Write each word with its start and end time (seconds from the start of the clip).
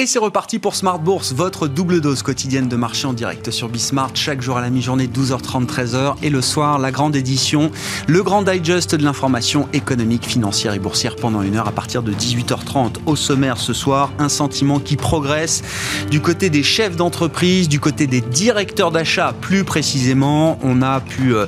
Et 0.00 0.06
c'est 0.06 0.20
reparti 0.20 0.60
pour 0.60 0.76
Smart 0.76 1.00
Bourse, 1.00 1.32
votre 1.32 1.66
double 1.66 2.00
dose 2.00 2.22
quotidienne 2.22 2.68
de 2.68 2.76
marché 2.76 3.08
en 3.08 3.12
direct 3.12 3.50
sur 3.50 3.68
Bismart, 3.68 4.12
chaque 4.14 4.40
jour 4.40 4.56
à 4.56 4.60
la 4.60 4.70
mi-journée, 4.70 5.08
12h30, 5.08 5.66
13h. 5.66 6.14
Et 6.22 6.30
le 6.30 6.40
soir, 6.40 6.78
la 6.78 6.92
grande 6.92 7.16
édition, 7.16 7.72
le 8.06 8.22
grand 8.22 8.42
digest 8.42 8.94
de 8.94 9.02
l'information 9.02 9.68
économique, 9.72 10.24
financière 10.24 10.74
et 10.74 10.78
boursière 10.78 11.16
pendant 11.16 11.42
une 11.42 11.56
heure 11.56 11.66
à 11.66 11.72
partir 11.72 12.04
de 12.04 12.12
18h30. 12.12 12.98
Au 13.06 13.16
sommaire 13.16 13.56
ce 13.56 13.72
soir, 13.72 14.12
un 14.20 14.28
sentiment 14.28 14.78
qui 14.78 14.94
progresse 14.94 15.64
du 16.12 16.20
côté 16.20 16.48
des 16.48 16.62
chefs 16.62 16.94
d'entreprise, 16.94 17.68
du 17.68 17.80
côté 17.80 18.06
des 18.06 18.20
directeurs 18.20 18.92
d'achat 18.92 19.34
plus 19.40 19.64
précisément. 19.64 20.60
On 20.62 20.80
a 20.80 21.00
pu 21.00 21.34
euh, 21.34 21.46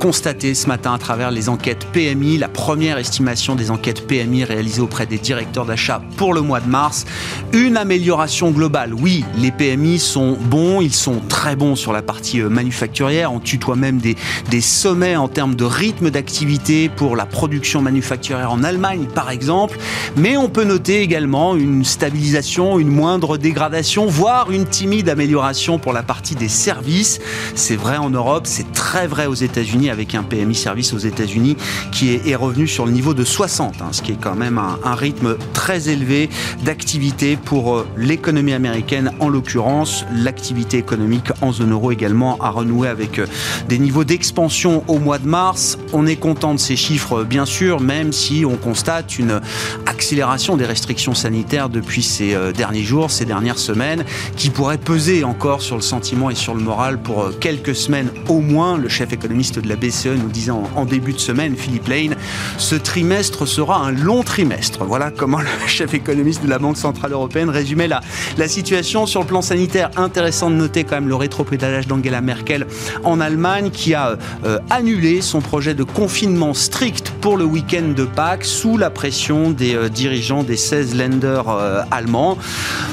constater 0.00 0.54
ce 0.54 0.66
matin 0.66 0.92
à 0.92 0.98
travers 0.98 1.30
les 1.30 1.48
enquêtes 1.48 1.86
PMI, 1.92 2.38
la 2.38 2.48
première 2.48 2.98
estimation 2.98 3.54
des 3.54 3.70
enquêtes 3.70 4.08
PMI 4.08 4.42
réalisées 4.42 4.82
auprès 4.82 5.06
des 5.06 5.18
directeurs 5.18 5.66
d'achat 5.66 6.02
pour 6.16 6.34
le 6.34 6.40
mois 6.40 6.58
de 6.58 6.68
mars, 6.68 7.06
une 7.52 7.76
amélioration 7.76 7.91
globale. 7.98 8.94
Oui, 8.94 9.24
les 9.36 9.50
PMI 9.50 9.98
sont 9.98 10.36
bons, 10.40 10.80
ils 10.80 10.94
sont 10.94 11.20
très 11.28 11.56
bons 11.56 11.76
sur 11.76 11.92
la 11.92 12.00
partie 12.00 12.40
euh, 12.40 12.48
manufacturière. 12.48 13.32
On 13.32 13.40
tutoie 13.40 13.76
même 13.76 13.98
des, 13.98 14.16
des 14.50 14.60
sommets 14.60 15.16
en 15.16 15.28
termes 15.28 15.54
de 15.54 15.64
rythme 15.64 16.10
d'activité 16.10 16.88
pour 16.88 17.16
la 17.16 17.26
production 17.26 17.82
manufacturière 17.82 18.50
en 18.50 18.62
Allemagne, 18.62 19.06
par 19.14 19.30
exemple. 19.30 19.78
Mais 20.16 20.36
on 20.36 20.48
peut 20.48 20.64
noter 20.64 21.00
également 21.00 21.54
une 21.54 21.84
stabilisation, 21.84 22.78
une 22.78 22.88
moindre 22.88 23.36
dégradation, 23.36 24.06
voire 24.06 24.50
une 24.50 24.64
timide 24.64 25.08
amélioration 25.08 25.78
pour 25.78 25.92
la 25.92 26.02
partie 26.02 26.34
des 26.34 26.48
services. 26.48 27.20
C'est 27.54 27.76
vrai 27.76 27.98
en 27.98 28.10
Europe, 28.10 28.44
c'est 28.46 28.72
très 28.72 29.06
vrai 29.06 29.26
aux 29.26 29.34
États-Unis 29.34 29.90
avec 29.90 30.14
un 30.14 30.22
PMI 30.22 30.54
service 30.54 30.94
aux 30.94 30.98
États-Unis 30.98 31.56
qui 31.92 32.14
est, 32.14 32.32
revenu 32.34 32.66
sur 32.66 32.86
le 32.86 32.92
niveau 32.92 33.12
de 33.12 33.24
60, 33.24 33.82
hein, 33.82 33.88
ce 33.92 34.00
qui 34.00 34.12
est 34.12 34.20
quand 34.20 34.34
même 34.34 34.56
un, 34.56 34.78
un 34.84 34.94
rythme 34.94 35.36
très 35.52 35.90
élevé 35.90 36.30
d'activité 36.64 37.36
pour 37.36 37.81
euh, 37.82 37.84
l'économie 37.96 38.52
américaine, 38.52 39.12
en 39.20 39.28
l'occurrence, 39.28 40.04
l'activité 40.14 40.78
économique 40.78 41.30
en 41.40 41.52
zone 41.52 41.72
euro 41.72 41.92
également 41.92 42.38
a 42.40 42.50
renoué 42.50 42.88
avec 42.88 43.18
euh, 43.18 43.26
des 43.68 43.78
niveaux 43.78 44.04
d'expansion 44.04 44.84
au 44.88 44.98
mois 44.98 45.18
de 45.18 45.26
mars. 45.26 45.78
On 45.92 46.06
est 46.06 46.16
content 46.16 46.54
de 46.54 46.60
ces 46.60 46.76
chiffres, 46.76 47.24
bien 47.24 47.44
sûr, 47.44 47.80
même 47.80 48.12
si 48.12 48.44
on 48.46 48.56
constate 48.56 49.18
une 49.18 49.40
accélération 49.86 50.56
des 50.56 50.66
restrictions 50.66 51.14
sanitaires 51.14 51.68
depuis 51.68 52.02
ces 52.02 52.34
euh, 52.34 52.52
derniers 52.52 52.82
jours, 52.82 53.10
ces 53.10 53.24
dernières 53.24 53.58
semaines, 53.58 54.04
qui 54.36 54.50
pourrait 54.50 54.78
peser 54.78 55.24
encore 55.24 55.62
sur 55.62 55.76
le 55.76 55.82
sentiment 55.82 56.30
et 56.30 56.34
sur 56.34 56.54
le 56.54 56.60
moral 56.62 57.00
pour 57.00 57.22
euh, 57.22 57.36
quelques 57.38 57.74
semaines 57.74 58.10
au 58.28 58.40
moins. 58.40 58.78
Le 58.78 58.88
chef 58.88 59.12
économiste 59.12 59.58
de 59.58 59.68
la 59.68 59.76
BCE 59.76 60.18
nous 60.18 60.28
disait 60.28 60.52
en 60.52 60.84
début 60.84 61.12
de 61.12 61.18
semaine, 61.18 61.56
Philippe 61.56 61.88
Lane, 61.88 62.16
ce 62.58 62.74
trimestre 62.74 63.46
sera 63.46 63.78
un 63.78 63.92
long 63.92 64.22
trimestre. 64.22 64.84
Voilà 64.84 65.10
comment 65.10 65.40
le 65.40 65.46
chef 65.66 65.94
économiste 65.94 66.42
de 66.42 66.48
la 66.48 66.58
Banque 66.58 66.76
Centrale 66.76 67.12
Européenne 67.12 67.50
la, 67.74 68.48
situation 68.48 69.06
sur 69.06 69.20
le 69.20 69.26
plan 69.26 69.42
sanitaire. 69.42 69.90
Intéressant 69.96 70.50
de 70.50 70.56
noter 70.56 70.84
quand 70.84 70.96
même 70.96 71.08
le 71.08 71.14
rétropédalage 71.14 71.86
d'Angela 71.86 72.20
Merkel 72.20 72.66
en 73.04 73.20
Allemagne 73.20 73.70
qui 73.70 73.94
a 73.94 74.18
euh, 74.44 74.58
annulé 74.70 75.20
son 75.22 75.40
projet 75.40 75.74
de 75.74 75.84
confinement 75.84 76.54
strict 76.54 77.12
pour 77.20 77.36
le 77.36 77.44
week-end 77.44 77.92
de 77.96 78.04
Pâques 78.04 78.44
sous 78.44 78.76
la 78.76 78.90
pression 78.90 79.50
des 79.50 79.74
euh, 79.74 79.88
dirigeants 79.88 80.42
des 80.42 80.56
16 80.56 80.96
lenders 80.96 81.48
euh, 81.48 81.82
allemands. 81.90 82.36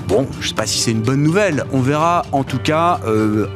Bon, 0.07 0.27
je 0.39 0.45
ne 0.45 0.49
sais 0.49 0.55
pas 0.55 0.65
si 0.65 0.79
c'est 0.79 0.91
une 0.91 1.01
bonne 1.01 1.23
nouvelle. 1.23 1.65
On 1.71 1.81
verra. 1.81 2.23
En 2.31 2.43
tout 2.43 2.57
cas, 2.57 2.99
euh, 3.05 3.47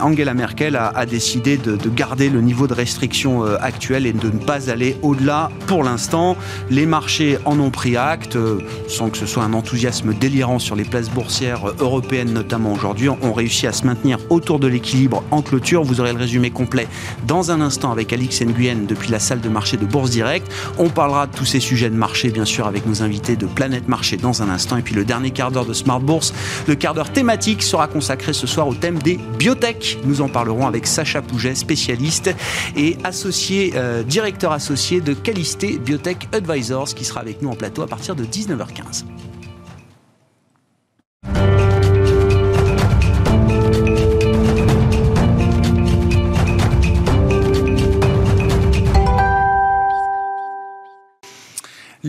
Angela 0.00 0.34
Merkel 0.34 0.76
a, 0.76 1.06
décidé 1.06 1.56
de, 1.56 1.76
de, 1.76 1.88
garder 1.88 2.28
le 2.28 2.40
niveau 2.40 2.66
de 2.66 2.74
restriction 2.74 3.44
euh, 3.44 3.56
actuel 3.60 4.06
et 4.06 4.12
de 4.12 4.28
ne 4.28 4.38
pas 4.38 4.70
aller 4.70 4.96
au-delà 5.02 5.50
pour 5.66 5.82
l'instant. 5.82 6.36
Les 6.70 6.86
marchés 6.86 7.38
en 7.44 7.58
ont 7.60 7.70
pris 7.70 7.96
acte, 7.96 8.36
euh, 8.36 8.58
sans 8.88 9.10
que 9.10 9.18
ce 9.18 9.26
soit 9.26 9.42
un 9.42 9.52
enthousiasme 9.52 10.14
délirant 10.14 10.58
les 10.76 10.84
places 10.84 11.10
boursières 11.10 11.72
européennes 11.80 12.32
notamment 12.32 12.72
aujourd'hui, 12.72 13.08
ont 13.08 13.32
réussi 13.32 13.66
à 13.66 13.72
se 13.72 13.86
maintenir 13.86 14.18
autour 14.30 14.58
de 14.58 14.66
l'équilibre 14.66 15.22
en 15.30 15.42
clôture. 15.42 15.82
Vous 15.82 16.00
aurez 16.00 16.12
le 16.12 16.18
résumé 16.18 16.50
complet 16.50 16.86
dans 17.26 17.50
un 17.50 17.60
instant 17.60 17.90
avec 17.90 18.12
Alix 18.12 18.40
Nguyen 18.42 18.86
depuis 18.86 19.10
la 19.10 19.18
salle 19.18 19.40
de 19.40 19.48
marché 19.48 19.76
de 19.76 19.86
Bourse 19.86 20.10
Direct. 20.10 20.50
On 20.78 20.88
parlera 20.88 21.26
de 21.26 21.36
tous 21.36 21.44
ces 21.44 21.60
sujets 21.60 21.90
de 21.90 21.96
marché 21.96 22.30
bien 22.30 22.44
sûr 22.44 22.66
avec 22.66 22.86
nos 22.86 23.02
invités 23.02 23.36
de 23.36 23.46
Planète 23.46 23.88
Marché 23.88 24.16
dans 24.16 24.42
un 24.42 24.48
instant 24.48 24.76
et 24.76 24.82
puis 24.82 24.94
le 24.94 25.04
dernier 25.04 25.30
quart 25.30 25.50
d'heure 25.50 25.66
de 25.66 25.72
Smart 25.72 26.00
Bourse, 26.00 26.32
le 26.66 26.74
quart 26.74 26.94
d'heure 26.94 27.12
thématique 27.12 27.62
sera 27.62 27.88
consacré 27.88 28.32
ce 28.32 28.46
soir 28.46 28.68
au 28.68 28.74
thème 28.74 28.98
des 28.98 29.18
biotech. 29.38 29.98
Nous 30.04 30.20
en 30.20 30.28
parlerons 30.28 30.66
avec 30.66 30.86
Sacha 30.86 31.22
Pouget, 31.22 31.54
spécialiste 31.54 32.34
et 32.76 32.96
associé 33.04 33.72
euh, 33.76 34.02
directeur 34.02 34.52
associé 34.52 35.00
de 35.00 35.14
Calisté 35.14 35.78
Biotech 35.78 36.28
Advisors 36.32 36.94
qui 36.94 37.04
sera 37.04 37.20
avec 37.20 37.42
nous 37.42 37.50
en 37.50 37.56
plateau 37.56 37.82
à 37.82 37.86
partir 37.86 38.14
de 38.14 38.24
19h15. 38.24 39.27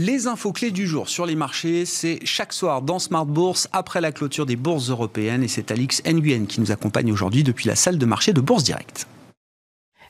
Les 0.01 0.27
infos 0.27 0.53
clés 0.53 0.71
du 0.71 0.87
jour 0.87 1.09
sur 1.09 1.25
les 1.25 1.35
marchés, 1.35 1.83
c'est 1.83 2.19
chaque 2.23 2.53
soir 2.53 2.81
dans 2.81 2.99
Smart 2.99 3.25
Bourse 3.25 3.67
après 3.73 3.99
la 3.99 4.13
clôture 4.13 4.45
des 4.45 4.55
bourses 4.55 4.89
européennes 4.89 5.43
et 5.43 5.49
c'est 5.49 5.71
Alix 5.71 6.01
Nguyen 6.05 6.45
qui 6.45 6.61
nous 6.61 6.71
accompagne 6.71 7.11
aujourd'hui 7.11 7.43
depuis 7.43 7.67
la 7.67 7.75
salle 7.75 7.97
de 7.97 8.05
marché 8.05 8.31
de 8.31 8.39
Bourse 8.39 8.63
Direct. 8.63 9.07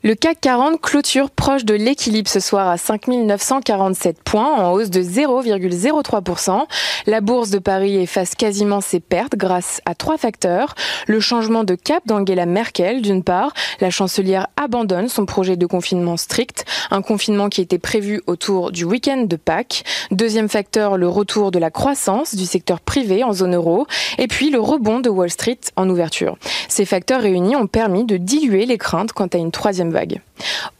Le 0.02 0.16
CAC 0.16 0.40
40 0.40 0.80
clôture 0.80 1.30
proche 1.30 1.66
de 1.66 1.74
l'équilibre 1.74 2.30
ce 2.30 2.40
soir 2.40 2.70
à 2.70 2.78
5 2.78 3.08
947 3.08 4.24
points, 4.24 4.56
en 4.56 4.72
hausse 4.72 4.90
de 4.90 5.02
0,03%. 5.02 6.62
La 7.06 7.20
bourse 7.20 7.50
de 7.50 7.60
Paris 7.60 7.98
efface 7.98 8.34
quasiment 8.34 8.80
ses 8.80 9.02
pertes 9.02 9.36
grâce 9.36 9.82
à 9.86 9.96
trois 9.96 10.18
facteurs. 10.18 10.76
Le 11.08 11.20
changement 11.20 11.66
de 11.66 11.76
cap 11.76 12.08
d'Angela 12.08 12.46
Merkel, 12.46 13.02
d'une 13.02 13.26
part. 13.26 13.52
La 13.82 13.90
chancelière 13.90 14.48
abandonne 14.56 15.10
son 15.10 15.26
projet 15.26 15.58
de 15.58 15.66
confinement 15.66 16.16
strict, 16.16 16.64
un 16.92 17.02
confinement 17.02 17.50
qui 17.50 17.60
était 17.60 17.78
prévu 17.78 18.22
autour 18.26 18.72
du 18.72 18.86
week-end 18.86 19.26
de 19.28 19.36
Pâques. 19.36 19.84
Deuxième 20.12 20.48
facteur, 20.48 20.98
le 20.98 21.10
retour 21.10 21.52
de 21.52 21.60
la 21.60 21.72
croissance 21.72 22.36
du 22.36 22.46
secteur 22.46 22.80
privé 22.80 23.26
en 23.26 23.34
zone 23.34 23.56
euro. 23.56 23.86
Et 24.18 24.28
puis 24.28 24.50
le 24.50 24.62
rebond 24.62 25.02
de 25.02 25.10
Wall 25.10 25.30
Street 25.30 25.60
en 25.76 25.90
ouverture. 25.90 26.38
Ces 26.70 26.86
facteurs 26.86 27.22
réunis 27.22 27.58
ont 27.58 27.68
permis 27.68 28.06
de 28.06 28.16
diluer 28.16 28.66
les 28.66 28.78
craintes 28.78 29.12
quant 29.12 29.28
à 29.28 29.38
une 29.38 29.52
troisième 29.52 29.89
vague. 29.92 30.22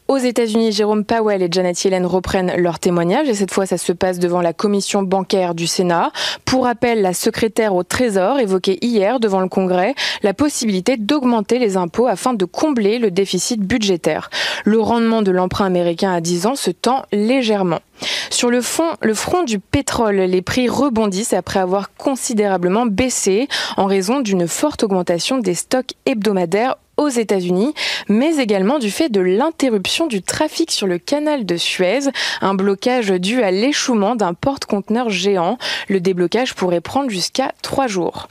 Aux 0.08 0.16
États-Unis, 0.16 0.72
Jérôme 0.72 1.04
Powell 1.04 1.40
et 1.40 1.48
Janet 1.48 1.84
Yellen 1.84 2.04
reprennent 2.04 2.52
leur 2.56 2.80
témoignage 2.80 3.28
et 3.28 3.34
cette 3.34 3.52
fois, 3.52 3.64
ça 3.64 3.78
se 3.78 3.92
passe 3.92 4.18
devant 4.18 4.40
la 4.40 4.52
commission 4.52 5.02
bancaire 5.02 5.54
du 5.54 5.68
Sénat. 5.68 6.10
Pour 6.44 6.64
rappel, 6.64 7.00
la 7.00 7.14
secrétaire 7.14 7.76
au 7.76 7.84
Trésor 7.84 8.40
évoquait 8.40 8.78
hier 8.82 9.20
devant 9.20 9.38
le 9.38 9.48
Congrès 9.48 9.94
la 10.24 10.34
possibilité 10.34 10.96
d'augmenter 10.96 11.60
les 11.60 11.76
impôts 11.76 12.08
afin 12.08 12.34
de 12.34 12.44
combler 12.44 12.98
le 12.98 13.12
déficit 13.12 13.60
budgétaire. 13.60 14.30
Le 14.64 14.80
rendement 14.80 15.22
de 15.22 15.30
l'emprunt 15.30 15.66
américain 15.66 16.12
à 16.12 16.20
10 16.20 16.46
ans 16.46 16.56
se 16.56 16.72
tend 16.72 17.04
légèrement. 17.12 17.80
Sur 18.30 18.50
le, 18.50 18.60
front 18.62 19.42
du 19.44 19.58
pétrole, 19.58 20.16
les 20.16 20.42
prix 20.42 20.68
rebondissent 20.68 21.32
après 21.32 21.60
avoir 21.60 21.94
considérablement 21.94 22.86
baissé 22.86 23.48
en 23.76 23.86
raison 23.86 24.20
d'une 24.20 24.48
forte 24.48 24.82
augmentation 24.82 25.38
des 25.38 25.54
stocks 25.54 25.94
hebdomadaires 26.06 26.76
aux 26.96 27.08
États-Unis, 27.08 27.74
mais 28.08 28.36
également 28.36 28.78
du 28.78 28.90
fait 28.90 29.08
de 29.08 29.20
l'interruption 29.20 30.06
du 30.06 30.22
trafic 30.22 30.70
sur 30.70 30.86
le 30.86 30.98
canal 30.98 31.46
de 31.46 31.56
Suez, 31.56 32.10
un 32.42 32.54
blocage 32.54 33.08
dû 33.08 33.42
à 33.42 33.50
l'échouement 33.50 34.16
d'un 34.16 34.34
porte-conteneur 34.34 35.08
géant. 35.08 35.56
Le 35.88 36.00
déblocage 36.00 36.54
pourrait 36.54 36.82
prendre 36.82 37.10
jusqu'à 37.10 37.52
trois 37.62 37.86
jours. 37.86 38.28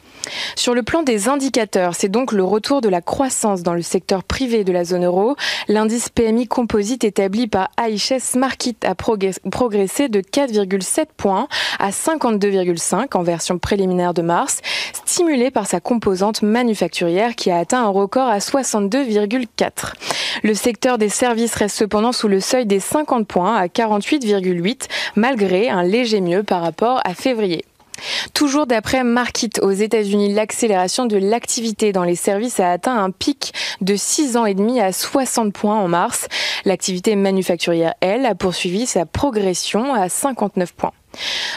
Sur 0.55 0.73
le 0.73 0.83
plan 0.83 1.03
des 1.03 1.29
indicateurs, 1.29 1.95
c'est 1.95 2.09
donc 2.09 2.31
le 2.31 2.43
retour 2.43 2.81
de 2.81 2.89
la 2.89 3.01
croissance 3.01 3.63
dans 3.63 3.73
le 3.73 3.81
secteur 3.81 4.23
privé 4.23 4.63
de 4.63 4.71
la 4.71 4.83
zone 4.83 5.05
euro. 5.05 5.35
L'indice 5.67 6.09
PMI 6.09 6.47
composite 6.47 7.03
établi 7.03 7.47
par 7.47 7.69
IHS 7.79 8.37
Markit 8.37 8.77
a 8.83 8.95
progressé 8.95 10.09
de 10.09 10.21
4,7 10.21 11.05
points 11.15 11.47
à 11.79 11.91
52,5 11.91 13.17
en 13.17 13.23
version 13.23 13.57
préliminaire 13.57 14.13
de 14.13 14.21
mars, 14.21 14.61
stimulé 14.93 15.51
par 15.51 15.65
sa 15.65 15.79
composante 15.79 16.41
manufacturière 16.41 17.35
qui 17.35 17.51
a 17.51 17.57
atteint 17.57 17.83
un 17.83 17.89
record 17.89 18.27
à 18.27 18.39
62,4. 18.39 19.93
Le 20.43 20.53
secteur 20.53 20.97
des 20.97 21.09
services 21.09 21.55
reste 21.55 21.77
cependant 21.77 22.11
sous 22.11 22.27
le 22.27 22.39
seuil 22.39 22.65
des 22.65 22.79
50 22.79 23.27
points 23.27 23.55
à 23.55 23.67
48,8 23.67 24.87
malgré 25.15 25.69
un 25.69 25.83
léger 25.83 26.21
mieux 26.21 26.43
par 26.43 26.61
rapport 26.61 27.01
à 27.03 27.13
février. 27.13 27.65
Toujours 28.33 28.67
d'après 28.67 29.03
Markit 29.03 29.51
aux 29.61 29.71
États-Unis, 29.71 30.33
l'accélération 30.33 31.05
de 31.05 31.17
l'activité 31.17 31.91
dans 31.91 32.03
les 32.03 32.15
services 32.15 32.59
a 32.59 32.71
atteint 32.71 32.97
un 32.97 33.11
pic 33.11 33.53
de 33.81 33.95
6 33.95 34.37
ans 34.37 34.45
et 34.45 34.53
demi 34.53 34.79
à 34.79 34.91
60 34.91 35.53
points 35.53 35.79
en 35.79 35.87
mars. 35.87 36.27
L'activité 36.65 37.15
manufacturière, 37.15 37.93
elle, 38.01 38.25
a 38.25 38.35
poursuivi 38.35 38.85
sa 38.85 39.05
progression 39.05 39.93
à 39.93 40.09
59 40.09 40.73
points. 40.73 40.93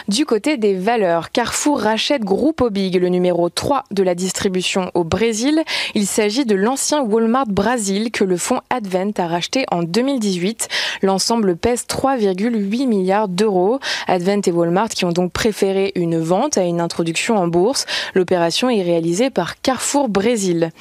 Du 0.07 0.25
côté 0.25 0.57
des 0.57 0.73
valeurs, 0.73 1.31
Carrefour 1.31 1.79
rachète 1.79 2.23
Grupo 2.23 2.69
Big, 2.69 2.95
le 2.95 3.07
numéro 3.07 3.49
3 3.49 3.83
de 3.91 4.03
la 4.03 4.15
distribution 4.15 4.91
au 4.93 5.03
Brésil. 5.03 5.63
Il 5.95 6.05
s'agit 6.07 6.45
de 6.45 6.55
l'ancien 6.55 7.01
Walmart 7.01 7.47
Brasil 7.47 8.11
que 8.11 8.23
le 8.23 8.37
fonds 8.37 8.59
Advent 8.69 9.13
a 9.17 9.27
racheté 9.27 9.65
en 9.71 9.83
2018. 9.83 10.67
L'ensemble 11.01 11.55
pèse 11.55 11.85
3,8 11.87 12.87
milliards 12.87 13.27
d'euros. 13.27 13.79
Advent 14.07 14.41
et 14.45 14.51
Walmart 14.51 14.89
qui 14.89 15.05
ont 15.05 15.11
donc 15.11 15.31
préféré 15.31 15.91
une 15.95 16.19
vente 16.19 16.57
à 16.57 16.63
une 16.63 16.81
introduction 16.81 17.37
en 17.37 17.47
bourse. 17.47 17.85
L'opération 18.13 18.69
est 18.69 18.81
réalisée 18.81 19.29
par 19.29 19.61
Carrefour 19.61 20.09
Brésil. 20.09 20.71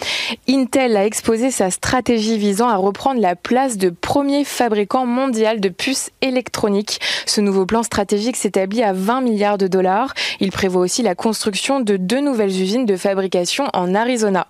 Intel 0.49 0.97
a 0.97 1.07
exposé 1.07 1.51
sa 1.51 1.71
stratégie 1.71 2.39
visant 2.39 2.69
à 2.69 2.77
reprendre 2.77 3.21
la 3.21 3.37
place 3.37 3.77
de 3.77 3.91
premier 3.91 4.45
fabricant 4.45 5.07
mondial 5.07 5.61
de 5.61 5.69
puces 5.69 6.11
électroniques. 6.23 7.01
Ce 7.27 7.41
nouveau 7.41 7.67
plan 7.67 7.83
stratégique 7.83 8.37
s'établit 8.63 8.85
à 8.85 8.93
20 8.93 9.23
milliards 9.23 9.59
de 9.59 9.67
dollars. 9.67 10.15
Il 10.39 10.53
prévoit 10.53 10.83
aussi 10.83 11.03
la 11.03 11.17
construction 11.17 11.81
de 11.81 11.97
deux 11.97 12.21
nouvelles 12.21 12.63
usines 12.63 12.87
de 12.87 12.97
fabrication 12.97 13.65
en 13.73 13.93
Arizona. 13.93 14.47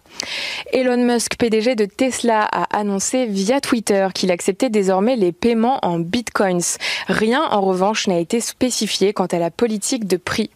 Elon 0.75 0.99
Musk, 0.99 1.37
PDG 1.37 1.77
de 1.77 1.87
Tesla, 1.87 2.47
a 2.53 2.65
annoncé 2.79 3.25
via 3.25 3.63
Twitter 3.63 4.09
qu'il 4.15 4.31
acceptait 4.31 4.69
désormais 4.69 5.17
les 5.17 5.33
paiements 5.33 5.79
en 5.83 5.99
bitcoins. 5.99 6.77
Rien 7.09 7.43
en 7.43 7.63
revanche 7.63 8.07
n'a 8.07 8.19
été 8.19 8.41
spécifié 8.41 9.15
quant 9.15 9.27
à 9.27 9.39
la 9.39 9.51
politique 9.51 10.07
de 10.07 10.19
prix 10.19 10.51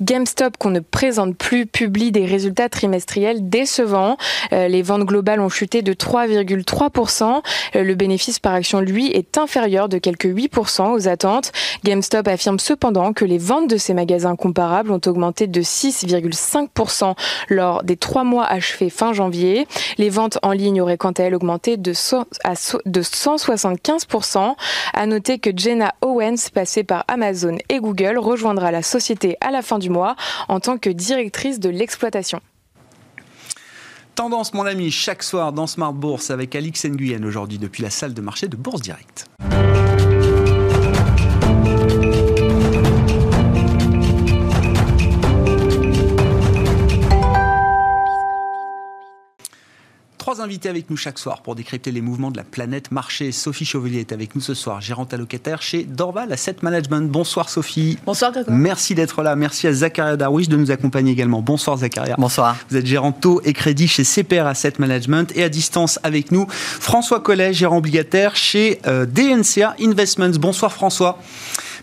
GameStop, 0.00 0.56
qu'on 0.56 0.70
ne 0.70 0.80
présente 0.80 1.36
plus, 1.36 1.66
publie 1.66 2.12
des 2.12 2.24
résultats 2.26 2.68
trimestriels 2.68 3.48
décevants. 3.48 4.16
Euh, 4.52 4.68
les 4.68 4.82
ventes 4.82 5.04
globales 5.04 5.40
ont 5.40 5.48
chuté 5.48 5.82
de 5.82 5.92
3,3%. 5.92 7.42
Euh, 7.76 7.82
le 7.82 7.94
bénéfice 7.94 8.38
par 8.38 8.54
action, 8.54 8.80
lui, 8.80 9.10
est 9.10 9.38
inférieur 9.38 9.88
de 9.88 9.98
quelques 9.98 10.26
8% 10.26 10.92
aux 10.92 11.08
attentes. 11.08 11.52
GameStop 11.84 12.26
affirme 12.28 12.58
cependant 12.58 13.12
que 13.12 13.24
les 13.24 13.38
ventes 13.38 13.68
de 13.68 13.76
ces 13.76 13.94
magasins 13.94 14.36
comparables 14.36 14.90
ont 14.90 15.00
augmenté 15.06 15.46
de 15.46 15.60
6,5% 15.60 17.14
lors 17.48 17.82
des 17.82 17.96
trois 17.96 18.24
mois 18.24 18.44
achevés 18.44 18.90
fin 18.90 19.12
janvier. 19.12 19.66
Les 19.98 20.10
ventes 20.10 20.38
en 20.42 20.52
ligne 20.52 20.80
auraient 20.80 20.96
quant 20.96 21.12
à 21.12 21.24
elles 21.24 21.34
augmenté 21.34 21.76
de, 21.76 21.92
de 21.92 23.02
175%. 23.02 24.54
À 24.92 25.06
noter 25.06 25.38
que 25.38 25.50
Jenna 25.54 25.94
Owens, 26.00 26.50
passée 26.52 26.84
par 26.84 27.04
Amazon 27.08 27.56
et 27.68 27.78
Google, 27.78 28.18
rejoindra 28.18 28.70
la 28.70 28.82
société 28.82 29.36
à 29.44 29.50
la 29.50 29.62
fin 29.62 29.78
du 29.78 29.90
mois 29.90 30.16
en 30.48 30.60
tant 30.60 30.78
que 30.78 30.90
directrice 30.90 31.60
de 31.60 31.68
l'exploitation. 31.68 32.40
Tendance, 34.14 34.54
mon 34.54 34.64
ami, 34.64 34.90
chaque 34.90 35.24
soir 35.24 35.52
dans 35.52 35.66
Smart 35.66 35.92
Bourse 35.92 36.30
avec 36.30 36.54
Alix 36.54 36.84
Nguyen 36.84 37.24
aujourd'hui 37.24 37.58
depuis 37.58 37.82
la 37.82 37.90
salle 37.90 38.14
de 38.14 38.20
marché 38.20 38.46
de 38.46 38.56
Bourse 38.56 38.80
Direct. 38.80 39.26
Trois 50.24 50.40
invités 50.40 50.70
avec 50.70 50.88
nous 50.88 50.96
chaque 50.96 51.18
soir 51.18 51.42
pour 51.42 51.54
décrypter 51.54 51.92
les 51.92 52.00
mouvements 52.00 52.30
de 52.30 52.38
la 52.38 52.44
planète 52.44 52.90
marché. 52.92 53.30
Sophie 53.30 53.66
Chauvelier 53.66 54.00
est 54.00 54.10
avec 54.10 54.34
nous 54.34 54.40
ce 54.40 54.54
soir, 54.54 54.80
gérante 54.80 55.12
allocataire 55.12 55.60
chez 55.60 55.84
Dorval 55.84 56.32
Asset 56.32 56.56
Management. 56.62 57.12
Bonsoir 57.12 57.50
Sophie. 57.50 57.98
Bonsoir 58.06 58.32
Grégoire. 58.32 58.56
Merci 58.56 58.94
d'être 58.94 59.22
là. 59.22 59.36
Merci 59.36 59.66
à 59.66 59.74
Zakaria 59.74 60.16
Darwish 60.16 60.48
de 60.48 60.56
nous 60.56 60.70
accompagner 60.70 61.12
également. 61.12 61.42
Bonsoir 61.42 61.76
Zakaria. 61.76 62.14
Bonsoir. 62.16 62.56
Vous 62.70 62.78
êtes 62.78 62.86
gérant 62.86 63.12
taux 63.12 63.42
et 63.44 63.52
crédit 63.52 63.86
chez 63.86 64.02
CPR 64.02 64.46
Asset 64.46 64.72
Management 64.78 65.30
et 65.36 65.42
à 65.42 65.50
distance 65.50 66.00
avec 66.02 66.32
nous 66.32 66.46
François 66.48 67.20
Collet, 67.20 67.52
gérant 67.52 67.76
obligataire 67.76 68.34
chez 68.34 68.80
euh, 68.86 69.04
DNCA 69.04 69.76
Investments. 69.78 70.38
Bonsoir 70.40 70.72
François. 70.72 71.18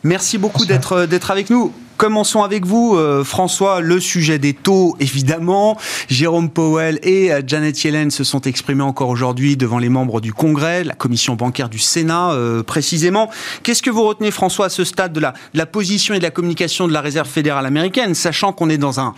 Merci 0.03 0.39
beaucoup 0.39 0.65
d'être 0.65 1.05
d'être 1.05 1.29
avec 1.29 1.51
nous. 1.51 1.71
Commençons 2.01 2.41
avec 2.41 2.65
vous, 2.65 2.95
euh, 2.95 3.23
François, 3.23 3.79
le 3.79 3.99
sujet 3.99 4.39
des 4.39 4.55
taux, 4.55 4.95
évidemment. 4.99 5.77
Jérôme 6.09 6.49
Powell 6.49 6.99
et 7.03 7.31
euh, 7.31 7.43
Janet 7.45 7.83
Yellen 7.83 8.09
se 8.09 8.23
sont 8.23 8.41
exprimés 8.41 8.81
encore 8.81 9.09
aujourd'hui 9.09 9.55
devant 9.55 9.77
les 9.77 9.87
membres 9.87 10.19
du 10.19 10.33
Congrès, 10.33 10.83
la 10.83 10.95
commission 10.95 11.35
bancaire 11.35 11.69
du 11.69 11.77
Sénat, 11.77 12.31
euh, 12.31 12.63
précisément. 12.63 13.29
Qu'est-ce 13.61 13.83
que 13.83 13.91
vous 13.91 14.01
retenez, 14.01 14.31
François, 14.31 14.65
à 14.65 14.69
ce 14.69 14.83
stade 14.83 15.13
de 15.13 15.19
la, 15.19 15.33
de 15.53 15.59
la 15.59 15.67
position 15.67 16.15
et 16.15 16.17
de 16.17 16.23
la 16.23 16.31
communication 16.31 16.87
de 16.87 16.91
la 16.91 17.01
Réserve 17.01 17.27
fédérale 17.27 17.67
américaine, 17.67 18.15
sachant 18.15 18.51
qu'on 18.51 18.71
est 18.71 18.79
dans 18.79 18.99
un, 18.99 19.13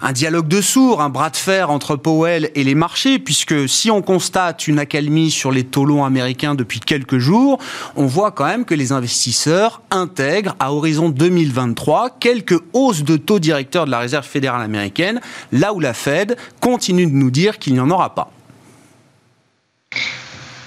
un 0.00 0.12
dialogue 0.12 0.46
de 0.46 0.60
sourds, 0.60 1.02
un 1.02 1.08
bras 1.08 1.30
de 1.30 1.36
fer 1.36 1.68
entre 1.68 1.96
Powell 1.96 2.52
et 2.54 2.62
les 2.62 2.76
marchés, 2.76 3.18
puisque 3.18 3.68
si 3.68 3.90
on 3.90 4.02
constate 4.02 4.68
une 4.68 4.78
accalmie 4.78 5.32
sur 5.32 5.50
les 5.50 5.64
taux 5.64 5.84
longs 5.84 6.04
américains 6.04 6.54
depuis 6.54 6.78
quelques 6.78 7.18
jours, 7.18 7.58
on 7.96 8.06
voit 8.06 8.30
quand 8.30 8.46
même 8.46 8.64
que 8.64 8.76
les 8.76 8.92
investisseurs 8.92 9.82
intègrent 9.90 10.54
à 10.60 10.72
horizon 10.72 11.08
2023 11.08 12.19
quelques 12.20 12.60
hausses 12.72 13.02
de 13.02 13.16
taux 13.16 13.38
directeurs 13.38 13.86
de 13.86 13.90
la 13.90 13.98
Réserve 13.98 14.26
fédérale 14.26 14.62
américaine, 14.62 15.20
là 15.50 15.72
où 15.72 15.80
la 15.80 15.94
Fed 15.94 16.36
continue 16.60 17.06
de 17.06 17.12
nous 17.12 17.30
dire 17.30 17.58
qu'il 17.58 17.72
n'y 17.72 17.80
en 17.80 17.90
aura 17.90 18.14
pas. 18.14 18.30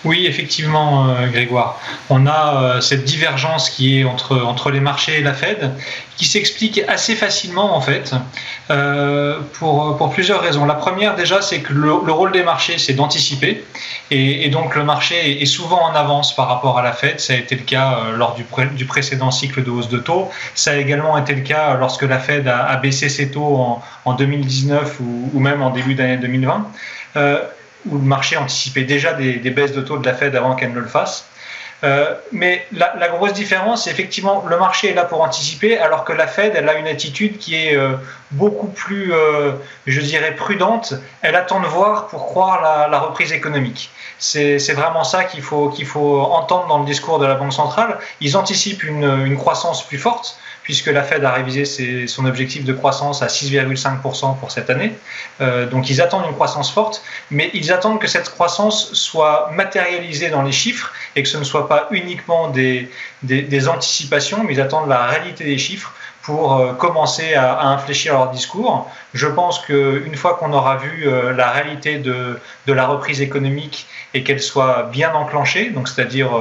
Oui, 0.05 0.25
effectivement, 0.27 1.07
euh, 1.07 1.27
Grégoire. 1.27 1.79
On 2.09 2.27
a 2.27 2.61
euh, 2.61 2.81
cette 2.81 3.05
divergence 3.05 3.69
qui 3.69 3.99
est 3.99 4.03
entre, 4.03 4.37
entre 4.37 4.69
les 4.69 4.81
marchés 4.81 5.19
et 5.19 5.21
la 5.21 5.33
Fed, 5.33 5.71
qui 6.17 6.25
s'explique 6.25 6.81
assez 6.89 7.15
facilement, 7.15 7.75
en 7.75 7.79
fait, 7.79 8.13
euh, 8.69 9.39
pour, 9.53 9.95
pour, 9.95 10.11
plusieurs 10.11 10.41
raisons. 10.41 10.65
La 10.65 10.73
première, 10.73 11.15
déjà, 11.15 11.41
c'est 11.41 11.61
que 11.61 11.71
le, 11.71 11.91
rôle 11.91 12.33
des 12.33 12.43
marchés, 12.43 12.77
c'est 12.77 12.93
d'anticiper. 12.93 13.63
Et, 14.11 14.49
donc, 14.49 14.75
le 14.75 14.83
marché 14.83 15.41
est 15.41 15.45
souvent 15.45 15.81
en 15.81 15.95
avance 15.95 16.35
par 16.35 16.49
rapport 16.49 16.77
à 16.77 16.83
la 16.83 16.91
Fed. 16.91 17.19
Ça 17.19 17.33
a 17.33 17.37
été 17.37 17.55
le 17.55 17.63
cas 17.63 17.99
lors 18.15 18.35
du, 18.35 18.45
du 18.75 18.85
précédent 18.85 19.31
cycle 19.31 19.63
de 19.63 19.71
hausse 19.71 19.89
de 19.89 19.97
taux. 19.97 20.29
Ça 20.53 20.71
a 20.71 20.75
également 20.75 21.17
été 21.17 21.33
le 21.33 21.41
cas 21.41 21.75
lorsque 21.75 22.03
la 22.03 22.19
Fed 22.19 22.47
a, 22.47 22.65
a 22.65 22.75
baissé 22.75 23.09
ses 23.09 23.31
taux 23.31 23.55
en, 23.55 23.81
en 24.05 24.13
2019 24.13 24.99
ou, 24.99 25.31
ou, 25.33 25.39
même 25.39 25.61
en 25.61 25.71
début 25.71 25.95
d'année 25.95 26.17
2020 26.17 26.67
où 27.89 27.97
le 27.97 28.03
marché 28.03 28.37
anticipait 28.37 28.83
déjà 28.83 29.13
des, 29.13 29.37
baisses 29.49 29.73
de 29.73 29.81
taux 29.81 29.97
de 29.97 30.05
la 30.05 30.13
Fed 30.13 30.35
avant 30.35 30.55
qu'elle 30.55 30.73
ne 30.73 30.79
le 30.79 30.87
fasse. 30.87 31.25
Euh, 31.83 32.15
mais 32.31 32.65
la, 32.71 33.09
grosse 33.09 33.33
différence, 33.33 33.83
c'est 33.83 33.91
effectivement 33.91 34.45
le 34.47 34.57
marché 34.57 34.91
est 34.91 34.93
là 34.93 35.03
pour 35.03 35.21
anticiper, 35.21 35.77
alors 35.77 36.05
que 36.05 36.13
la 36.13 36.27
Fed, 36.27 36.53
elle 36.55 36.69
a 36.69 36.75
une 36.75 36.87
attitude 36.87 37.37
qui 37.37 37.55
est 37.55 37.75
euh, 37.75 37.95
beaucoup 38.31 38.67
plus, 38.67 39.13
euh, 39.13 39.51
je 39.85 39.99
dirais, 39.99 40.33
prudente. 40.33 40.93
Elle 41.21 41.35
attend 41.35 41.59
de 41.59 41.67
voir 41.67 42.07
pour 42.07 42.25
croire 42.25 42.89
la, 42.89 42.99
reprise 42.99 43.33
économique. 43.33 43.89
C'est 44.17 44.73
vraiment 44.73 45.03
ça 45.03 45.25
qu'il 45.25 45.41
faut, 45.41 45.67
qu'il 45.67 45.85
faut 45.85 46.21
entendre 46.21 46.67
dans 46.67 46.79
le 46.79 46.85
discours 46.85 47.19
de 47.19 47.25
la 47.25 47.35
Banque 47.35 47.51
centrale. 47.51 47.97
Ils 48.21 48.37
anticipent 48.37 48.83
une 48.83 49.35
croissance 49.35 49.85
plus 49.85 49.97
forte, 49.97 50.37
puisque 50.63 50.87
la 50.87 51.03
Fed 51.03 51.23
a 51.25 51.31
révisé 51.31 52.07
son 52.07 52.25
objectif 52.25 52.63
de 52.63 52.73
croissance 52.73 53.21
à 53.21 53.27
6,5% 53.27 54.39
pour 54.39 54.51
cette 54.51 54.69
année. 54.69 54.93
Euh, 55.41 55.65
donc 55.67 55.89
ils 55.89 56.01
attendent 56.01 56.25
une 56.25 56.33
croissance 56.33 56.71
forte, 56.71 57.03
mais 57.29 57.51
ils 57.53 57.71
attendent 57.71 57.99
que 57.99 58.07
cette 58.07 58.29
croissance 58.29 58.93
soit 58.93 59.51
matérialisée 59.53 60.29
dans 60.29 60.41
les 60.41 60.51
chiffres 60.51 60.93
et 61.15 61.23
que 61.23 61.29
ce 61.29 61.37
ne 61.37 61.43
soit 61.43 61.67
pas 61.67 61.87
uniquement 61.91 62.49
des, 62.49 62.89
des, 63.23 63.67
anticipations, 63.67 64.43
mais 64.43 64.53
ils 64.53 64.61
attendent 64.61 64.89
la 64.89 65.05
réalité 65.05 65.43
des 65.43 65.57
chiffres 65.57 65.93
pour 66.23 66.55
euh, 66.55 66.73
commencer 66.73 67.35
à, 67.35 67.53
à, 67.53 67.67
infléchir 67.67 68.13
leur 68.13 68.31
discours. 68.31 68.89
Je 69.13 69.27
pense 69.27 69.59
qu'une 69.59 70.15
fois 70.15 70.35
qu'on 70.35 70.53
aura 70.53 70.77
vu 70.77 71.07
euh, 71.07 71.33
la 71.33 71.51
réalité 71.51 71.97
de, 71.97 72.39
de, 72.65 72.73
la 72.73 72.87
reprise 72.87 73.21
économique 73.21 73.87
et 74.13 74.23
qu'elle 74.23 74.41
soit 74.41 74.89
bien 74.91 75.13
enclenchée, 75.13 75.69
donc 75.69 75.87
c'est-à-dire 75.87 76.31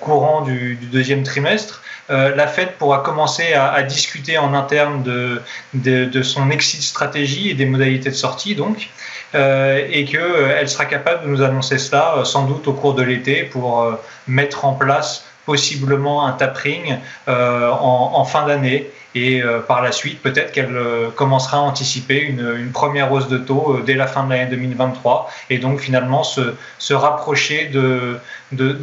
courant 0.00 0.42
du, 0.42 0.76
du, 0.76 0.86
deuxième 0.86 1.22
trimestre, 1.22 1.82
euh, 2.10 2.34
la 2.34 2.46
Fed 2.46 2.72
pourra 2.78 3.00
commencer 3.00 3.52
à, 3.52 3.82
discuter 3.82 4.38
en 4.38 4.54
interne 4.54 5.02
de, 5.02 5.42
de, 5.74 6.22
son 6.22 6.50
exit 6.50 6.82
stratégie 6.82 7.50
et 7.50 7.54
des 7.54 7.66
modalités 7.66 8.10
de 8.10 8.14
sortie, 8.14 8.54
donc, 8.54 8.88
euh, 9.34 9.86
et 9.90 10.04
qu'elle 10.04 10.20
euh, 10.20 10.66
sera 10.66 10.86
capable 10.86 11.24
de 11.24 11.28
nous 11.28 11.42
annoncer 11.42 11.78
cela 11.78 12.22
sans 12.24 12.46
doute 12.46 12.66
au 12.66 12.72
cours 12.72 12.94
de 12.94 13.02
l'été 13.02 13.42
pour 13.42 13.86
mettre 14.26 14.64
en 14.64 14.72
place 14.72 15.24
possiblement 15.48 16.26
un 16.26 16.32
tapering 16.32 16.98
en, 17.26 18.24
fin 18.24 18.46
d'année 18.46 18.90
et 19.14 19.42
par 19.66 19.80
la 19.80 19.92
suite, 19.92 20.20
peut-être 20.20 20.52
qu'elle 20.52 20.78
commencera 21.16 21.56
à 21.56 21.60
anticiper 21.60 22.20
une, 22.20 22.70
première 22.70 23.10
hausse 23.10 23.28
de 23.28 23.38
taux 23.38 23.80
dès 23.86 23.94
la 23.94 24.06
fin 24.06 24.24
de 24.24 24.30
l'année 24.30 24.50
2023 24.50 25.30
et 25.48 25.56
donc 25.56 25.80
finalement 25.80 26.22
se, 26.22 26.92
rapprocher 26.92 27.70
de, 27.72 28.20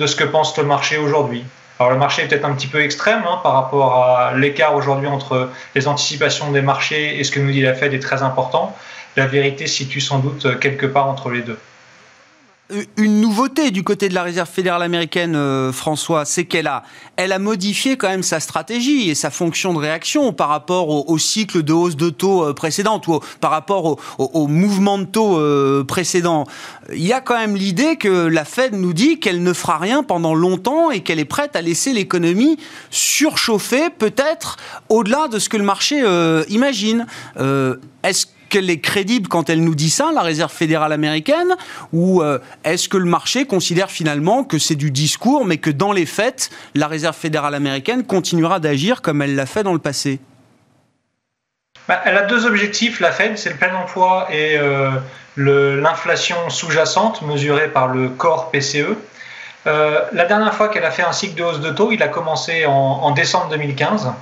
ce 0.08 0.16
que 0.16 0.24
pense 0.24 0.58
le 0.58 0.64
marché 0.64 0.98
aujourd'hui. 0.98 1.44
Alors 1.80 1.92
le 1.92 2.00
marché 2.00 2.24
est 2.24 2.28
peut-être 2.28 2.46
un 2.46 2.54
petit 2.54 2.68
peu 2.68 2.82
extrême 2.82 3.24
hein, 3.28 3.40
par 3.44 3.54
rapport 3.54 4.04
à 4.04 4.34
l'écart 4.36 4.76
aujourd'hui 4.76 5.08
entre 5.08 5.50
les 5.76 5.88
anticipations 5.88 6.52
des 6.52 6.62
marchés 6.62 7.20
et 7.20 7.24
ce 7.24 7.32
que 7.32 7.40
nous 7.40 7.52
dit 7.52 7.62
la 7.62 7.76
Fed 7.76 7.94
est 7.94 8.00
très 8.00 8.24
important. 8.24 8.76
La 9.18 9.28
vérité 9.28 9.68
situe 9.68 10.02
sans 10.02 10.20
doute 10.20 10.60
quelque 10.60 10.86
part 10.86 11.08
entre 11.08 11.30
les 11.30 11.42
deux. 11.42 11.60
Une 12.98 13.22
nouveauté 13.22 13.70
du 13.70 13.84
côté 13.84 14.10
de 14.10 14.16
la 14.16 14.24
Réserve 14.24 14.50
fédérale 14.50 14.82
américaine, 14.82 15.36
euh, 15.36 15.72
François, 15.72 16.26
c'est 16.26 16.46
qu'elle 16.46 16.66
a, 16.66 16.82
elle 17.16 17.32
a 17.32 17.38
modifié 17.38 17.96
quand 17.96 18.08
même 18.08 18.24
sa 18.24 18.40
stratégie 18.40 19.10
et 19.10 19.16
sa 19.16 19.30
fonction 19.30 19.72
de 19.74 19.78
réaction 19.78 20.34
par 20.34 20.50
rapport 20.50 20.90
au, 21.10 21.18
cycle 21.20 21.62
de 21.62 21.74
hausse 21.74 21.96
de 21.96 22.10
taux 22.10 22.44
euh, 22.44 22.56
ou 23.08 23.20
par 23.40 23.52
rapport 23.52 23.86
au, 23.86 24.00
au, 24.18 24.48
mouvement 24.48 24.98
de 24.98 25.04
taux 25.04 25.38
euh, 25.38 25.84
précédent. 25.84 26.46
Il 26.92 27.06
y 27.06 27.14
a 27.14 27.22
quand 27.22 27.38
même 27.38 27.56
l'idée 27.56 27.98
que 27.98 28.26
la 28.28 28.46
Fed 28.46 28.74
nous 28.74 28.94
dit 28.94 29.20
qu'elle 29.20 29.44
ne 29.44 29.54
fera 29.54 29.78
rien 29.78 30.02
pendant 30.02 30.34
longtemps 30.34 30.90
et 30.90 31.02
qu'elle 31.02 31.20
est 31.20 31.26
prête 31.26 31.56
à 31.56 31.62
laisser 31.62 31.94
l'économie 31.94 32.58
surchauffer, 32.90 33.92
peut-être 33.92 34.58
au-delà 34.90 35.28
de 35.28 35.38
ce 35.38 35.50
que 35.50 35.58
le 35.58 35.64
marché 35.64 36.04
imagine. 36.50 37.06
Est-ce 38.04 38.28
qu'elle 38.56 38.70
est 38.70 38.80
crédible 38.80 39.28
quand 39.28 39.50
elle 39.50 39.62
nous 39.66 39.76
dit 39.76 39.90
ça, 39.90 40.12
la 40.14 40.22
Réserve 40.22 40.50
fédérale 40.50 40.94
américaine 40.94 41.58
Ou 41.92 42.22
euh, 42.22 42.40
est-ce 42.64 42.88
que 42.88 42.96
le 42.96 43.04
marché 43.04 43.44
considère 43.46 43.92
finalement 43.92 44.46
que 44.46 44.60
c'est 44.60 44.76
du 44.76 44.92
discours, 44.92 45.46
mais 45.46 45.58
que 45.58 45.70
dans 45.70 45.92
les 45.92 46.06
faits, 46.06 46.50
la 46.74 46.88
Réserve 46.88 47.18
fédérale 47.18 47.54
américaine 47.54 48.06
continuera 48.06 48.62
d'agir 48.62 49.02
comme 49.02 49.22
elle 49.22 49.36
l'a 49.36 49.46
fait 49.46 49.64
dans 49.64 49.74
le 49.74 49.80
passé? 49.80 50.22
Bah, 51.90 52.00
Elle 52.06 52.16
a 52.16 52.22
deux 52.22 52.46
objectifs, 52.46 53.02
la 53.02 53.12
Fed, 53.12 53.38
c'est 53.38 53.50
le 53.50 53.58
plein 53.58 53.76
emploi 53.76 54.30
et 54.32 54.58
euh, 54.58 54.90
l'inflation 55.36 56.50
sous-jacente 56.50 57.24
mesurée 57.24 57.68
par 57.68 57.90
le 57.90 58.08
corps 58.08 58.52
PCE. 58.52 58.96
Euh, 59.68 60.00
la 60.14 60.24
dernière 60.24 60.54
fois 60.54 60.70
qu'elle 60.70 60.86
a 60.86 60.92
fait 60.92 61.04
un 61.04 61.12
cycle 61.12 61.36
de 61.36 61.44
hausse 61.44 61.60
de 61.60 61.72
taux, 61.72 61.92
il 61.92 62.02
a 62.02 62.08
commencé 62.08 62.66
en 62.66 63.12
décembre 63.12 63.50
2015. 63.50 64.14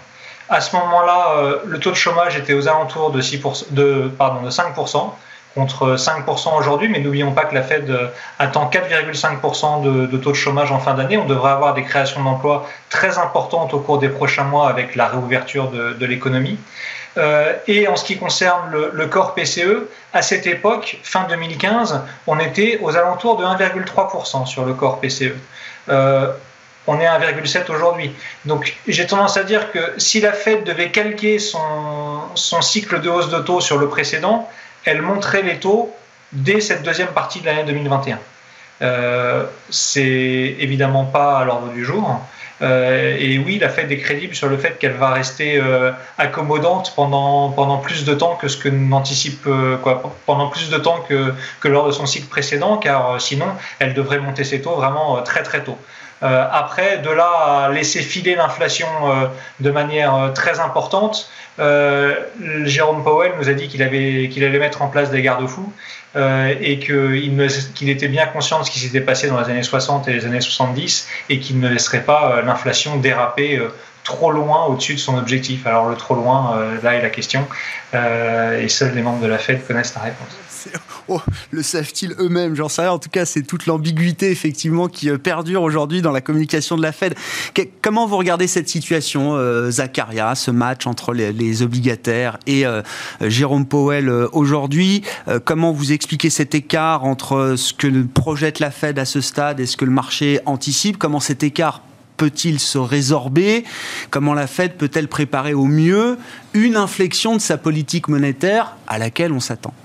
À 0.49 0.61
ce 0.61 0.75
moment-là, 0.75 1.37
euh, 1.37 1.59
le 1.65 1.79
taux 1.79 1.91
de 1.91 1.95
chômage 1.95 2.37
était 2.37 2.53
aux 2.53 2.67
alentours 2.67 3.11
de, 3.11 3.21
6%, 3.21 3.71
de, 3.71 4.11
pardon, 4.17 4.41
de 4.41 4.49
5% 4.49 5.11
contre 5.55 5.95
5% 5.97 6.57
aujourd'hui, 6.57 6.89
mais 6.89 6.99
n'oublions 6.99 7.31
pas 7.31 7.45
que 7.45 7.53
la 7.53 7.61
Fed 7.61 7.89
euh, 7.89 8.07
attend 8.39 8.69
4,5% 8.69 10.09
de, 10.09 10.17
taux 10.17 10.31
de 10.31 10.35
chômage 10.35 10.71
en 10.71 10.79
fin 10.79 10.95
d'année. 10.95 11.17
On 11.17 11.25
devrait 11.25 11.51
avoir 11.51 11.73
des 11.75 11.83
créations 11.83 12.23
d'emplois 12.23 12.67
très 12.89 13.19
importantes 13.19 13.73
au 13.73 13.79
cours 13.79 13.99
des 13.99 14.09
prochains 14.09 14.43
mois 14.43 14.67
avec 14.67 14.95
la 14.95 15.07
réouverture 15.07 15.69
de, 15.69 16.05
l'économie. 16.05 16.57
Euh, 17.17 17.53
et 17.67 17.87
en 17.87 17.95
ce 17.95 18.03
qui 18.03 18.17
concerne 18.17 18.71
le, 18.71 19.05
corps 19.07 19.35
PCE, 19.35 19.87
à 20.13 20.23
cette 20.23 20.47
époque, 20.47 20.99
fin 21.03 21.25
2015, 21.29 22.01
on 22.25 22.39
était 22.39 22.79
aux 22.81 22.97
alentours 22.97 23.37
de 23.37 23.45
1,3% 23.45 24.47
sur 24.47 24.65
le 24.65 24.73
corps 24.73 24.99
PCE. 24.99 25.35
On 26.87 26.99
est 26.99 27.05
à 27.05 27.19
1,7 27.19 27.71
aujourd'hui. 27.71 28.11
Donc 28.45 28.75
j'ai 28.87 29.05
tendance 29.05 29.37
à 29.37 29.43
dire 29.43 29.71
que 29.71 29.79
si 29.97 30.21
la 30.21 30.33
Fed 30.33 30.63
devait 30.63 30.91
calquer 30.91 31.39
son, 31.39 31.61
cycle 32.35 33.01
de 33.01 33.09
hausse 33.09 33.29
de 33.29 33.39
taux 33.39 33.61
sur 33.61 33.77
le 33.77 33.87
précédent, 33.87 34.49
elle 34.85 35.01
monterait 35.01 35.43
les 35.43 35.59
taux 35.59 35.93
dès 36.31 36.61
cette 36.61 36.83
deuxième 36.83 37.09
partie 37.09 37.41
de 37.41 37.45
l'année 37.45 37.63
2021. 37.63 38.19
Euh, 38.81 39.45
c'est 39.69 40.01
évidemment 40.59 41.05
pas 41.05 41.39
à 41.39 41.45
l'ordre 41.45 41.69
du 41.69 41.85
jour. 41.85 42.19
Euh, 42.61 43.17
et 43.19 43.39
oui, 43.39 43.59
la 43.59 43.69
Fed 43.69 43.91
est 43.91 43.97
crédible 43.97 44.35
sur 44.35 44.47
le 44.47 44.57
fait 44.57 44.77
qu'elle 44.79 44.93
va 44.93 45.09
rester 45.11 45.57
euh, 45.57 45.91
accommodante 46.17 46.93
pendant, 46.95 47.77
plus 47.77 48.05
de 48.05 48.13
temps 48.13 48.35
que 48.35 48.47
ce 48.47 48.57
que 48.57 48.69
n'anticipe, 48.69 49.47
pendant 50.25 50.47
plus 50.47 50.69
de 50.69 50.77
temps 50.77 51.03
que, 51.07 51.33
que 51.59 51.67
lors 51.67 51.87
de 51.87 51.91
son 51.91 52.05
cycle 52.05 52.27
précédent, 52.27 52.77
car 52.77 53.19
sinon, 53.21 53.47
elle 53.79 53.93
devrait 53.93 54.19
monter 54.19 54.43
ses 54.43 54.61
taux 54.61 54.75
vraiment 54.75 55.21
très 55.23 55.43
très 55.43 55.63
tôt. 55.63 55.77
Euh, 56.23 56.45
après, 56.51 56.99
de 56.99 57.09
là 57.09 57.65
à 57.65 57.71
laisser 57.71 58.01
filer 58.01 58.35
l'inflation 58.35 58.87
euh, 59.03 59.27
de 59.59 59.71
manière 59.71 60.15
euh, 60.15 60.29
très 60.29 60.59
importante, 60.59 61.29
Jérôme 62.63 63.03
Powell 63.03 63.33
nous 63.37 63.47
a 63.47 63.53
dit 63.53 63.67
qu'il 63.67 63.83
allait 63.83 64.59
mettre 64.59 64.81
en 64.81 64.87
place 64.87 65.11
des 65.11 65.21
garde-fous 65.21 65.71
et 66.15 66.79
qu'il 66.79 67.89
était 67.89 68.07
bien 68.07 68.25
conscient 68.25 68.59
de 68.59 68.65
ce 68.65 68.71
qui 68.71 68.79
s'était 68.79 69.01
passé 69.01 69.27
dans 69.27 69.39
les 69.39 69.47
années 69.51 69.61
60 69.61 70.07
et 70.07 70.13
les 70.13 70.25
années 70.25 70.41
70 70.41 71.07
et 71.29 71.39
qu'il 71.39 71.59
ne 71.59 71.69
laisserait 71.69 72.01
pas 72.01 72.41
l'inflation 72.41 72.97
déraper 72.97 73.61
trop 74.03 74.31
loin 74.31 74.65
au-dessus 74.65 74.95
de 74.95 74.99
son 74.99 75.15
objectif. 75.15 75.67
Alors 75.67 75.87
le 75.87 75.95
trop 75.95 76.15
loin, 76.15 76.59
là 76.81 76.95
est 76.95 77.03
la 77.03 77.11
question, 77.11 77.47
et 77.93 78.67
seuls 78.67 78.95
les 78.95 79.03
membres 79.03 79.21
de 79.21 79.27
la 79.27 79.37
Fed 79.37 79.63
connaissent 79.67 79.93
la 79.93 80.01
réponse. 80.01 80.42
Oh, 81.09 81.21
le 81.51 81.61
savent-ils 81.63 82.15
eux-mêmes 82.19 82.55
J'en 82.55 82.69
sais 82.69 82.81
rien. 82.81 82.91
En 82.91 82.99
tout 82.99 83.09
cas, 83.09 83.25
c'est 83.25 83.43
toute 83.43 83.65
l'ambiguïté 83.65 84.31
effectivement 84.31 84.87
qui 84.87 85.09
euh, 85.09 85.17
perdure 85.17 85.61
aujourd'hui 85.61 86.01
dans 86.01 86.11
la 86.11 86.21
communication 86.21 86.77
de 86.77 86.81
la 86.81 86.91
Fed. 86.91 87.15
comment 87.81 88.07
vous 88.07 88.17
regardez 88.17 88.47
cette 88.47 88.69
situation, 88.69 89.35
euh, 89.35 89.69
Zakaria, 89.69 90.35
ce 90.35 90.51
match 90.51 90.87
entre 90.87 91.13
les, 91.13 91.61
obligataires 91.61 92.37
et 92.47 92.65
euh, 92.65 92.81
Jérôme 93.21 93.65
Powell 93.65 94.09
aujourd'hui? 94.31 95.03
Comment 95.45 95.71
vous 95.71 95.91
expliquez 95.91 96.29
cet 96.29 96.55
écart 96.55 97.03
entre 97.03 97.55
ce 97.57 97.73
que 97.73 98.03
projette 98.03 98.59
la 98.59 98.71
Fed 98.71 98.97
à 98.97 99.05
ce 99.05 99.21
stade 99.21 99.59
et 99.59 99.65
ce 99.65 99.77
que 99.77 99.85
le 99.85 99.91
marché 99.91 100.39
anticipe? 100.45 100.97
Comment 100.97 101.19
cet 101.19 101.43
écart 101.43 101.81
peut-il 102.17 102.59
se 102.59 102.77
résorber? 102.77 103.63
Comment 104.09 104.33
la 104.33 104.47
Fed 104.47 104.77
peut-elle 104.77 105.07
préparer 105.07 105.53
au 105.53 105.65
mieux 105.65 106.17
une 106.53 106.75
inflexion 106.75 107.35
de 107.35 107.41
sa 107.41 107.57
politique 107.57 108.07
monétaire 108.07 108.75
à 108.87 108.97
laquelle 108.97 109.31
on 109.31 109.39
s'attend? 109.39 109.73
euh, 109.73 109.82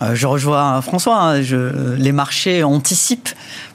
je 0.00 0.26
rejoins 0.26 0.82
François, 0.82 1.18
hein, 1.18 1.40
les 1.96 2.12
marchés 2.12 2.62
anticipent, 2.62 3.30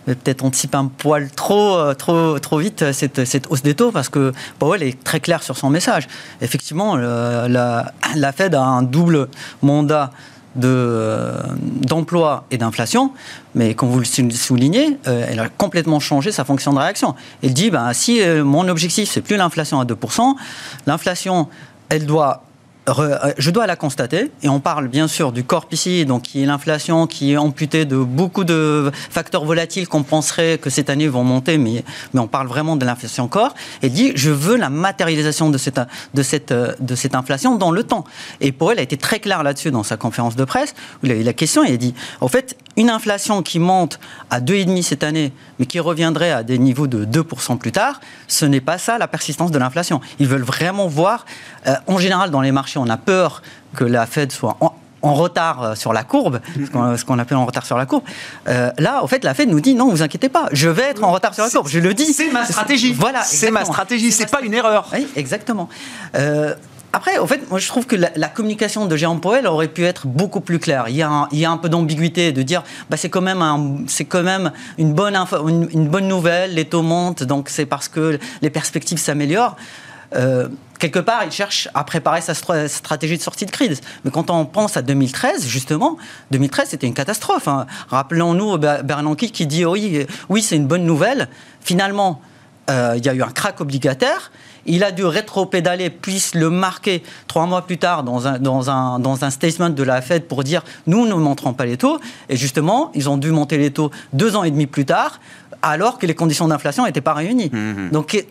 peut-être 0.06 0.44
anticipent 0.44 0.76
un 0.76 0.86
poil 0.86 1.30
trop, 1.32 1.76
euh, 1.76 1.94
trop, 1.94 2.38
trop 2.40 2.60
vite 2.60 2.92
cette, 2.92 3.26
cette, 3.26 3.50
hausse 3.50 3.64
des 3.64 3.74
taux 3.74 3.92
parce 3.92 4.10
que 4.10 4.32
Powell 4.60 4.84
est 4.84 5.04
très 5.04 5.20
clair 5.20 5.42
sur 5.42 5.58
son 5.58 5.70
message. 5.70 6.08
Effectivement, 6.42 6.96
la, 6.96 7.94
Fed 8.36 8.56
a 8.56 8.62
un 8.62 8.84
double 8.84 9.30
mandat 9.62 10.12
de, 10.56 11.32
d'emploi 11.62 12.46
et 12.52 12.58
d'inflation, 12.58 13.14
mais 13.56 13.74
comme 13.74 13.90
vous 13.90 14.00
le 14.00 14.06
soulignez, 14.06 15.00
euh, 15.08 15.26
elle 15.30 15.40
a 15.40 15.48
complètement 15.48 16.00
changé 16.00 16.32
sa 16.32 16.44
fonction 16.44 16.74
de 16.74 16.80
réaction. 16.80 17.16
Elle 17.42 17.54
dit, 17.54 17.72
ben, 17.72 17.94
si 17.94 18.22
mon 18.44 18.68
objectif, 18.68 19.10
c'est 19.10 19.22
plus 19.22 19.38
l'inflation 19.38 19.80
à 19.80 19.86
2%, 19.86 20.36
l'inflation, 20.88 21.48
elle 21.90 22.06
doit 22.06 22.44
euh, 22.44 22.51
je 22.88 23.52
dois 23.52 23.68
la 23.68 23.76
constater, 23.76 24.32
et 24.42 24.50
on 24.50 24.60
parle 24.60 24.88
bien 24.88 25.08
sûr 25.08 25.32
du 25.32 25.44
corps 25.44 25.68
ici, 25.72 26.06
donc 26.06 26.24
qui 26.24 26.42
est 26.42 26.46
l'inflation, 26.46 27.08
qui 27.08 27.34
est 27.34 27.38
amputée 27.38 27.86
de 27.86 27.98
beaucoup 27.98 28.44
de 28.44 28.92
facteurs 29.10 29.46
volatiles 29.46 29.88
qu'on 29.88 30.04
penserait 30.04 30.58
que 30.58 30.70
cette 30.70 30.90
année 30.90 31.08
vont 31.08 31.24
monter, 31.24 31.58
mais, 31.58 31.84
mais 32.14 32.20
on 32.20 32.28
parle 32.28 32.48
vraiment 32.48 32.76
de 32.76 32.86
l'inflation 32.86 33.28
corps, 33.28 33.54
et 33.84 33.90
dit 33.90 34.14
je 34.16 34.32
veux 34.32 34.58
la 34.58 34.70
matérialisation 34.70 35.50
de 35.50 35.58
cette, 35.58 35.80
de 36.14 36.24
cette, 36.24 36.54
de 36.54 36.96
cette 36.96 37.16
inflation 37.16 37.56
dans 37.56 37.72
le 37.72 37.84
temps. 37.84 38.04
Et 38.40 38.52
pour 38.52 38.72
elle, 38.72 38.80
a 38.80 38.84
été 38.84 38.98
très 38.98 39.20
clair 39.20 39.44
là-dessus 39.44 39.72
dans 39.72 39.84
sa 39.84 39.98
conférence 39.98 40.36
de 40.36 40.44
presse, 40.44 40.74
où 41.02 41.06
il 41.06 41.12
a 41.12 41.16
eu 41.16 41.24
la 41.24 41.34
question, 41.34 41.64
il 41.64 41.74
a 41.74 41.78
dit, 41.78 41.94
en 42.20 42.28
fait, 42.28 42.58
une 42.78 42.90
inflation 42.90 43.42
qui 43.42 43.60
monte 43.60 44.00
à 44.30 44.40
2,5 44.40 44.84
cette 44.84 45.04
année, 45.04 45.34
mais 45.60 45.66
qui 45.66 45.80
reviendrait 45.80 46.32
à 46.32 46.44
des 46.44 46.58
niveaux 46.58 46.88
de 46.88 47.06
2% 47.06 47.58
plus 47.58 47.72
tard, 47.72 48.00
ce 48.28 48.46
n'est 48.46 48.62
pas 48.62 48.78
ça 48.78 48.98
la 48.98 49.08
persistance 49.08 49.52
de 49.52 49.60
l'inflation. 49.60 50.02
Ils 50.20 50.28
veulent 50.28 50.44
vraiment 50.44 50.88
voir, 50.88 51.26
euh, 51.68 51.76
en 51.88 51.98
général 51.98 52.32
dans 52.32 52.42
les 52.42 52.52
marchés, 52.52 52.80
on 52.80 52.90
a 52.90 52.98
peur 52.98 53.42
que 53.76 53.84
la 53.84 54.06
Fed 54.06 54.32
soit 54.32 54.58
en, 54.60 54.74
retard 55.04 55.64
euh, 55.64 55.76
sur 55.76 55.94
la 55.94 56.04
courbe, 56.04 56.40
ce 56.56 57.04
qu'on 57.04 57.20
appelle 57.20 57.38
en 57.38 57.46
retard 57.46 57.66
sur 57.66 57.78
la 57.78 57.86
courbe. 57.88 58.04
Euh, 58.48 58.72
là, 58.78 59.04
en 59.04 59.08
fait, 59.08 59.24
la 59.24 59.34
Fed 59.34 59.50
nous 59.50 59.60
dit 59.60 59.74
non, 59.74 59.90
vous 59.90 60.04
inquiétez 60.04 60.30
pas, 60.30 60.48
je 60.52 60.70
vais 60.70 60.84
être 60.84 61.04
en 61.04 61.12
retard 61.12 61.34
sur 61.34 61.44
la 61.44 61.50
courbe. 61.50 61.68
Je 61.68 61.80
le 61.80 61.94
dis. 61.94 62.14
C'est 62.14 62.32
ma 62.32 62.46
stratégie. 62.46 62.94
Voilà, 62.94 63.24
c'est 63.24 63.52
ma 63.52 63.66
stratégie. 63.66 64.12
C'est 64.12 64.30
pas 64.30 64.42
une 64.42 64.54
erreur. 64.54 64.88
Oui, 64.94 65.08
exactement. 65.16 65.70
Après, 66.94 67.18
en 67.18 67.28
fait, 67.28 67.50
moi 67.50 67.60
je 67.60 67.68
trouve 67.68 67.86
que 67.86 67.96
la, 67.96 68.28
communication 68.28 68.86
de 68.86 68.98
Jérôme 68.98 69.22
Powell 69.22 69.48
aurait 69.48 69.70
pu 69.70 69.86
être 69.86 70.08
beaucoup 70.08 70.42
plus 70.42 70.60
claire. 70.60 70.86
Il 70.90 70.96
y 70.96 71.04
a 71.04 71.52
un, 71.52 71.58
peu 71.58 71.70
d'ambiguïté 71.70 72.34
de 72.34 72.42
dire, 72.42 72.64
bah, 72.90 72.98
c'est 72.98 73.10
quand 73.10 73.22
même 73.22 73.42
une 74.78 74.94
bonne 74.94 76.08
nouvelle, 76.08 76.54
les 76.54 76.66
taux 76.66 76.82
montent, 76.82 77.24
donc 77.24 77.48
c'est 77.50 77.66
parce 77.66 77.88
que 77.88 78.20
les 78.42 78.50
perspectives 78.50 78.98
s'améliorent. 78.98 79.56
Euh, 80.16 80.50
quelque 80.80 81.00
part, 81.00 81.24
il 81.24 81.32
cherche 81.32 81.70
à 81.74 81.84
préparer 81.86 82.20
sa 82.20 82.34
stratégie 82.34 83.18
de 83.18 83.22
sortie 83.22 83.46
de 83.46 83.52
crise. 83.52 83.80
Mais 84.04 84.12
quand 84.12 84.30
on 84.30 84.46
pense 84.46 84.76
à 84.76 84.82
2013, 84.82 85.48
justement, 85.48 85.98
2013, 86.32 86.70
c'était 86.70 86.88
une 86.88 86.94
catastrophe. 86.94 87.48
Hein. 87.48 87.68
Rappelons-nous 87.90 88.58
Bernanke 88.58 89.28
qui 89.32 89.48
dit 89.48 89.66
oui, 89.66 90.06
oui 90.28 90.42
c'est 90.42 90.58
une 90.58 90.68
bonne 90.68 90.84
nouvelle. 90.84 91.30
Finalement, 91.62 92.22
euh, 92.70 92.96
il 92.98 93.06
y 93.06 93.10
a 93.10 93.14
eu 93.14 93.22
un 93.22 93.30
crack 93.30 93.62
obligataire. 93.62 94.32
Il 94.66 94.84
a 94.84 94.92
dû 94.92 95.04
rétro-pédaler, 95.04 95.90
puis 95.90 96.24
le 96.34 96.50
marquer 96.50 97.04
trois 97.28 97.46
mois 97.46 97.64
plus 97.64 97.78
tard 97.78 98.04
dans 98.04 98.28
un, 98.28 98.40
dans, 98.40 98.70
un, 98.70 99.00
dans 99.00 99.24
un 99.24 99.30
statement 99.30 99.70
de 99.70 99.84
la 99.84 100.02
Fed 100.02 100.28
pour 100.28 100.44
dire 100.44 100.64
nous 100.88 101.06
ne 101.06 101.14
montrons 101.14 101.54
pas 101.54 101.66
les 101.66 101.78
taux. 101.78 102.00
Et 102.30 102.38
justement, 102.38 102.92
ils 102.94 103.10
ont 103.10 103.18
dû 103.18 103.32
monter 103.32 103.58
les 103.58 103.72
taux 103.72 103.92
deux 104.14 104.36
ans 104.36 104.44
et 104.44 104.52
demi 104.52 104.68
plus 104.68 104.86
tard, 104.86 105.20
alors 105.62 105.98
que 105.98 106.06
les 106.06 106.16
conditions 106.16 106.48
d'inflation 106.48 106.86
n'étaient 106.86 107.02
pas 107.02 107.14
réunies. 107.14 107.50
Mmh. 107.52 107.90
Donc 107.92 108.26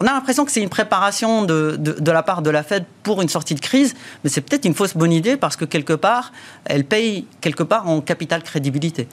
on 0.00 0.06
a 0.06 0.12
l'impression 0.12 0.46
que 0.46 0.50
c'est 0.50 0.62
une 0.62 0.70
préparation 0.70 1.44
de, 1.44 1.76
de, 1.78 2.10
la 2.10 2.22
part 2.22 2.40
de 2.40 2.48
la 2.48 2.62
Fed 2.62 2.84
pour 3.02 3.20
une 3.20 3.28
sortie 3.28 3.54
de 3.54 3.60
crise, 3.60 3.94
mais 4.24 4.30
c'est 4.30 4.40
peut-être 4.40 4.64
une 4.64 4.74
fausse 4.74 4.96
bonne 4.96 5.12
idée 5.12 5.36
parce 5.36 5.56
que 5.56 5.66
quelque 5.66 5.92
part, 5.92 6.32
elle 6.64 6.84
paye 6.84 7.26
quelque 7.42 7.62
part 7.62 7.86
en 7.86 8.00
capital 8.00 8.42
crédibilité. 8.42 9.08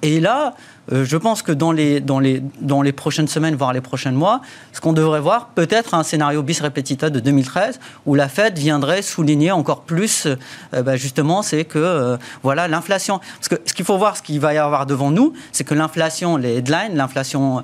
Et 0.00 0.18
là, 0.18 0.54
euh, 0.92 1.04
je 1.04 1.16
pense 1.18 1.42
que 1.42 1.52
dans 1.52 1.72
les, 1.72 2.00
dans, 2.00 2.20
les, 2.20 2.42
dans 2.62 2.80
les 2.80 2.92
prochaines 2.92 3.28
semaines, 3.28 3.54
voire 3.54 3.74
les 3.74 3.82
prochains 3.82 4.12
mois, 4.12 4.40
ce 4.72 4.80
qu'on 4.80 4.94
devrait 4.94 5.20
voir, 5.20 5.48
peut-être 5.48 5.92
un 5.92 6.02
scénario 6.02 6.42
bis 6.42 6.62
repetita 6.62 7.10
de 7.10 7.20
2013, 7.20 7.78
où 8.06 8.14
la 8.14 8.28
Fed 8.30 8.58
viendrait 8.58 9.02
souligner 9.02 9.52
encore 9.52 9.82
plus, 9.82 10.26
euh, 10.26 10.82
bah, 10.82 10.96
justement, 10.96 11.42
c'est 11.42 11.66
que 11.66 11.78
euh, 11.78 12.16
voilà 12.42 12.66
l'inflation. 12.66 13.20
Parce 13.36 13.48
que 13.48 13.56
ce 13.66 13.74
qu'il 13.74 13.84
faut 13.84 13.98
voir, 13.98 14.16
ce 14.16 14.22
qu'il 14.22 14.40
va 14.40 14.54
y 14.54 14.58
avoir 14.58 14.86
devant 14.86 15.10
nous, 15.10 15.34
c'est 15.52 15.64
que 15.64 15.74
l'inflation, 15.74 16.38
les 16.38 16.56
headlines, 16.56 16.96
l'inflation 16.96 17.62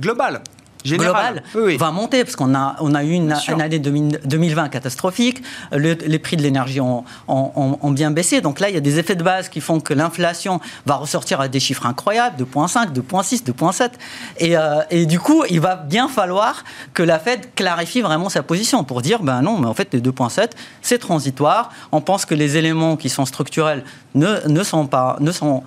globale 0.00 0.42
global 0.84 1.42
va 1.54 1.90
monter 1.90 2.24
parce 2.24 2.36
qu'on 2.36 2.54
a, 2.54 2.76
on 2.80 2.94
a 2.94 3.04
eu 3.04 3.12
une, 3.12 3.32
année 3.32 3.78
2020 3.78 4.68
catastrophique, 4.68 5.42
les 5.72 6.18
prix 6.18 6.36
de 6.36 6.42
l'énergie 6.42 6.80
ont, 6.80 7.04
ont, 7.28 7.90
bien 7.90 8.10
baissé. 8.10 8.40
Donc 8.40 8.60
là, 8.60 8.68
il 8.68 8.74
y 8.74 8.78
a 8.78 8.80
des 8.80 8.98
effets 8.98 9.14
de 9.14 9.22
base 9.22 9.48
qui 9.48 9.60
font 9.60 9.80
que 9.80 9.94
l'inflation 9.94 10.60
va 10.86 10.96
ressortir 10.96 11.40
à 11.40 11.48
des 11.48 11.60
chiffres 11.60 11.86
incroyables, 11.86 12.42
2,5, 12.42 12.92
2,6, 12.92 13.44
2,7. 13.44 13.90
Et, 14.38 14.56
euh, 14.56 14.82
et 14.90 15.06
du 15.06 15.18
coup, 15.18 15.44
il 15.50 15.60
va 15.60 15.76
bien 15.76 16.08
falloir 16.08 16.64
que 16.94 17.02
la 17.02 17.18
Fed 17.18 17.54
clarifie 17.54 18.00
vraiment 18.00 18.28
sa 18.28 18.42
position 18.42 18.84
pour 18.84 19.02
dire, 19.02 19.22
ben 19.22 19.42
non, 19.42 19.58
mais 19.58 19.66
en 19.66 19.74
fait, 19.74 19.92
les 19.92 20.00
2,7, 20.00 20.50
c'est 20.80 20.98
transitoire. 20.98 21.70
On 21.92 22.00
pense 22.00 22.24
que 22.24 22.34
les 22.34 22.56
éléments 22.56 22.96
qui 22.96 23.08
sont 23.08 23.26
structurels 23.26 23.84
ne, 24.14 24.46
ne 24.48 24.62
sont 24.62 24.86
pas... 24.86 25.16
Ne 25.20 25.32
sont 25.32 25.62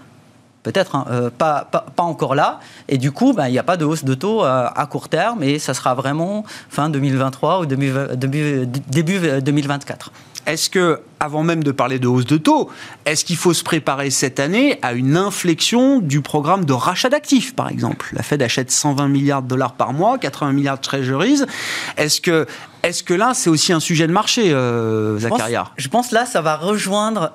peut-être 0.66 0.96
hein, 0.96 1.06
euh, 1.12 1.30
pas, 1.30 1.70
encore 1.98 2.34
là. 2.34 2.60
Et 2.90 2.98
du 2.98 3.12
coup, 3.12 3.34
ben, 3.34 3.48
il 3.48 3.52
n'y 3.52 3.60
a 3.60 3.64
pas 3.64 3.78
de 3.78 3.86
hausse 3.86 4.04
de 4.04 4.16
taux 4.16 4.44
euh, 4.44 4.68
à 4.76 4.86
court 4.88 5.10
terme 5.10 5.44
et 5.44 5.60
ça 5.60 5.76
sera 5.76 5.94
vraiment 5.94 6.44
fin 6.70 6.90
2023 6.90 7.60
ou 7.60 7.66
début, 7.68 7.94
début, 8.16 8.66
début 8.66 9.20
2024. 9.42 10.12
Est-ce 10.48 10.70
que, 10.70 11.02
avant 11.20 11.44
même 11.44 11.64
de 11.64 11.72
parler 11.72 12.00
de 12.00 12.08
hausse 12.08 12.26
de 12.26 12.38
taux, 12.38 12.70
est-ce 13.06 13.26
qu'il 13.26 13.38
faut 13.38 13.54
se 13.54 13.64
préparer 13.64 14.10
cette 14.10 14.40
année 14.40 14.80
à 14.82 14.94
une 14.94 15.18
inflexion 15.18 16.00
du 16.00 16.22
programme 16.22 16.66
de 16.66 16.74
rachat 16.74 17.10
d'actifs, 17.10 17.56
par 17.56 17.70
exemple? 17.70 18.10
La 18.14 18.24
Fed 18.24 18.42
achète 18.42 18.72
120 18.72 19.08
milliards 19.08 19.42
de 19.42 19.48
dollars 19.48 19.74
par 19.74 19.94
mois, 19.94 20.18
80 20.18 20.54
milliards 20.54 20.78
de 20.78 20.82
treasuries. 20.82 21.42
Est-ce 21.98 22.22
que, 22.22 22.46
est-ce 22.86 23.02
que 23.02 23.16
là, 23.16 23.32
c'est 23.34 23.50
aussi 23.50 23.74
un 23.74 23.80
sujet 23.80 24.06
de 24.06 24.12
marché, 24.12 24.54
euh, 24.54 25.18
Zacharia? 25.18 25.72
je 25.76 25.88
pense, 25.88 26.12
là, 26.12 26.28
ça 26.28 26.42
va 26.42 26.56
rejoindre, 26.56 27.32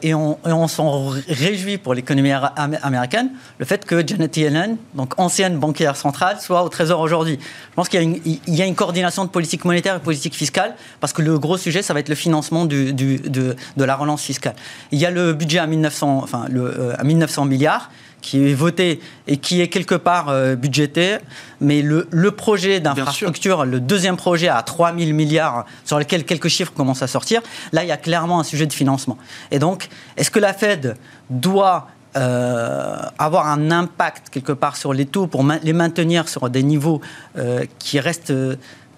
et 0.00 0.14
on, 0.14 0.68
s'en 0.68 1.08
réjouit 1.28 1.76
pour 1.76 1.94
l'économie 1.94 2.30
américaine, 2.30 3.30
le 3.58 3.64
fait 3.64 3.84
que 3.84 4.06
Janet 4.06 4.36
Yellen, 4.36 4.76
donc 4.94 5.18
ancienne 5.18 5.58
banquière 5.58 5.96
centrale, 5.96 6.40
soit 6.40 6.62
au 6.62 6.68
Trésor 6.68 7.00
aujourd'hui. 7.00 7.40
Je 7.42 7.74
pense 7.74 7.88
qu'il 7.88 8.20
y, 8.46 8.62
a 8.62 8.64
une 8.64 8.76
coordination 8.76 9.24
de 9.24 9.30
politique 9.30 9.64
monétaire 9.64 9.96
et 9.96 9.98
politique 9.98 10.34
fiscale, 10.34 10.76
parce 11.00 11.12
que 11.12 11.22
le 11.22 11.36
gros 11.36 11.56
sujet, 11.56 11.82
ça 11.82 11.94
va 11.94 11.98
être 11.98 12.08
le 12.08 12.14
financement 12.14 12.64
du, 12.64 12.92
de, 13.28 13.56
la 13.76 13.96
relance 13.96 14.22
fiscale. 14.22 14.54
Il 14.90 14.98
y 14.98 15.06
a 15.06 15.10
le 15.10 15.32
budget 15.32 15.58
à 15.58 15.66
1900, 15.66 16.20
enfin, 16.22 16.46
le, 16.50 16.62
euh, 16.62 16.94
à 16.98 17.04
1900 17.04 17.44
milliards 17.44 17.90
qui 18.22 18.48
est 18.48 18.54
voté 18.54 19.00
et 19.26 19.36
qui 19.36 19.60
est 19.60 19.68
quelque 19.68 19.96
part 19.96 20.28
euh, 20.28 20.54
budgété, 20.54 21.18
mais 21.60 21.82
le, 21.82 22.06
le 22.10 22.30
projet 22.30 22.80
d'infrastructure, 22.80 23.64
le 23.64 23.80
deuxième 23.80 24.16
projet 24.16 24.48
à 24.48 24.62
3 24.62 24.96
000 24.96 25.12
milliards, 25.12 25.66
sur 25.84 25.98
lequel 25.98 26.24
quelques 26.24 26.48
chiffres 26.48 26.72
commencent 26.72 27.02
à 27.02 27.08
sortir, 27.08 27.42
là, 27.72 27.82
il 27.82 27.88
y 27.88 27.92
a 27.92 27.96
clairement 27.96 28.40
un 28.40 28.44
sujet 28.44 28.66
de 28.66 28.72
financement. 28.72 29.18
Et 29.50 29.58
donc, 29.58 29.88
est-ce 30.16 30.30
que 30.30 30.38
la 30.38 30.54
Fed 30.54 30.96
doit 31.30 31.88
euh, 32.14 32.98
avoir 33.18 33.48
un 33.48 33.70
impact 33.70 34.28
quelque 34.28 34.52
part 34.52 34.76
sur 34.76 34.92
les 34.92 35.06
taux 35.06 35.26
pour 35.26 35.42
les 35.62 35.72
maintenir 35.72 36.28
sur 36.28 36.50
des 36.50 36.62
niveaux 36.62 37.00
euh, 37.38 37.64
qui 37.78 38.00
restent 38.00 38.34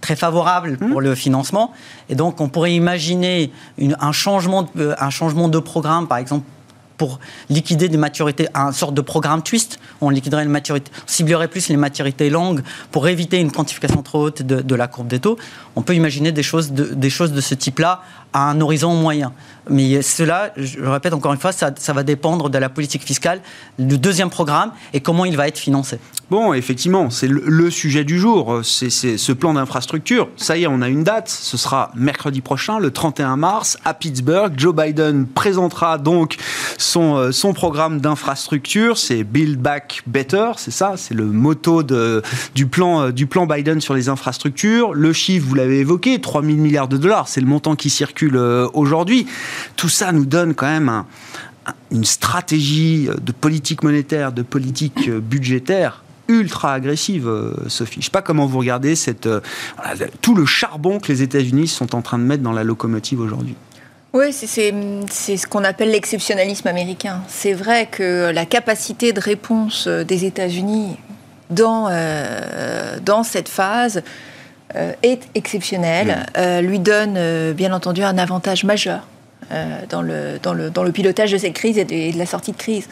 très 0.04 0.16
favorables 0.16 0.76
pour 0.76 1.00
mmh. 1.00 1.04
le 1.04 1.14
financement. 1.14 1.72
Et 2.10 2.14
donc, 2.14 2.42
on 2.42 2.50
pourrait 2.50 2.74
imaginer 2.74 3.50
une, 3.78 3.96
un, 4.00 4.12
changement 4.12 4.68
de, 4.74 4.94
un 4.98 5.08
changement 5.08 5.48
de 5.48 5.58
programme, 5.58 6.06
par 6.06 6.18
exemple, 6.18 6.44
pour 6.98 7.20
liquider 7.48 7.88
des 7.88 7.96
maturités, 7.96 8.46
un 8.52 8.70
sorte 8.72 8.94
de 8.94 9.00
programme 9.00 9.42
twist. 9.42 9.80
On 10.02 10.10
liquiderait 10.10 10.44
les 10.44 10.50
maturités, 10.50 10.92
ciblerait 11.06 11.48
plus 11.48 11.68
les 11.68 11.78
maturités 11.78 12.28
longues 12.28 12.62
pour 12.90 13.08
éviter 13.08 13.40
une 13.40 13.50
quantification 13.50 14.02
trop 14.02 14.26
haute 14.26 14.42
de, 14.42 14.74
la 14.74 14.88
courbe 14.88 15.08
des 15.08 15.20
taux. 15.20 15.38
On 15.74 15.80
peut 15.80 15.94
imaginer 15.94 16.32
des 16.32 16.42
choses 16.42 16.72
de, 16.72 16.84
des 16.84 17.10
choses 17.10 17.32
de 17.32 17.40
ce 17.40 17.54
type-là 17.54 18.02
à 18.34 18.50
un 18.50 18.60
horizon 18.60 18.94
moyen. 18.94 19.32
Mais 19.70 20.02
cela, 20.02 20.52
je 20.56 20.78
le 20.78 20.90
répète 20.90 21.14
encore 21.14 21.32
une 21.32 21.40
fois, 21.40 21.52
ça, 21.52 21.92
va 21.94 22.02
dépendre 22.02 22.50
de 22.50 22.58
la 22.58 22.68
politique 22.68 23.02
fiscale, 23.02 23.40
du 23.78 23.96
deuxième 23.96 24.28
programme 24.28 24.72
et 24.92 25.00
comment 25.00 25.24
il 25.24 25.36
va 25.36 25.48
être 25.48 25.58
financé. 25.58 25.98
Bon, 26.30 26.54
effectivement, 26.54 27.10
c'est 27.10 27.28
le, 27.28 27.70
sujet 27.70 28.02
du 28.02 28.18
jour. 28.18 28.60
C'est 28.64 28.88
ce 28.90 29.32
plan 29.32 29.54
d'infrastructure. 29.54 30.28
Ça 30.36 30.56
y 30.56 30.62
est, 30.62 30.66
on 30.66 30.80
a 30.80 30.88
une 30.88 31.04
date. 31.04 31.28
Ce 31.28 31.58
sera 31.58 31.90
mercredi 31.94 32.40
prochain, 32.40 32.78
le 32.78 32.90
31 32.90 33.36
mars, 33.36 33.76
à 33.84 33.92
Pittsburgh. 33.92 34.54
Joe 34.56 34.74
Biden 34.74 35.26
présentera 35.26 35.98
donc 35.98 36.36
son, 36.78 37.16
euh, 37.16 37.32
son 37.32 37.52
programme 37.52 38.00
d'infrastructure. 38.00 38.96
C'est 38.96 39.22
Build 39.22 39.60
Back 39.60 40.02
Better, 40.06 40.52
c'est 40.56 40.70
ça, 40.70 40.94
c'est 40.96 41.14
le 41.14 41.26
motto 41.26 41.82
de, 41.82 42.22
du, 42.54 42.66
plan, 42.66 43.02
euh, 43.02 43.12
du 43.12 43.26
plan 43.26 43.46
Biden 43.46 43.82
sur 43.82 43.92
les 43.92 44.08
infrastructures. 44.08 44.94
Le 44.94 45.12
chiffre, 45.12 45.46
vous 45.46 45.54
l'avez 45.54 45.80
évoqué, 45.80 46.20
3 46.20 46.42
000 46.42 46.56
milliards 46.56 46.88
de 46.88 46.96
dollars, 46.96 47.28
c'est 47.28 47.42
le 47.42 47.46
montant 47.46 47.76
qui 47.76 47.90
circule 47.90 48.36
euh, 48.36 48.66
aujourd'hui. 48.72 49.26
Tout 49.76 49.90
ça 49.90 50.10
nous 50.10 50.24
donne 50.24 50.54
quand 50.54 50.66
même 50.66 51.04
une 51.90 52.04
stratégie 52.04 53.08
de 53.20 53.32
politique 53.32 53.82
monétaire, 53.82 54.32
de 54.32 54.42
politique 54.42 55.10
budgétaire 55.10 56.04
ultra 56.28 56.74
agressive, 56.74 57.28
euh, 57.28 57.52
Sophie. 57.68 57.94
Je 57.94 57.98
ne 58.00 58.04
sais 58.04 58.10
pas 58.10 58.22
comment 58.22 58.46
vous 58.46 58.58
regardez 58.58 58.96
cette, 58.96 59.28
tout 60.20 60.34
le 60.34 60.46
charbon 60.46 60.98
que 60.98 61.12
les 61.12 61.22
États-Unis 61.22 61.68
sont 61.68 61.94
en 61.94 62.02
train 62.02 62.18
de 62.18 62.24
mettre 62.24 62.42
dans 62.42 62.52
la 62.52 62.64
locomotive 62.64 63.20
aujourd'hui. 63.20 63.54
Oui, 64.12 64.32
c'est 64.32 64.70
ce 65.36 65.46
qu'on 65.46 65.64
appelle 65.64 65.90
l'exceptionnalisme 65.90 66.68
américain. 66.68 67.22
C'est 67.26 67.52
vrai 67.52 67.88
que 67.90 68.30
la 68.32 68.46
capacité 68.46 69.12
de 69.12 69.20
réponse 69.20 69.88
des 69.88 70.24
États-Unis 70.24 70.96
dans, 71.50 71.90
dans 73.04 73.24
cette 73.24 73.48
phase 73.48 74.02
euh, 74.76 74.92
est 75.04 75.28
exceptionnel, 75.36 76.26
euh, 76.36 76.60
lui 76.60 76.80
donne 76.80 77.14
euh, 77.16 77.52
bien 77.52 77.72
entendu 77.72 78.02
un 78.02 78.18
avantage 78.18 78.64
majeur 78.64 79.06
dans, 79.90 80.02
le, 80.02 80.40
dans, 80.42 80.54
le, 80.54 80.70
dans 80.70 80.82
le 80.82 80.90
pilotage 80.90 81.30
de 81.30 81.36
cette 81.36 81.52
crise 81.52 81.78
et 81.78 81.84
de, 81.84 82.18
la 82.18 82.26
sortie 82.26 82.50
de 82.50 82.56
crise. 82.56 82.88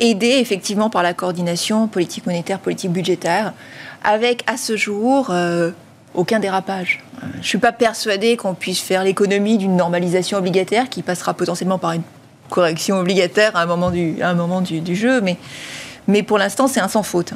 Aidé 0.00 0.38
effectivement 0.40 0.88
par 0.88 1.02
la 1.02 1.12
coordination 1.12 1.86
politique 1.86 2.26
monétaire, 2.26 2.58
politique 2.58 2.90
budgétaire, 2.90 3.52
avec 4.02 4.42
à 4.46 4.56
ce 4.56 4.76
jour 4.76 5.30
aucun 6.14 6.40
dérapage. 6.40 7.04
Je 7.34 7.38
ne 7.38 7.42
suis 7.42 7.58
pas 7.58 7.72
persuadée 7.72 8.36
qu'on 8.38 8.54
puisse 8.54 8.80
faire 8.80 9.04
l'économie 9.04 9.58
d'une 9.58 9.76
normalisation 9.76 10.38
obligataire 10.38 10.88
qui 10.88 11.02
passera 11.02 11.34
potentiellement 11.34 11.78
par 11.78 11.92
une 11.92 12.02
correction 12.48 12.98
obligataire 12.98 13.54
à 13.54 13.62
un 13.62 13.66
moment 13.66 13.90
du 14.62 14.96
jeu, 14.96 15.20
mais, 15.20 15.36
mais 16.08 16.22
pour 16.22 16.38
l'instant 16.38 16.66
c'est 16.66 16.80
un 16.80 16.88
sans 16.88 17.02
faute. 17.02 17.34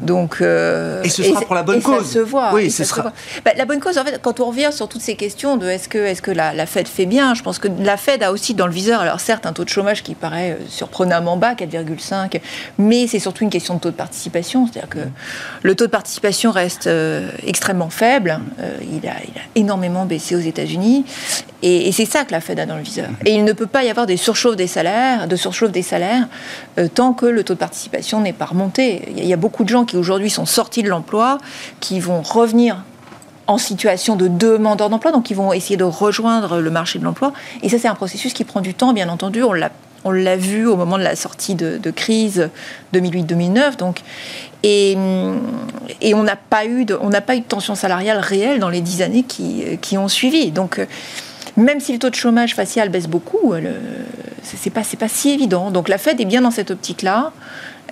Donc, 0.00 0.38
euh, 0.40 1.02
et 1.02 1.08
ce 1.08 1.22
sera 1.22 1.40
pour 1.40 1.54
la 1.54 1.62
bonne 1.62 1.80
cause. 1.80 2.04
Ça 2.06 2.14
se 2.14 2.18
voit. 2.18 2.52
Oui, 2.52 2.70
ce 2.70 2.84
sera. 2.84 3.12
Bah, 3.44 3.52
la 3.56 3.64
bonne 3.64 3.80
cause, 3.80 3.96
en 3.96 4.04
fait, 4.04 4.20
quand 4.20 4.40
on 4.40 4.46
revient 4.46 4.68
sur 4.70 4.88
toutes 4.88 5.00
ces 5.00 5.14
questions 5.14 5.56
de 5.56 5.66
est-ce 5.66 5.88
que, 5.88 5.98
est 5.98 6.20
que 6.20 6.30
la, 6.30 6.52
la, 6.52 6.66
Fed 6.66 6.86
fait 6.86 7.06
bien, 7.06 7.34
je 7.34 7.42
pense 7.42 7.58
que 7.58 7.68
la 7.80 7.96
Fed 7.96 8.22
a 8.22 8.30
aussi 8.30 8.52
dans 8.52 8.66
le 8.66 8.72
viseur, 8.72 9.00
alors 9.00 9.20
certes, 9.20 9.46
un 9.46 9.52
taux 9.52 9.64
de 9.64 9.70
chômage 9.70 10.02
qui 10.02 10.14
paraît 10.14 10.52
euh, 10.52 10.64
surprenamment 10.68 11.38
bas, 11.38 11.54
4,5, 11.54 12.40
mais 12.78 13.06
c'est 13.06 13.18
surtout 13.18 13.44
une 13.44 13.50
question 13.50 13.74
de 13.74 13.80
taux 13.80 13.90
de 13.90 13.96
participation. 13.96 14.66
C'est-à-dire 14.66 14.90
que 14.90 14.98
le 15.62 15.74
taux 15.74 15.86
de 15.86 15.90
participation 15.90 16.50
reste 16.50 16.88
euh, 16.88 17.30
extrêmement 17.46 17.90
faible. 17.90 18.38
il, 18.82 19.08
a, 19.08 19.14
il, 19.24 19.38
a, 19.38 19.44
énormément 19.54 20.04
baissé 20.04 20.36
aux 20.36 20.40
États-Unis. 20.40 21.06
Et, 21.62 21.90
c'est 21.92 22.04
ça 22.04 22.24
que 22.24 22.32
la 22.32 22.42
Fed 22.42 22.60
a 22.60 22.66
dans 22.66 22.76
le 22.76 22.82
viseur. 22.82 23.08
Et 23.24 23.32
il 23.32 23.44
ne 23.44 23.52
peut 23.52 23.66
pas 23.66 23.82
y 23.82 23.88
avoir 23.88 24.06
des 24.06 24.18
surchauffes 24.18 24.56
des 24.56 24.66
salaires, 24.66 25.26
de 25.26 25.36
surchauffe 25.36 25.72
des 25.72 25.82
salaires, 25.82 26.28
tant 26.94 27.14
que 27.14 27.24
le 27.24 27.42
taux 27.42 27.54
de 27.54 27.58
participation 27.58 28.20
n'est 28.20 28.34
pas 28.34 28.44
remonté. 28.44 29.02
Il 29.16 29.24
y 29.24 29.32
a 29.32 29.36
beaucoup 29.36 29.64
de 29.64 29.70
gens 29.70 29.85
qui 29.86 29.96
aujourd'hui 29.96 30.30
sont 30.30 30.46
sortis 30.46 30.82
de 30.82 30.88
l'emploi, 30.88 31.38
qui 31.80 32.00
vont 32.00 32.22
revenir 32.22 32.82
en 33.46 33.58
situation 33.58 34.16
de 34.16 34.28
demandeur 34.28 34.90
d'emploi, 34.90 35.12
donc 35.12 35.30
ils 35.30 35.36
vont 35.36 35.52
essayer 35.52 35.76
de 35.76 35.84
rejoindre 35.84 36.58
le 36.58 36.70
marché 36.70 36.98
de 36.98 37.04
l'emploi. 37.04 37.32
Et 37.62 37.68
ça, 37.68 37.78
c'est 37.78 37.88
un 37.88 37.94
processus 37.94 38.32
qui 38.32 38.44
prend 38.44 38.60
du 38.60 38.74
temps, 38.74 38.92
bien 38.92 39.08
entendu. 39.08 39.42
On 39.42 39.52
l'a, 39.52 39.70
on 40.04 40.10
l'a 40.10 40.36
vu 40.36 40.66
au 40.66 40.76
moment 40.76 40.98
de 40.98 41.04
la 41.04 41.14
sortie 41.14 41.54
de, 41.54 41.90
crise 41.90 42.50
2008-2009. 42.92 43.76
Donc, 43.76 44.00
et, 44.64 44.96
et 46.00 46.14
on 46.14 46.22
n'a 46.24 46.36
pas 46.36 46.66
eu 46.66 46.84
de, 46.84 46.98
on 47.00 47.10
n'a 47.10 47.20
pas 47.20 47.36
eu 47.36 47.40
de 47.40 47.44
tension 47.44 47.76
salariale 47.76 48.18
réelle 48.18 48.58
dans 48.58 48.68
les 48.68 48.80
dix 48.80 49.02
années 49.02 49.22
qui, 49.22 49.62
qui 49.80 49.96
ont 49.96 50.08
suivi. 50.08 50.50
Donc, 50.50 50.84
même 51.56 51.80
si 51.80 51.92
le 51.92 51.98
taux 51.98 52.10
de 52.10 52.14
chômage 52.14 52.54
facial 52.54 52.88
baisse 52.88 53.06
beaucoup, 53.06 53.54
ce 53.54 54.56
c'est 54.56 54.70
pas, 54.70 54.82
pas 54.98 55.08
si 55.08 55.30
évident. 55.30 55.70
Donc 55.70 55.88
la 55.88 55.98
Fed 55.98 56.20
est 56.20 56.26
bien 56.26 56.42
dans 56.42 56.50
cette 56.50 56.70
optique-là. 56.70 57.32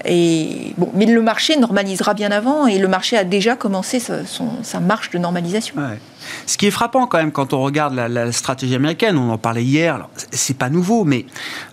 Et, 0.07 0.75
mais 0.95 1.07
le 1.07 1.23
marché 1.23 1.57
normalisera 1.57 2.15
bien 2.15 2.31
avant 2.31 2.67
et 2.67 2.79
le 2.79 2.89
marché 2.89 3.17
a 3.17 3.25
déjà 3.25 3.57
commencé 3.57 4.01
sa, 4.01 4.19
sa 4.63 4.81
marche 4.81 5.11
de 5.11 5.19
normalisation. 5.19 5.77
Ce 6.47 6.57
qui 6.57 6.67
est 6.67 6.71
frappant 6.71 7.07
quand 7.07 7.19
même 7.19 7.33
quand 7.33 7.53
on 7.53 7.63
regarde 7.63 7.95
la, 7.95 8.33
stratégie 8.33 8.75
américaine, 8.75 9.17
on 9.17 9.31
en 9.31 9.39
parlait 9.39 9.65
hier, 9.65 10.09
c'est 10.31 10.57
pas 10.57 10.71
nouveau, 10.71 11.05
mais 11.05 11.27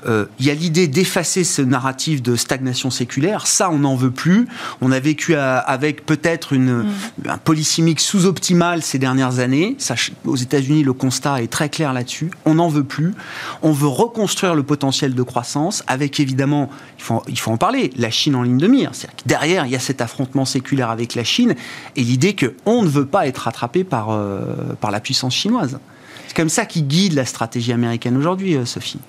euh, 0.07 0.25
il 0.39 0.45
y 0.45 0.51
a 0.51 0.53
l'idée 0.53 0.87
d'effacer 0.87 1.43
ce 1.43 1.61
narratif 1.61 2.21
de 2.21 2.35
stagnation 2.35 2.89
séculaire. 2.89 3.47
Ça, 3.47 3.69
on 3.69 3.79
n'en 3.79 3.95
veut 3.95 4.11
plus. 4.11 4.47
On 4.81 4.91
a 4.91 4.99
vécu 4.99 5.35
avec 5.35 6.05
peut-être 6.05 6.53
une 6.53 6.83
mm. 6.83 6.93
un 7.27 7.37
polysémique 7.37 7.99
sous-optimal 7.99 8.81
ces 8.81 8.99
dernières 8.99 9.39
années. 9.39 9.75
Ça, 9.77 9.95
aux 10.25 10.35
États-Unis, 10.35 10.83
le 10.83 10.93
constat 10.93 11.41
est 11.41 11.51
très 11.51 11.69
clair 11.69 11.93
là-dessus. 11.93 12.31
On 12.45 12.55
n'en 12.55 12.67
veut 12.67 12.83
plus. 12.83 13.13
On 13.61 13.71
veut 13.71 13.87
reconstruire 13.87 14.55
le 14.55 14.63
potentiel 14.63 15.13
de 15.13 15.23
croissance 15.23 15.83
avec 15.87 16.19
évidemment, 16.19 16.69
il 16.97 17.03
faut, 17.03 17.23
il 17.27 17.39
faut 17.39 17.51
en 17.51 17.57
parler, 17.57 17.91
la 17.97 18.09
Chine 18.09 18.35
en 18.35 18.43
ligne 18.43 18.57
de 18.57 18.67
mire. 18.67 18.89
C'est-à-dire 18.93 19.23
que 19.23 19.27
derrière, 19.27 19.65
il 19.65 19.71
y 19.71 19.75
a 19.75 19.79
cet 19.79 20.01
affrontement 20.01 20.45
séculaire 20.45 20.89
avec 20.89 21.15
la 21.15 21.23
Chine 21.23 21.55
et 21.95 22.03
l'idée 22.03 22.35
qu'on 22.35 22.83
ne 22.83 22.87
veut 22.87 23.05
pas 23.05 23.27
être 23.27 23.39
rattrapé 23.39 23.83
par 23.83 24.09
euh, 24.09 24.21
euh, 24.21 24.40
par 24.80 24.91
la 24.91 24.99
puissance 24.99 25.34
chinoise. 25.34 25.80
C'est 26.27 26.38
comme 26.38 26.49
ça 26.49 26.65
qui 26.65 26.84
guide 26.84 27.13
la 27.13 27.25
stratégie 27.25 27.73
américaine 27.73 28.15
aujourd'hui, 28.15 28.56
euh, 28.56 28.65
Sophie. 28.65 28.99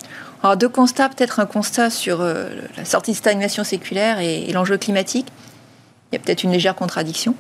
Alors 0.43 0.57
deux 0.57 0.69
constats, 0.69 1.09
peut-être 1.09 1.39
un 1.39 1.47
constat 1.47 1.89
sur 1.89 2.21
euh, 2.21 2.49
la 2.77 2.85
sortie 2.85 3.13
de 3.13 3.17
stagnation 3.17 3.63
séculaire 3.63 4.19
et, 4.19 4.43
et 4.43 4.53
l'enjeu 4.53 4.77
climatique. 4.77 5.29
Il 6.11 6.17
y 6.17 6.19
a 6.19 6.19
peut-être 6.19 6.43
une 6.43 6.51
légère 6.51 6.75
contradiction. 6.75 7.37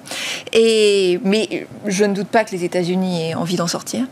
Et, 0.53 1.21
mais 1.25 1.67
je 1.87 2.05
ne 2.05 2.15
doute 2.15 2.29
pas 2.29 2.45
que 2.45 2.53
les 2.53 2.65
États-Unis 2.65 3.31
aient 3.31 3.35
envie 3.35 3.57
d'en 3.57 3.67
sortir. 3.67 4.05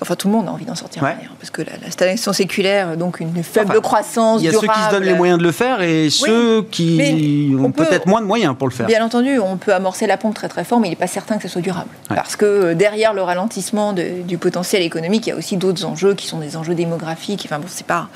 Enfin, 0.00 0.14
tout 0.14 0.28
le 0.28 0.34
monde 0.34 0.46
a 0.46 0.52
envie 0.52 0.64
d'en 0.64 0.76
sortir, 0.76 1.02
parce 1.02 1.50
que 1.50 1.62
la, 1.62 1.90
stagnation 1.90 2.32
séculaire, 2.32 2.96
donc 2.96 3.18
une 3.18 3.42
faible 3.42 3.80
croissance. 3.80 4.40
Il 4.40 4.44
y 4.44 4.48
a 4.48 4.52
ceux 4.52 4.68
qui 4.68 4.80
se 4.80 4.90
donnent 4.90 5.02
les 5.02 5.14
moyens 5.14 5.38
de 5.38 5.44
le 5.44 5.50
faire 5.50 5.82
et 5.82 6.08
ceux 6.08 6.62
qui 6.62 7.54
ont 7.58 7.72
peut-être 7.72 8.06
moins 8.06 8.20
de 8.20 8.26
moyens 8.26 8.54
pour 8.56 8.68
le 8.68 8.72
faire. 8.72 8.86
Bien 8.86 9.04
entendu, 9.04 9.38
on 9.38 9.56
peut 9.56 9.74
amorcer 9.74 10.06
la 10.06 10.16
pompe 10.16 10.34
très 10.34 10.48
très 10.48 10.64
fort, 10.64 10.78
mais 10.78 10.88
il 10.88 10.90
n'est 10.90 10.96
pas 10.96 11.08
certain 11.08 11.36
que 11.36 11.42
ce 11.42 11.48
soit 11.48 11.62
durable. 11.62 11.88
Parce 12.08 12.36
que 12.36 12.44
euh, 12.44 12.74
derrière 12.74 13.12
le 13.12 13.22
ralentissement 13.22 13.92
du 13.92 14.38
potentiel 14.38 14.82
économique, 14.82 15.26
il 15.26 15.30
y 15.30 15.32
a 15.32 15.36
aussi 15.36 15.56
d'autres 15.56 15.84
enjeux 15.84 16.14
qui 16.14 16.26
sont 16.26 16.38
des 16.38 16.56
enjeux 16.56 16.74
démographiques. 16.74 17.42
Enfin 17.44 17.58
bon, 17.58 17.66
c'est 17.68 17.86
pas 17.86 18.08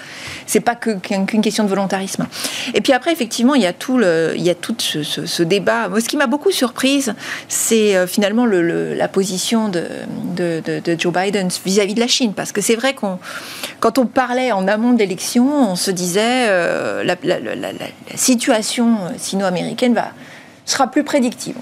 c'est 0.46 0.60
pas 0.60 0.74
qu'une 0.76 1.40
question 1.40 1.64
de 1.64 1.68
volontarisme. 1.68 2.26
Et 2.74 2.80
puis 2.80 2.92
après, 2.92 3.12
effectivement, 3.12 3.54
il 3.54 3.62
y 3.62 3.66
a 3.66 3.72
tout 3.72 3.98
le, 3.98 4.34
il 4.36 4.42
y 4.42 4.50
a 4.50 4.54
tout 4.54 4.76
ce, 4.78 5.42
débat. 5.42 5.88
Moi, 5.88 6.00
ce 6.00 6.08
qui 6.08 6.16
m'a 6.16 6.26
beaucoup 6.26 6.50
surprise, 6.50 7.14
c'est 7.48 7.96
euh, 7.96 8.06
finalement 8.06 8.46
le, 8.46 8.94
la 8.94 9.08
position 9.08 9.68
de, 9.68 9.84
de, 10.36 10.62
de 10.64 10.96
Joe 10.98 11.12
Biden 11.12 11.50
vis-à-vis 11.72 11.94
de 11.94 12.00
la 12.00 12.08
Chine. 12.08 12.32
Parce 12.34 12.52
que 12.52 12.60
c'est 12.60 12.76
vrai 12.76 12.94
qu'on, 12.94 13.18
quand 13.80 13.98
on 13.98 14.06
parlait 14.06 14.52
en 14.52 14.68
amont 14.68 14.92
de 14.92 14.98
l'élection, 14.98 15.70
on 15.70 15.76
se 15.76 15.90
disait 15.90 16.48
euh, 16.48 17.04
la, 17.04 17.16
situation 18.14 18.98
sino-américaine 19.18 19.94
va, 19.94 20.08
sera 20.64 20.86
plus 20.86 21.04
prédictible. 21.04 21.58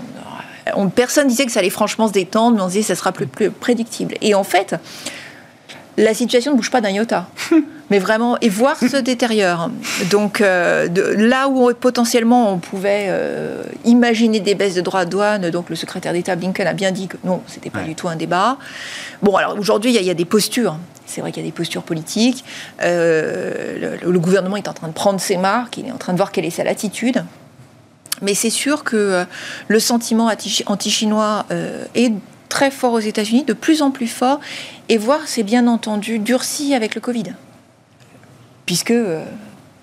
On, 0.76 0.88
personne 0.88 1.26
disait 1.26 1.46
que 1.46 1.52
ça 1.52 1.60
allait 1.60 1.70
franchement 1.70 2.06
se 2.08 2.12
détendre, 2.12 2.56
mais 2.56 2.62
on 2.62 2.68
disait 2.68 2.80
que 2.80 2.86
ça 2.86 2.94
sera 2.94 3.12
plus, 3.12 3.26
plus 3.26 3.50
prédictible. 3.50 4.14
Et 4.20 4.34
en 4.34 4.44
fait, 4.44 4.76
la 5.96 6.14
situation 6.14 6.52
ne 6.52 6.56
bouge 6.56 6.70
pas 6.70 6.80
d'un 6.80 6.90
iota. 6.90 7.28
mais 7.90 7.98
vraiment, 7.98 8.38
et 8.40 8.48
voir 8.48 8.78
se 8.78 8.96
détériore. 9.00 9.70
Donc, 10.10 10.40
euh, 10.40 10.88
de, 10.88 11.02
là 11.02 11.48
où 11.48 11.72
potentiellement 11.74 12.52
on 12.52 12.58
pouvait 12.58 13.06
euh, 13.08 13.64
imaginer 13.84 14.40
des 14.40 14.54
baisses 14.54 14.76
de 14.76 14.80
droits 14.80 15.04
de 15.04 15.10
douane, 15.10 15.50
donc 15.50 15.68
le 15.68 15.76
secrétaire 15.76 16.12
d'État 16.12 16.36
Blinken 16.36 16.66
a 16.66 16.72
bien 16.72 16.92
dit 16.92 17.08
que 17.08 17.16
non, 17.24 17.42
c'était 17.46 17.70
pas 17.70 17.82
du 17.82 17.94
tout 17.94 18.08
un 18.08 18.16
débat. 18.16 18.56
Bon, 19.22 19.36
alors 19.36 19.58
aujourd'hui, 19.58 19.94
il 19.94 20.02
y, 20.02 20.10
a 20.10 20.14
des 20.14 20.24
postures. 20.24 20.76
C'est 21.04 21.20
vrai 21.20 21.32
qu'il 21.32 21.42
y 21.42 21.46
a 21.46 21.48
des 21.48 21.54
postures 21.54 21.82
politiques. 21.82 22.44
Euh, 22.82 23.96
le, 24.00 24.18
gouvernement 24.20 24.56
est 24.56 24.68
en 24.68 24.72
train 24.72 24.88
de 24.88 24.92
prendre 24.92 25.20
ses 25.20 25.36
marques, 25.36 25.76
il 25.78 25.88
est 25.88 25.92
en 25.92 25.98
train 25.98 26.12
de 26.12 26.18
voir 26.18 26.30
quelle 26.30 26.44
est 26.44 26.50
sa 26.50 26.62
latitude. 26.62 27.24
Mais 28.22 28.34
c'est 28.34 28.50
sûr 28.50 28.84
que 28.84 29.24
le 29.68 29.80
sentiment 29.80 30.30
anti-chinois 30.66 31.46
est 31.94 32.12
très 32.50 32.70
fort 32.70 32.92
aux 32.92 33.00
États-Unis, 33.00 33.44
de 33.44 33.54
plus 33.54 33.80
en 33.80 33.90
plus 33.90 34.08
fort, 34.08 34.40
et 34.90 34.98
voir, 34.98 35.20
c'est 35.24 35.42
bien 35.42 35.66
entendu, 35.66 36.18
durci 36.18 36.74
avec 36.74 36.94
le 36.94 37.00
Covid. 37.00 37.32
Puisque. 38.66 38.90
Euh, 38.90 39.24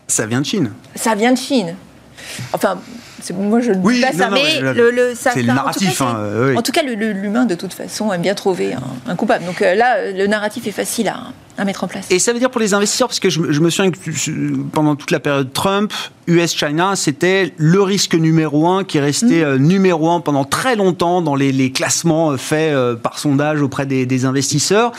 ça 0.07 0.27
vient 0.27 0.41
de 0.41 0.45
Chine. 0.45 0.71
Ça 0.93 1.15
vient 1.15 1.33
de 1.33 1.37
Chine. 1.37 1.75
Enfin, 2.53 2.79
moi 3.33 3.59
je 3.61 3.71
ne 3.71 3.83
oui, 3.83 4.01
pas 4.01 4.13
ça, 4.13 4.29
mais 4.29 4.59
le, 4.59 5.13
c'est 5.15 5.41
le 5.41 5.53
narratif. 5.53 6.01
En 6.01 6.61
tout 6.61 6.71
cas, 6.71 6.83
l'humain 6.83 7.45
de 7.45 7.55
toute 7.55 7.73
façon 7.73 8.11
aime 8.11 8.21
bien 8.21 8.35
trouver 8.35 8.75
un, 9.07 9.15
coupable. 9.15 9.45
Donc 9.45 9.61
euh, 9.61 9.75
là, 9.75 10.11
le 10.11 10.27
narratif 10.27 10.67
est 10.67 10.71
facile 10.71 11.09
à, 11.09 11.31
à 11.57 11.65
mettre 11.65 11.83
en 11.83 11.87
place. 11.87 12.07
Et 12.09 12.19
ça 12.19 12.33
veut 12.33 12.39
dire 12.39 12.51
pour 12.51 12.61
les 12.61 12.73
investisseurs, 12.73 13.07
parce 13.07 13.19
que 13.19 13.29
je, 13.29 13.39
me 13.41 13.69
souviens 13.69 13.91
que 13.91 13.97
pendant 14.71 14.95
toute 14.95 15.11
la 15.11 15.19
période 15.19 15.51
Trump, 15.53 15.91
US-China, 16.27 16.95
c'était 16.95 17.53
le 17.57 17.81
risque 17.81 18.13
numéro 18.13 18.67
un 18.67 18.83
qui 18.83 18.99
restait 18.99 19.41
mm. 19.41 19.47
euh, 19.47 19.57
numéro 19.57 20.09
un 20.09 20.19
pendant 20.19 20.43
très 20.43 20.75
longtemps 20.75 21.21
dans 21.21 21.35
les, 21.35 21.71
classements 21.71 22.31
euh, 22.31 22.37
faits 22.37 22.73
euh, 22.73 22.95
par 22.95 23.17
sondage 23.17 23.61
auprès 23.61 23.85
des, 23.85 24.25
investisseurs. 24.25 24.91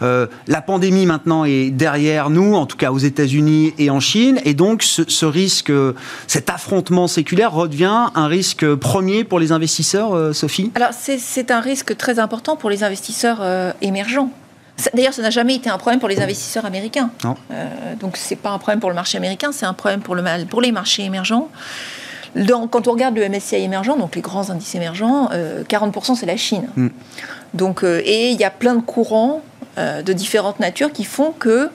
la 0.00 0.62
pandémie 0.62 1.06
maintenant 1.06 1.44
est 1.44 1.70
derrière 1.70 2.28
nous, 2.28 2.54
en 2.54 2.66
tout 2.66 2.76
cas 2.76 2.90
aux 2.90 2.98
États-Unis 2.98 3.72
et 3.78 3.88
en 3.88 4.00
Chine, 4.00 4.40
et 4.44 4.54
donc 4.54 4.82
ce, 4.82 5.24
risque, 5.24 5.72
cet 6.26 6.50
affrontement 6.50 7.06
séculaire 7.06 7.52
redevient 7.74 8.10
un 8.14 8.26
risque 8.26 8.74
premier 8.74 9.24
pour 9.24 9.38
les 9.38 9.52
investisseurs, 9.52 10.34
Sophie? 10.34 10.70
Alors 10.74 10.90
c'est 10.92 11.50
un 11.50 11.60
risque 11.60 11.96
très 11.96 12.18
important 12.18 12.56
pour 12.56 12.70
les 12.70 12.84
investisseurs 12.84 13.42
émergents. 13.82 14.30
D'ailleurs, 14.92 15.14
ça 15.14 15.22
n'a 15.22 15.30
jamais 15.30 15.54
été 15.54 15.70
un 15.70 15.78
problème 15.78 16.00
pour 16.00 16.08
les 16.08 16.20
investisseurs 16.20 16.64
américains. 16.64 17.10
Non. 17.22 17.36
Euh, 17.50 17.94
donc, 18.00 18.16
ce 18.16 18.30
n'est 18.30 18.36
pas 18.36 18.50
un 18.50 18.58
problème 18.58 18.80
pour 18.80 18.90
le 18.90 18.96
marché 18.96 19.16
américain, 19.16 19.52
c'est 19.52 19.66
un 19.66 19.72
problème 19.72 20.00
pour, 20.00 20.14
le, 20.14 20.44
pour 20.46 20.60
les 20.60 20.72
marchés 20.72 21.04
émergents. 21.04 21.48
quand 22.70 22.88
on 22.88 22.92
regarde 22.92 23.16
le 23.16 23.28
MSCI 23.28 23.56
émergent, 23.56 23.96
donc 23.96 24.16
les 24.16 24.22
grands 24.22 24.50
indices 24.50 24.74
émergents, 24.74 25.30
40% 25.30 25.32
euh, 25.32 26.14
c'est 26.16 26.26
la 26.26 26.36
Chine. 26.36 26.68
Mm. 26.76 26.88
Donc, 27.54 27.84
euh, 27.84 28.02
et 28.04 28.30
il 28.30 28.40
y 28.40 28.44
a 28.44 28.50
plein 28.50 28.74
de 28.74 28.82
courants 28.82 29.42
de 29.76 30.12
différentes 30.12 30.60
natures 30.60 30.92
qui 30.92 31.02
font 31.02 31.32
que 31.36 31.68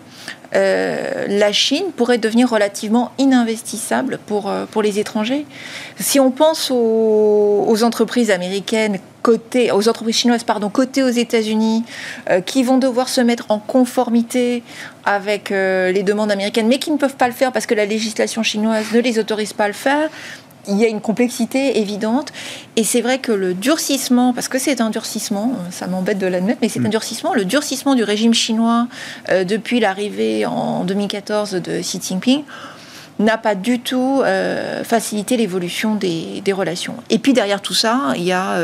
euh, 0.55 1.25
la 1.27 1.51
Chine 1.51 1.85
pourrait 1.95 2.17
devenir 2.17 2.49
relativement 2.49 3.11
ininvestissable 3.17 4.19
pour, 4.25 4.49
euh, 4.49 4.65
pour 4.65 4.81
les 4.81 4.99
étrangers. 4.99 5.45
Si 5.99 6.19
on 6.19 6.31
pense 6.31 6.71
aux, 6.71 7.83
entreprises 7.83 8.31
américaines 8.31 8.99
cotées, 9.21 9.71
aux 9.71 9.87
entreprises 9.87 10.17
chinoises 10.17 10.43
pardon, 10.43 10.69
cotées 10.69 11.03
aux 11.03 11.09
États-Unis, 11.09 11.83
euh, 12.29 12.41
qui 12.41 12.63
vont 12.63 12.77
devoir 12.77 13.09
se 13.09 13.21
mettre 13.21 13.45
en 13.49 13.59
conformité 13.59 14.63
avec 15.05 15.49
les 15.49 16.03
demandes 16.03 16.31
américaines, 16.31 16.67
mais 16.67 16.77
qui 16.77 16.91
ne 16.91 16.97
peuvent 16.97 17.15
pas 17.15 17.27
le 17.27 17.33
faire 17.33 17.51
parce 17.51 17.65
que 17.65 17.73
la 17.73 17.85
législation 17.85 18.43
chinoise 18.43 18.85
ne 18.93 18.99
les 18.99 19.17
autorise 19.17 19.53
pas 19.53 19.63
à 19.63 19.67
le 19.67 19.73
faire, 19.73 20.09
il 20.69 20.77
y 20.77 20.85
a 20.85 20.87
une 20.87 21.01
complexité 21.01 21.79
évidente. 21.79 22.31
Et 22.75 22.83
c'est 22.83 23.01
vrai 23.01 23.19
que 23.19 23.31
le 23.31 23.53
durcissement, 23.53 24.33
parce 24.33 24.47
que 24.47 24.59
c'est 24.59 24.81
un 24.81 24.89
durcissement, 24.89 25.53
euh, 25.53 25.71
ça 25.71 25.87
m'embête 25.87 26.17
de 26.17 26.27
l'admettre, 26.27 26.59
mais 26.61 26.69
c'est 26.69 26.79
un 26.79 26.83
mm. 26.83 26.89
durcissement, 26.89 27.33
le 27.33 27.45
durcissement 27.45 27.95
du 27.95 28.03
régime 28.03 28.33
chinois 28.33 28.87
euh, 29.29 29.43
depuis 29.43 29.79
l'arrivée 29.79 30.45
en 30.45 30.83
2014 30.83 31.51
de 31.53 31.81
Xi 31.81 31.99
Jinping 32.01 32.43
n'a 33.19 33.37
pas 33.37 33.53
du 33.53 33.81
tout 33.81 34.21
euh, 34.23 34.83
facilité 34.85 35.35
l'évolution 35.35 35.95
des, 35.95 36.41
relations. 36.53 36.95
Et 37.09 37.19
puis 37.19 37.33
derrière 37.33 37.61
tout 37.61 37.73
ça, 37.73 38.13
il 38.15 38.23
y 38.23 38.31
a 38.31 38.57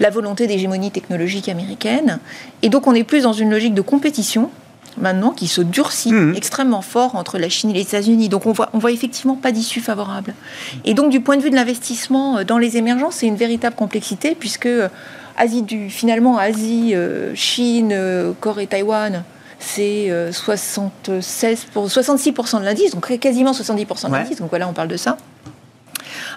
la 0.00 0.10
volonté 0.10 0.46
d'hégémonie 0.46 0.90
technologique 0.90 1.48
américaine. 1.48 2.18
Et 2.62 2.70
donc 2.70 2.86
on 2.86 2.94
est 2.94 3.04
plus 3.04 3.24
dans 3.24 3.34
une 3.34 3.50
logique 3.50 3.74
de 3.74 3.82
compétition 3.82 4.50
maintenant 4.98 5.30
qui 5.30 5.48
se 5.48 5.60
durcit 5.60 6.12
mmh. 6.12 6.34
extrêmement 6.36 6.82
fort 6.82 7.16
entre 7.16 7.38
la 7.38 7.48
Chine 7.48 7.70
et 7.70 7.74
les 7.74 7.82
États-Unis. 7.82 8.28
Donc 8.28 8.46
on 8.46 8.52
voit, 8.52 8.70
on 8.72 8.78
voit 8.78 8.92
effectivement 8.92 9.36
pas 9.36 9.52
d'issue 9.52 9.80
favorable. 9.80 10.34
Et 10.84 10.94
donc 10.94 11.10
du 11.10 11.20
point 11.20 11.36
de 11.36 11.42
vue 11.42 11.50
de 11.50 11.56
l'investissement 11.56 12.38
euh, 12.38 12.44
dans 12.44 12.58
les 12.58 12.76
émergents, 12.76 13.10
c'est 13.10 13.26
une 13.26 13.36
véritable 13.36 13.76
complexité 13.76 14.34
puisque 14.34 14.66
euh, 14.66 14.88
Asie 15.36 15.62
du, 15.62 15.90
finalement 15.90 16.38
Asie, 16.38 16.92
euh, 16.94 17.34
Chine, 17.34 17.96
Corée, 18.40 18.66
Taïwan, 18.68 19.24
c'est 19.58 20.10
76 20.30 21.66
pour 21.72 21.86
66% 21.88 22.60
de 22.60 22.64
l'indice, 22.64 22.92
donc 22.92 23.18
quasiment 23.18 23.52
70% 23.52 24.08
de 24.08 24.12
l'indice. 24.12 24.38
Donc 24.38 24.50
voilà, 24.50 24.68
on 24.68 24.72
parle 24.72 24.88
de 24.88 24.96
ça. 24.96 25.16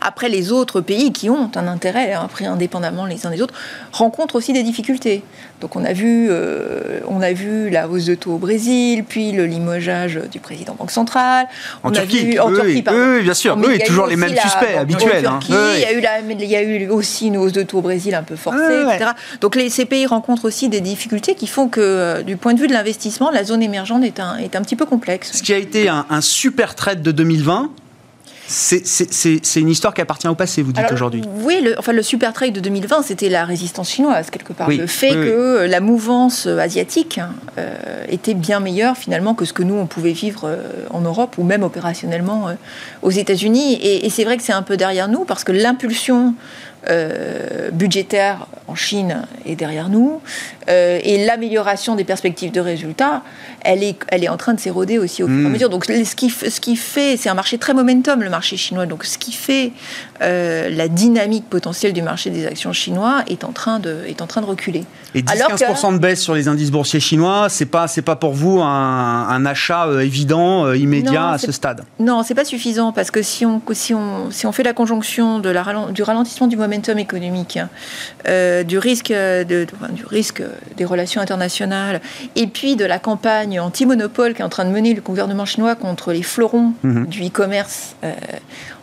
Après, 0.01 0.29
les 0.29 0.51
autres 0.51 0.81
pays 0.81 1.11
qui 1.11 1.29
ont 1.29 1.51
un 1.55 1.67
intérêt, 1.67 2.13
hein, 2.13 2.21
après 2.23 2.45
indépendamment 2.45 3.05
les 3.05 3.25
uns 3.25 3.31
des 3.31 3.41
autres, 3.41 3.53
rencontrent 3.91 4.35
aussi 4.35 4.53
des 4.53 4.63
difficultés. 4.63 5.23
Donc 5.61 5.75
on 5.75 5.83
a 5.83 5.93
vu, 5.93 6.27
euh, 6.29 6.99
on 7.07 7.21
a 7.21 7.33
vu 7.33 7.69
la 7.69 7.87
hausse 7.87 8.05
de 8.05 8.15
taux 8.15 8.33
au 8.33 8.37
Brésil, 8.37 9.03
puis 9.07 9.31
le 9.31 9.45
limogeage 9.45 10.19
du 10.31 10.39
président 10.39 10.75
Banque 10.77 10.91
centrale. 10.91 11.47
En 11.83 11.91
Turquie, 11.91 12.39
en 12.39 12.53
Turquie, 12.53 12.83
oui, 12.87 13.23
bien 13.23 13.33
sûr, 13.33 13.57
oui, 13.57 13.79
toujours 13.85 14.05
les 14.05 14.15
mêmes 14.15 14.35
suspects 14.35 14.77
habituels. 14.77 15.25
Hein. 15.25 15.39
il, 15.47 15.81
y 15.81 15.85
a 15.85 15.93
eu 15.93 16.03
il 16.29 16.45
y 16.45 16.55
a 16.55 16.61
eu 16.61 16.89
aussi 16.89 17.27
une 17.27 17.37
hausse 17.37 17.53
de 17.53 17.63
taux 17.63 17.79
au 17.79 17.81
Brésil 17.81 18.13
un 18.13 18.23
peu 18.23 18.35
forcée, 18.35 18.83
etc. 18.87 19.11
Donc 19.41 19.55
les, 19.55 19.69
ces 19.69 19.85
pays 19.85 20.05
rencontrent 20.05 20.45
aussi 20.45 20.69
des 20.69 20.81
difficultés 20.81 21.33
qui 21.35 21.47
font 21.47 21.67
que, 21.67 21.81
euh, 21.81 22.21
du 22.21 22.37
point 22.37 22.53
de 22.53 22.59
vue 22.59 22.67
de 22.67 22.73
l'investissement, 22.73 23.31
la 23.31 23.43
zone 23.43 23.63
émergente 23.63 24.03
est 24.03 24.19
un, 24.19 24.37
est 24.37 24.55
un 24.55 24.61
petit 24.61 24.75
peu 24.75 24.85
complexe. 24.85 25.31
Ce 25.33 25.41
qui 25.43 25.53
a 25.53 25.57
été 25.57 25.89
un, 25.89 26.05
un 26.09 26.21
super 26.21 26.75
trade 26.75 27.01
de 27.01 27.11
2020, 27.11 27.71
C'est 28.47 29.59
une 29.59 29.69
histoire 29.69 29.93
qui 29.93 30.01
appartient 30.01 30.27
au 30.27 30.35
passé, 30.35 30.61
vous 30.61 30.71
dites 30.71 30.91
aujourd'hui. 30.91 31.21
Oui, 31.41 31.59
le, 31.61 31.77
enfin, 31.77 31.91
le 31.91 32.01
super 32.01 32.33
trade 32.33 32.53
de 32.53 32.59
2020, 32.59 33.01
c'était 33.01 33.29
la 33.29 33.45
résistance 33.45 33.91
chinoise, 33.91 34.29
quelque 34.29 34.53
part. 34.53 34.69
le 34.69 34.87
fait 34.87 35.09
que 35.09 35.65
la 35.69 35.79
mouvance 35.79 36.47
asiatique 36.47 37.19
euh, 37.57 37.75
était 38.07 38.33
bien 38.33 38.59
meilleure, 38.59 38.97
finalement, 38.97 39.33
que 39.33 39.45
ce 39.45 39.53
que 39.53 39.63
nous, 39.63 39.75
on 39.75 39.85
pouvait 39.85 40.11
vivre 40.11 40.45
euh, 40.45 40.57
en 40.89 41.01
Europe 41.01 41.35
ou 41.37 41.43
même 41.43 41.63
opérationnellement 41.63 42.47
euh, 42.49 42.53
aux 43.01 43.11
États-Unis. 43.11 43.73
Et, 43.73 44.05
et 44.05 44.09
c'est 44.09 44.23
vrai 44.23 44.37
que 44.37 44.43
c'est 44.43 44.53
un 44.53 44.61
peu 44.61 44.77
derrière 44.77 45.07
nous, 45.07 45.25
parce 45.25 45.43
que 45.43 45.51
l'impulsion 45.51 46.33
euh, 46.89 47.69
budgétaire 47.71 48.47
en 48.67 48.75
Chine 48.75 49.23
est 49.45 49.55
derrière 49.55 49.89
nous, 49.89 50.21
euh, 50.69 50.99
et 51.03 51.25
l'amélioration 51.25 51.95
des 51.95 52.03
perspectives 52.03 52.51
de 52.51 52.59
résultats, 52.59 53.23
elle 53.61 53.83
est, 53.83 53.97
elle 54.09 54.23
est 54.23 54.29
en 54.29 54.37
train 54.37 54.53
de 54.53 54.59
s'éroder 54.59 54.97
aussi 54.97 55.23
au 55.23 55.27
fur 55.27 55.35
et 55.35 55.45
à 55.45 55.49
hmm. 55.49 55.51
mesure. 55.51 55.69
Donc 55.69 55.85
ce 55.85 56.15
qui, 56.15 56.29
ce 56.29 56.59
qui 56.59 56.75
fait, 56.75 57.17
c'est 57.17 57.29
un 57.29 57.33
marché 57.33 57.57
très 57.57 57.73
momentum, 57.73 58.21
le 58.21 58.29
marché 58.29 58.57
chinois, 58.57 58.85
donc 58.85 59.05
ce 59.05 59.17
qui 59.17 59.31
fait 59.31 59.71
euh, 60.21 60.69
la 60.69 60.87
dynamique 60.87 61.49
potentielle 61.49 61.93
du 61.93 62.01
marché 62.01 62.29
des 62.29 62.45
actions 62.45 62.73
chinois 62.73 63.23
est 63.27 63.43
en 63.43 63.51
train 63.51 63.79
de, 63.79 64.03
est 64.07 64.21
en 64.21 64.27
train 64.27 64.41
de 64.41 64.47
reculer. 64.47 64.83
Et 65.15 65.21
10-15% 65.21 65.93
de 65.93 65.99
baisse 65.99 66.21
sur 66.21 66.35
les 66.35 66.47
indices 66.47 66.71
boursiers 66.71 66.99
chinois, 66.99 67.47
c'est 67.49 67.65
pas, 67.65 67.87
c'est 67.87 68.01
pas 68.01 68.15
pour 68.15 68.33
vous 68.33 68.61
un, 68.61 69.27
un 69.29 69.45
achat 69.45 69.87
évident, 70.01 70.73
immédiat 70.73 71.29
à 71.29 71.37
ce 71.37 71.51
stade? 71.51 71.83
Non, 71.99 72.23
c'est 72.23 72.35
pas 72.35 72.45
suffisant, 72.45 72.91
parce 72.91 73.11
que 73.11 73.21
si 73.21 73.45
on, 73.45 73.61
si 73.71 73.93
on, 73.93 74.31
si 74.31 74.45
on 74.45 74.51
fait 74.51 74.63
la 74.63 74.73
conjonction 74.73 75.39
de 75.39 75.49
la, 75.49 75.65
du 75.91 76.03
ralentissement 76.03 76.47
du 76.47 76.57
momentum, 76.57 76.76
économique, 76.97 77.57
hein. 77.57 77.69
euh, 78.27 78.63
du, 78.63 78.77
risque 78.77 79.11
de, 79.11 79.67
du 79.91 80.05
risque 80.05 80.41
des 80.75 80.85
relations 80.85 81.21
internationales, 81.21 82.01
et 82.35 82.47
puis 82.47 82.75
de 82.75 82.85
la 82.85 82.99
campagne 82.99 83.59
anti-monopole 83.59 84.33
qui 84.33 84.41
est 84.41 84.45
en 84.45 84.49
train 84.49 84.65
de 84.65 84.71
mener 84.71 84.93
le 84.93 85.01
gouvernement 85.01 85.45
chinois 85.45 85.75
contre 85.75 86.13
les 86.13 86.23
fleurons 86.23 86.73
mhm. 86.83 87.07
du 87.07 87.25
e-commerce 87.25 87.95
euh, 88.03 88.13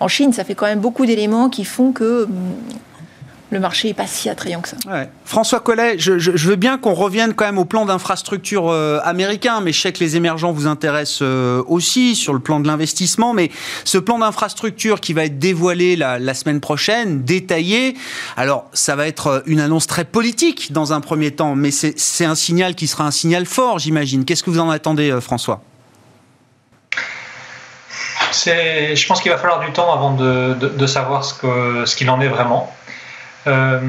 en 0.01 0.09
Chine, 0.09 0.33
ça 0.33 0.45
fait 0.45 0.55
quand 0.55 0.67
même 0.67 0.81
beaucoup 0.81 1.07
d'éléments 1.07 1.49
qui 1.49 1.65
font 1.65 1.93
que 1.93 2.25
hum, 2.25 2.31
le 3.55 3.61
marché 3.61 3.89
n'est 3.89 3.95
pas 3.95 4.07
si 4.07 4.29
attrayant 4.29 4.61
que 4.61 4.69
ça. 4.69 4.77
François 5.25 5.61
Collet, 5.61 5.97
je, 5.99 6.31
veux 6.31 6.57
bien 6.57 6.77
qu'on 6.77 6.93
revienne 6.93 7.35
quand 7.35 7.45
même 7.45 7.59
au 7.59 7.65
plan 7.65 7.87
d'infrastructure 7.87 8.69
euh, 8.69 8.99
américain, 9.05 9.61
mais 9.61 9.73
je 9.73 9.81
sais 9.81 9.93
que 9.93 10.01
les 10.01 10.17
émergents 10.17 10.53
vous 10.53 10.67
intéressent 10.67 11.21
euh, 11.23 11.63
aussi 11.69 12.17
sur 12.17 12.35
le 12.35 12.41
plan 12.41 12.61
de 12.61 12.67
l'investissement. 12.67 13.33
Mais 13.33 13.51
ce 13.85 13.97
plan 13.97 14.19
d'infrastructure 14.19 15.01
qui 15.01 15.13
va 15.13 15.25
être 15.25 15.39
dévoilé 15.39 15.97
la, 15.97 16.35
semaine 16.35 16.61
prochaine, 16.61 17.23
détaillé, 17.23 17.97
alors 18.37 18.67
ça 18.73 18.97
va 18.97 19.07
être 19.07 19.27
euh, 19.29 19.41
une 19.47 19.61
annonce 19.61 19.87
très 19.87 20.05
politique 20.05 20.73
dans 20.73 20.93
un 20.93 21.01
premier 21.01 21.31
temps, 21.31 21.55
mais 21.55 21.71
c'est 21.71 22.25
un 22.25 22.35
signal 22.35 22.75
qui 22.75 22.89
sera 22.89 23.07
un 23.07 23.13
signal 23.13 23.47
fort, 23.47 23.79
j'imagine. 23.79 24.25
Qu'est-ce 24.25 24.43
que 24.43 24.51
vous 24.51 24.59
en 24.59 24.69
attendez, 24.69 25.17
François? 25.21 25.63
Je 28.33 29.07
pense 29.07 29.21
qu'il 29.21 29.31
va 29.31 29.39
falloir 29.39 29.61
du 29.61 29.71
temps 29.71 29.93
avant 29.93 30.15
de, 30.15 30.87
savoir 30.87 31.25
ce 31.25 31.35
qu'il 31.95 32.09
ce 32.09 32.11
en 32.11 32.21
est 32.21 32.29
vraiment. 32.29 32.75
Euh, 33.47 33.81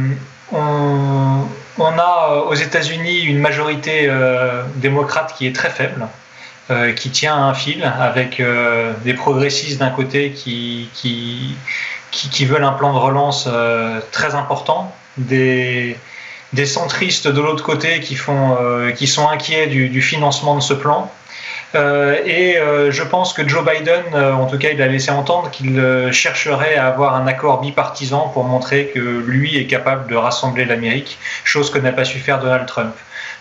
on, 0.51 1.47
a 1.79 2.29
euh, 2.31 2.41
aux 2.41 2.53
États-Unis 2.53 3.21
une 3.21 3.39
majorité 3.39 4.07
euh, 4.07 4.63
démocrate 4.75 5.33
qui 5.37 5.47
est 5.47 5.55
très 5.55 5.69
faible. 5.69 6.07
qui 6.95 7.11
tient 7.11 7.35
un 7.35 7.53
fil 7.53 7.83
avec 7.83 8.41
des 9.03 9.13
progressistes 9.13 9.77
d'un 9.77 9.91
côté 9.91 10.31
qui, 10.31 10.89
qui, 10.95 11.55
qui, 12.09 12.45
veulent 12.45 12.63
un 12.63 12.71
plan 12.71 12.91
de 12.91 12.97
relance 12.97 13.47
très 14.11 14.33
important, 14.33 14.91
des, 15.17 15.95
des 16.53 16.65
centristes 16.65 17.27
de 17.27 17.39
l'autre 17.39 17.63
côté 17.63 17.99
qui, 17.99 18.15
font, 18.15 18.57
qui 18.97 19.05
sont 19.05 19.29
inquiets 19.29 19.67
du, 19.67 20.01
financement 20.01 20.55
de 20.55 20.61
ce 20.61 20.73
plan, 20.73 21.11
et 21.75 22.57
euh, 22.57 22.91
je 22.91 23.03
pense 23.03 23.33
que 23.33 23.47
Joe 23.47 23.63
Biden, 23.65 24.03
euh, 24.13 24.33
en 24.33 24.45
tout 24.45 24.57
cas, 24.57 24.69
il 24.69 24.81
a 24.81 24.87
laissé 24.87 25.11
entendre 25.11 25.51
qu'il 25.51 25.81
chercherait 26.11 26.75
à 26.75 26.87
avoir 26.87 27.15
un 27.15 27.27
accord 27.27 27.61
bipartisan 27.61 28.29
pour 28.29 28.43
montrer 28.43 28.87
que 28.93 28.99
lui 28.99 29.57
est 29.57 29.67
capable 29.67 30.09
de 30.09 30.15
rassembler 30.15 30.65
l'Amérique, 30.65 31.17
chose 31.43 31.69
que 31.69 31.79
n'a 31.79 31.91
pas 31.91 32.05
su 32.05 32.19
faire 32.19 32.39
Donald 32.39 32.65
Trump. 32.65 32.95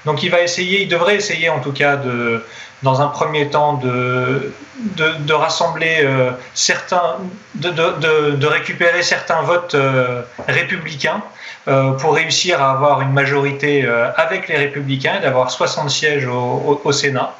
Donc 0.05 0.23
il 0.23 0.31
va 0.31 0.43
essayer, 0.43 0.83
il 0.83 0.89
devrait 0.89 1.17
essayer 1.17 1.49
en 1.49 1.61
tout 1.61 1.73
cas 1.73 1.99
dans 2.83 3.01
un 3.01 3.07
premier 3.07 3.49
temps 3.49 3.75
de, 3.75 4.53
rassembler 5.33 6.07
certains, 6.53 7.17
de, 7.55 7.71
de, 7.71 8.47
récupérer 8.47 9.03
certains 9.03 9.41
votes 9.41 9.75
républicains 10.47 11.23
pour 11.65 12.15
réussir 12.15 12.63
à 12.63 12.73
avoir 12.73 13.01
une 13.01 13.13
majorité 13.13 13.89
avec 14.17 14.49
les 14.49 14.59
républicains 14.59 15.17
et 15.19 15.23
d'avoir 15.23 15.51
60 15.51 15.89
sièges 15.89 16.27
au 16.27 16.93
Sénat. 16.93 17.35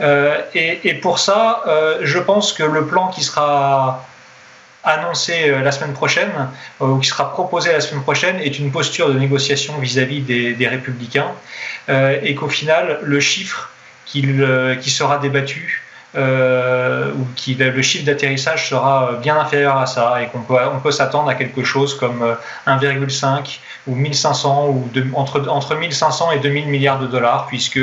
Euh, 0.00 0.40
et, 0.54 0.94
pour 0.94 1.18
ça, 1.18 1.62
euh, 1.66 1.98
je 2.02 2.18
pense 2.18 2.52
que 2.52 2.62
le 2.62 2.86
plan 2.86 3.08
qui 3.08 3.22
sera 3.22 4.04
annoncé 4.82 5.48
euh, 5.48 5.62
la 5.62 5.72
semaine 5.72 5.92
prochaine, 5.92 6.32
ou 6.80 6.98
qui 6.98 7.08
sera 7.08 7.32
proposé 7.32 7.72
la 7.72 7.80
semaine 7.80 8.02
prochaine, 8.02 8.38
est 8.40 8.58
une 8.58 8.70
posture 8.70 9.08
de 9.08 9.18
négociation 9.18 9.78
vis-à-vis 9.78 10.20
des, 10.20 10.68
républicains, 10.68 11.32
et 11.88 12.34
qu'au 12.34 12.48
final, 12.48 13.00
le 13.02 13.20
chiffre 13.20 13.70
qui 14.06 14.90
sera 14.90 15.18
débattu 15.18 15.82
euh, 16.16 17.10
ou 17.12 17.26
qui 17.34 17.54
le 17.54 17.82
chiffre 17.82 18.04
d'atterrissage 18.04 18.68
sera 18.68 19.14
bien 19.20 19.36
inférieur 19.36 19.76
à 19.76 19.86
ça 19.86 20.22
et 20.22 20.28
qu'on 20.28 20.40
peut, 20.40 20.92
s'attendre 20.92 21.28
à 21.28 21.34
quelque 21.34 21.64
chose 21.64 21.98
comme 21.98 22.36
1,5 22.66 23.58
ou 23.88 23.94
1500 23.94 24.68
ou 24.68 24.88
entre, 25.14 25.48
entre 25.48 25.74
1500 25.74 26.32
et 26.32 26.38
2000 26.38 26.66
milliards 26.68 27.00
de 27.00 27.06
dollars 27.06 27.46
puisque 27.46 27.80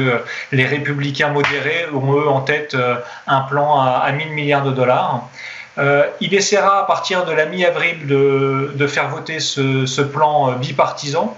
les 0.51 0.65
républicains 0.65 1.29
modérés 1.29 1.87
ont 1.93 2.13
eux 2.13 2.29
en 2.29 2.41
tête 2.41 2.73
euh, 2.73 2.95
un 3.27 3.41
plan 3.41 3.81
à, 3.81 4.01
à 4.03 4.11
1000 4.11 4.29
milliards 4.29 4.63
de 4.63 4.71
dollars. 4.71 5.27
Euh, 5.77 6.05
il 6.21 6.33
essaiera 6.33 6.79
à 6.79 6.83
partir 6.83 7.25
de 7.25 7.33
la 7.33 7.45
mi-avril 7.45 8.07
de, 8.07 8.87
faire 8.87 9.09
voter 9.09 9.39
ce 9.39 10.01
plan 10.01 10.53
bipartisan 10.53 11.37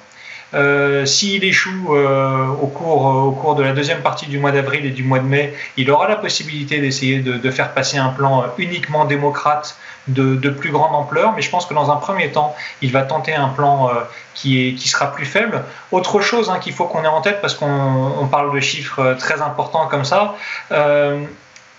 euh, 0.54 1.06
s'il 1.06 1.44
échoue 1.44 1.96
euh, 1.96 2.48
au, 2.62 2.68
cours, 2.68 3.06
au 3.06 3.32
cours 3.32 3.56
de 3.56 3.64
la 3.64 3.74
deuxième 3.74 4.02
partie 4.02 4.28
du 4.28 4.38
mois 4.38 4.52
d'avril 4.52 4.86
et 4.86 4.92
du 4.92 5.04
mois 5.04 5.20
de 5.20 5.26
mai, 5.26 5.54
il 5.78 5.90
aura 5.90 6.08
la 6.08 6.16
possibilité 6.16 6.80
d'essayer 6.80 7.20
de, 7.20 7.52
faire 7.52 7.74
passer 7.74 7.98
un 7.98 8.10
plan 8.10 8.46
uniquement 8.58 9.06
démocrate 9.06 9.78
de, 10.08 10.50
plus 10.50 10.72
grande 10.72 10.94
ampleur, 10.94 11.34
mais 11.36 11.42
je 11.42 11.50
pense 11.50 11.66
que 11.66 11.74
dans 11.74 11.92
un 11.92 11.96
premier 11.96 12.32
temps, 12.32 12.56
il 12.82 12.92
va 12.92 13.04
tenter 13.04 13.34
un 13.34 13.50
plan 13.50 13.90
euh, 13.90 13.94
qui, 14.34 14.68
est, 14.68 14.74
qui 14.74 14.90
sera 14.90 15.12
plus 15.12 15.26
faible. 15.26 15.64
Autre 15.92 16.22
chose 16.22 16.50
hein, 16.50 16.60
qu'il 16.60 16.74
faut 16.74 16.86
qu'on 16.86 17.04
ait 17.04 17.08
en 17.08 17.22
tête, 17.22 17.42
parce 17.42 17.56
qu'on 17.56 18.28
parle 18.30 18.54
de 18.54 18.60
chiffres 18.60 19.16
très 19.20 19.42
importants 19.42 19.88
comme 19.88 20.06
ça, 20.06 20.36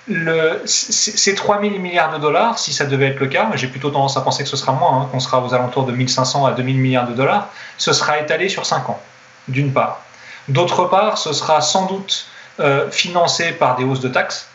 le, 0.06 0.62
ces 0.66 1.34
3 1.34 1.60
000 1.60 1.78
milliards 1.78 2.12
de 2.12 2.18
dollars, 2.18 2.58
si 2.58 2.72
ça 2.72 2.84
devait 2.84 3.06
être 3.06 3.20
le 3.20 3.26
cas, 3.26 3.50
j'ai 3.54 3.68
plutôt 3.68 3.90
tendance 3.90 4.16
à 4.16 4.20
penser 4.20 4.42
que 4.42 4.48
ce 4.48 4.56
sera 4.56 4.72
moins, 4.72 5.02
hein, 5.02 5.08
qu'on 5.10 5.20
sera 5.20 5.42
aux 5.42 5.54
alentours 5.54 5.86
de 5.86 5.92
1500 5.92 6.44
à 6.44 6.52
2000 6.52 6.76
milliards 6.76 7.08
de 7.08 7.14
dollars, 7.14 7.48
ce 7.78 7.92
sera 7.92 8.18
étalé 8.18 8.48
sur 8.48 8.66
5 8.66 8.90
ans, 8.90 9.00
d'une 9.48 9.72
part. 9.72 10.02
D'autre 10.48 10.84
part, 10.84 11.16
ce 11.16 11.32
sera 11.32 11.60
sans 11.62 11.86
doute 11.86 12.26
euh, 12.60 12.90
financé 12.90 13.52
par 13.52 13.76
des 13.76 13.84
hausses 13.84 14.00
de 14.00 14.08
taxes. 14.08 14.48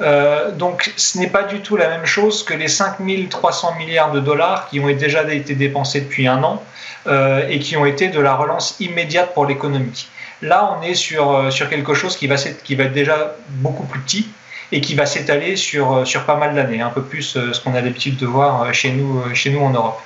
Euh, 0.00 0.52
donc 0.52 0.92
ce 0.96 1.18
n'est 1.18 1.28
pas 1.28 1.42
du 1.42 1.60
tout 1.60 1.76
la 1.76 1.88
même 1.88 2.06
chose 2.06 2.44
que 2.44 2.54
les 2.54 2.68
5 2.68 2.98
300 3.30 3.74
milliards 3.74 4.12
de 4.12 4.20
dollars 4.20 4.68
qui 4.68 4.78
ont 4.78 4.86
déjà 4.86 5.22
été 5.32 5.56
dépensés 5.56 6.02
depuis 6.02 6.28
un 6.28 6.40
an 6.44 6.62
euh, 7.08 7.48
et 7.48 7.58
qui 7.58 7.76
ont 7.76 7.84
été 7.84 8.08
de 8.08 8.20
la 8.20 8.34
relance 8.34 8.76
immédiate 8.78 9.34
pour 9.34 9.46
l'économie. 9.46 10.08
Là, 10.40 10.76
on 10.78 10.82
est 10.82 10.94
sur, 10.94 11.48
quelque 11.68 11.94
chose 11.94 12.16
qui 12.16 12.28
va 12.28 12.34
être 12.34 12.92
déjà 12.92 13.34
beaucoup 13.48 13.84
plus 13.84 14.00
petit, 14.00 14.28
et 14.72 14.80
qui 14.80 14.94
va 14.94 15.06
s'étaler 15.06 15.56
sur, 15.56 15.92
euh, 15.92 16.04
sur 16.04 16.24
pas 16.24 16.36
mal 16.36 16.54
d'années, 16.54 16.80
un 16.80 16.90
peu 16.90 17.02
plus 17.02 17.36
euh, 17.36 17.52
ce 17.52 17.60
qu'on 17.60 17.74
a 17.74 17.80
l'habitude 17.80 18.16
de 18.16 18.26
voir 18.26 18.62
euh, 18.62 18.72
chez 18.72 18.90
nous, 18.90 19.22
chez 19.34 19.50
nous 19.50 19.60
en 19.60 19.70
Europe. 19.70 20.00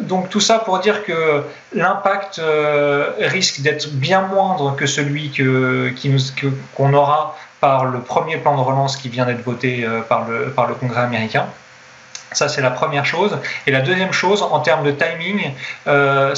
donc 0.00 0.30
tout 0.30 0.40
ça 0.40 0.60
pour 0.60 0.78
dire 0.78 1.04
que 1.04 1.42
l'impact 1.74 2.40
risque 3.18 3.62
d'être 3.62 3.88
bien 3.90 4.22
moindre 4.22 4.76
que 4.76 4.86
celui 4.86 5.32
qu'on 6.76 6.94
aura 6.94 7.36
par 7.60 7.84
le 7.84 7.98
premier 7.98 8.36
plan 8.36 8.56
de 8.56 8.62
relance 8.62 8.96
qui 8.96 9.08
vient 9.08 9.26
d'être 9.26 9.42
voté 9.42 9.84
par, 10.08 10.28
le, 10.28 10.50
par 10.50 10.68
le 10.68 10.74
Congrès 10.74 11.00
américain. 11.00 11.46
Ça, 12.30 12.48
c'est 12.48 12.62
la 12.62 12.70
première 12.70 13.04
chose. 13.04 13.36
Et 13.66 13.72
la 13.72 13.80
deuxième 13.80 14.12
chose, 14.12 14.40
en 14.40 14.60
termes 14.60 14.84
de 14.84 14.92
timing, 14.92 15.50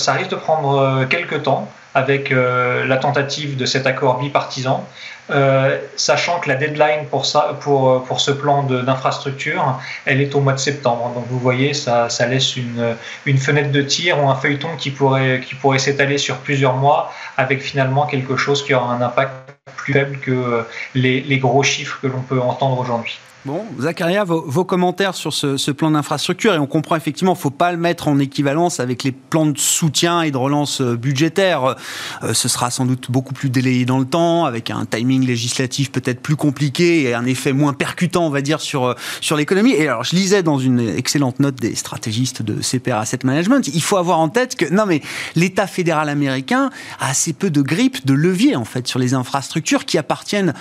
ça 0.05 0.13
risque 0.15 0.31
de 0.31 0.37
prendre 0.37 1.05
quelques 1.11 1.43
temps 1.43 1.71
avec 1.95 2.31
la 2.31 2.97
tentative 2.97 3.57
de 3.57 3.67
cet 3.67 3.87
accord 3.87 4.19
bipartisan. 4.19 4.87
Euh, 5.31 5.79
sachant 5.97 6.41
que 6.41 6.49
la 6.49 6.57
deadline 6.57 7.07
pour, 7.09 7.27
ça, 7.27 7.57
pour, 7.61 8.03
pour 8.05 8.21
ce 8.21 8.33
plan 8.33 8.65
d'infrastructure, 8.65 9.81
elle 10.05 10.21
est 10.21 10.35
au 10.35 10.41
mois 10.41 10.53
de 10.53 10.59
septembre. 10.59 11.13
Donc 11.15 11.27
vous 11.31 11.39
voyez, 11.39 11.75
ça, 11.75 12.09
ça 12.09 12.27
laisse 12.27 12.57
une, 12.57 12.97
une, 13.25 13.39
fenêtre 13.39 13.71
de 13.71 13.83
tir 13.83 14.23
ou 14.23 14.29
un 14.29 14.35
feuilleton 14.35 14.77
qui 14.77 14.91
pourrait, 14.91 15.41
qui 15.47 15.55
pourrait 15.55 15.79
s'étaler 15.79 16.19
sur 16.19 16.39
plusieurs 16.39 16.75
mois 16.75 17.13
avec 17.37 17.63
finalement 17.63 18.07
quelque 18.07 18.37
chose 18.37 18.65
qui 18.65 18.75
aura 18.75 18.93
un 18.93 19.01
impact 19.01 19.33
plus 19.77 19.93
faible 19.93 20.19
que 20.19 20.65
les, 20.95 21.21
les 21.21 21.39
gros 21.39 21.63
chiffres 21.63 21.99
que 22.03 22.09
l'on 22.09 22.21
peut 22.21 22.41
entendre 22.41 22.79
aujourd'hui. 22.79 23.19
Bon, 23.45 23.65
Zacharia, 23.81 24.23
vos, 24.23 24.65
commentaires 24.65 25.17
sur 25.17 25.33
ce, 25.33 25.71
plan 25.73 25.91
d'infrastructure, 25.91 26.55
et 26.55 26.59
on 26.61 26.69
comprend 26.69 26.95
effectivement, 26.95 27.33
il 27.33 27.39
ne 27.39 27.41
faut 27.41 27.51
pas 27.51 27.73
le 27.73 27.79
mettre 27.79 28.07
en 28.07 28.21
équivalence 28.21 28.79
avec 28.79 29.03
les 29.03 29.11
plans 29.11 29.47
de 29.47 29.59
soutien 29.59 30.23
et 30.23 30.31
de 30.31 30.37
relance 30.37 30.81
euh, 30.81 30.95
budgétaire. 30.95 31.75
Euh, 32.23 32.35
ce 32.35 32.49
sera 32.49 32.71
sans 32.71 32.85
doute 32.85 33.11
beaucoup 33.11 33.35
plus 33.35 33.51
délayé 33.51 33.85
dans 33.85 33.99
le 33.99 34.05
temps, 34.05 34.45
avec 34.45 34.71
un 34.71 34.85
timing 34.85 35.27
législatif 35.27 35.91
peut-être 35.91 36.21
plus 36.21 36.37
compliqué 36.37 37.03
et 37.03 37.15
un 37.15 37.25
effet 37.25 37.53
moins 37.53 37.73
percutant, 37.73 38.27
on 38.27 38.31
va 38.31 38.43
dire, 38.43 38.61
sur, 38.61 38.85
euh, 38.85 38.95
sur 39.21 39.37
l'économie. 39.37 39.73
Et 39.73 39.89
alors, 39.89 40.05
je 40.05 40.15
lisais 40.15 40.45
dans 40.45 40.59
une 40.59 40.79
excellente 40.79 41.41
note 41.41 41.57
des 41.57 41.75
stratégistes 41.75 42.43
de 42.43 42.63
CPR 42.63 42.95
Asset 42.95 43.21
Management, 43.25 43.67
il 43.67 43.83
faut 43.83 43.97
avoir 43.97 44.21
en 44.21 44.29
tête 44.29 44.55
que, 44.55 44.73
non 44.73 44.87
mais, 44.87 45.03
l'État 45.35 45.67
fédéral 45.67 46.09
américain 46.09 46.71
a 47.01 47.11
assez 47.11 47.33
peu 47.33 47.51
de 47.51 47.61
grippe, 47.61 48.07
de 48.07 48.15
levier, 48.15 48.55
en 48.55 48.65
fait, 48.65 48.87
sur 48.87 49.01
les 49.01 49.15
infrastructures 49.15 49.85
qui 49.85 49.99
appartiennent, 49.99 50.55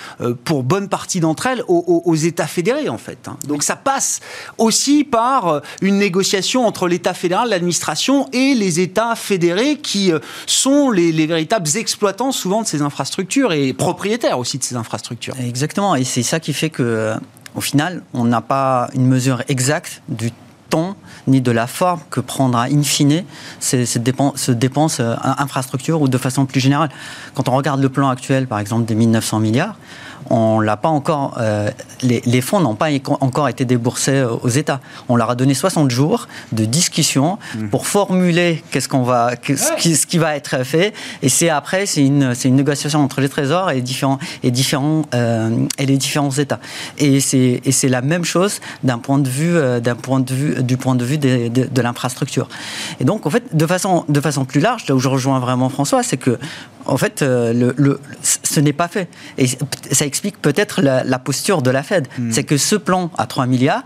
pour 0.45 0.63
bonne 0.63 0.89
partie 0.89 1.19
d'entre 1.19 1.45
elles, 1.45 1.63
aux, 1.67 2.01
aux 2.05 2.15
États 2.15 2.47
fédéraux 2.47 2.70
en 2.89 2.97
fait. 2.97 3.27
Hein. 3.27 3.37
Donc 3.47 3.63
ça 3.63 3.75
passe 3.75 4.19
aussi 4.57 5.03
par 5.03 5.47
euh, 5.47 5.59
une 5.81 5.97
négociation 5.97 6.65
entre 6.65 6.87
l'État 6.87 7.13
fédéral, 7.13 7.49
l'administration 7.49 8.27
et 8.33 8.53
les 8.53 8.79
États 8.79 9.15
fédérés 9.15 9.77
qui 9.77 10.11
euh, 10.11 10.19
sont 10.45 10.91
les, 10.91 11.11
véritables 11.25 11.69
exploitants 11.75 12.31
souvent 12.31 12.61
de 12.61 12.67
ces 12.67 12.81
infrastructures 12.81 13.53
et 13.53 13.73
propriétaires 13.73 14.39
aussi 14.39 14.57
de 14.57 14.63
ces 14.63 14.75
infrastructures. 14.75 15.35
Exactement, 15.39 15.95
et 15.95 16.03
c'est 16.03 16.23
ça 16.23 16.39
qui 16.39 16.53
fait 16.53 16.69
que 16.69 16.83
euh, 16.83 17.15
au 17.55 17.61
final, 17.61 18.03
on 18.13 18.23
n'a 18.23 18.41
pas 18.41 18.89
une 18.93 19.05
mesure 19.05 19.43
exacte 19.49 20.01
du 20.07 20.31
temps 20.69 20.95
ni 21.27 21.41
de 21.41 21.51
la 21.51 21.67
forme 21.67 21.99
que 22.09 22.21
prendra 22.21 22.63
in 22.63 22.81
fine 22.81 23.23
cette 23.59 24.01
dépense, 24.03 25.01
infrastructure 25.37 26.01
ou 26.01 26.07
de 26.07 26.17
façon 26.17 26.45
plus 26.45 26.61
générale. 26.61 26.89
Quand 27.35 27.49
on 27.49 27.55
regarde 27.55 27.81
le 27.81 27.89
plan 27.89 28.09
actuel, 28.09 28.47
par 28.47 28.59
exemple, 28.59 28.85
des 28.85 28.95
1900 28.95 29.39
milliards, 29.39 29.75
on 30.29 30.59
l'a 30.59 30.77
pas 30.77 30.89
encore, 30.89 31.37
euh, 31.39 31.69
les, 32.01 32.41
fonds 32.41 32.59
n'ont 32.59 32.75
pas 32.75 32.87
encore 33.19 33.49
été 33.49 33.65
déboursés 33.65 34.11
euh, 34.11 34.35
aux 34.43 34.49
États. 34.49 34.79
On 35.09 35.15
leur 35.15 35.29
a 35.29 35.35
donné 35.35 35.53
60 35.53 35.89
jours 35.91 36.27
de 36.51 36.65
discussion 36.65 37.37
mmh. 37.55 37.67
pour 37.67 37.87
formuler 37.87 38.63
qu'est-ce 38.71 38.89
qu'on 38.89 39.03
va, 39.03 39.31
ce, 39.41 40.05
qui, 40.05 40.17
va 40.17 40.35
être 40.35 40.63
fait. 40.63 40.93
Et 41.21 41.29
c'est 41.29 41.49
après, 41.49 41.85
c'est 41.85 42.05
une, 42.05 42.33
une 42.43 42.55
négociation 42.55 43.03
entre 43.03 43.21
les 43.21 43.29
trésors 43.29 43.71
et 43.71 43.81
différents 43.81 44.19
et 44.43 44.51
différents 44.51 45.03
euh, 45.13 45.67
et 45.77 45.85
les 45.85 45.97
différents 45.97 46.31
États. 46.31 46.59
Et 46.97 47.19
c'est, 47.19 47.61
la 47.89 48.01
même 48.01 48.23
chose 48.23 48.61
d'un 48.83 48.99
point 48.99 49.19
de 49.19 49.27
vue, 49.27 49.55
d'un 49.81 49.95
point 49.95 50.19
de 50.19 50.33
vue, 50.33 50.63
du 50.63 50.77
point 50.77 50.95
de 50.95 51.03
vue 51.03 51.17
de, 51.17 51.49
de 51.49 51.81
l'infrastructure. 51.81 52.47
Et 52.99 53.03
donc, 53.03 53.25
en 53.25 53.29
fait, 53.29 53.43
de 53.55 53.65
façon, 53.65 54.05
de 54.07 54.21
façon 54.21 54.45
plus 54.45 54.61
large, 54.61 54.87
là 54.87 54.95
où 54.95 54.99
je 54.99 55.09
rejoins 55.09 55.39
vraiment 55.39 55.69
François, 55.69 56.03
c'est 56.03 56.17
que 56.17 56.37
en 56.85 56.97
fait, 56.97 57.21
euh, 57.21 57.73
le, 57.77 57.99
ce 58.21 58.59
n'est 58.59 58.73
pas 58.73 58.87
fait. 58.87 59.07
Et 59.37 59.47
ça 59.91 60.05
explique 60.05 60.20
peut-être 60.41 60.81
la, 60.81 61.19
posture 61.19 61.61
de 61.61 61.71
la 61.71 61.83
Fed. 61.83 62.07
Hmm. 62.17 62.31
C'est 62.31 62.43
que 62.43 62.57
ce 62.57 62.75
plan 62.75 63.11
à 63.17 63.25
3 63.25 63.45
milliards, 63.47 63.83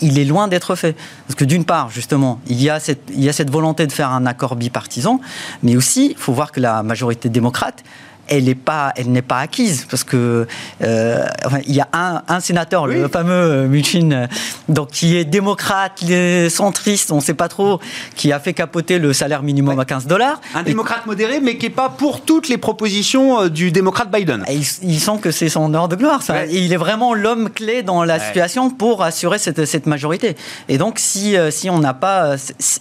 il 0.00 0.18
est 0.18 0.24
loin 0.24 0.48
d'être 0.48 0.74
fait. 0.74 0.96
Parce 1.26 1.34
que 1.34 1.44
d'une 1.44 1.64
part, 1.64 1.90
justement, 1.90 2.40
il 2.46 2.62
y, 2.62 2.70
a 2.70 2.80
cette, 2.80 3.10
il 3.10 3.22
y 3.22 3.28
a 3.28 3.32
cette 3.32 3.50
volonté 3.50 3.86
de 3.86 3.92
faire 3.92 4.10
un 4.10 4.26
accord 4.26 4.56
bipartisan, 4.56 5.20
mais 5.62 5.76
aussi, 5.76 6.12
il 6.12 6.16
faut 6.16 6.32
voir 6.32 6.52
que 6.52 6.60
la 6.60 6.82
majorité 6.82 7.28
démocrate, 7.28 7.82
elle 8.28 8.44
n'est 8.44 8.54
pas, 8.54 8.92
elle 8.96 9.10
n'est 9.10 9.22
pas 9.22 9.38
acquise 9.38 9.86
parce 9.88 10.04
que 10.04 10.46
euh, 10.82 11.26
il 11.66 11.74
y 11.74 11.80
a 11.80 11.88
un, 11.92 12.22
un 12.28 12.40
sénateur, 12.40 12.86
le 12.86 13.08
fameux 13.08 13.32
euh, 13.32 13.66
Muchin, 13.66 14.10
euh, 14.10 14.26
donc 14.68 14.90
qui 14.90 15.16
est 15.16 15.24
démocrate, 15.24 16.02
centriste, 16.48 17.12
on 17.12 17.16
ne 17.16 17.20
sait 17.20 17.34
pas 17.34 17.48
trop, 17.48 17.80
qui 18.16 18.32
a 18.32 18.40
fait 18.40 18.52
capoter 18.52 18.98
le 18.98 19.12
salaire 19.12 19.42
minimum 19.42 19.78
à 19.78 19.84
15 19.84 20.06
dollars. 20.06 20.40
Un 20.54 20.62
démocrate 20.62 21.06
modéré, 21.06 21.40
mais 21.40 21.56
qui 21.56 21.66
n'est 21.66 21.74
pas 21.74 21.88
pour 21.88 22.22
toutes 22.22 22.48
les 22.48 22.58
propositions 22.58 23.48
du 23.48 23.72
démocrate 23.72 24.10
Biden. 24.10 24.44
il, 24.48 25.00
sent 25.00 25.18
que 25.20 25.30
c'est 25.30 25.48
son 25.48 25.72
heure 25.74 25.88
de 25.88 25.96
gloire. 25.96 26.22
Ça. 26.22 26.46
il 26.46 26.72
est 26.72 26.76
vraiment 26.76 27.14
l'homme 27.14 27.50
clé 27.50 27.82
dans 27.82 28.04
la 28.04 28.18
situation 28.18 28.70
pour 28.70 29.02
assurer 29.02 29.38
cette, 29.38 29.64
cette 29.64 29.86
majorité. 29.86 30.36
Et 30.68 30.78
donc, 30.78 30.98
si, 30.98 31.36
si 31.50 31.70
on 31.70 31.78
n'a 31.78 31.94
pas, 31.94 32.36
si 32.38 32.80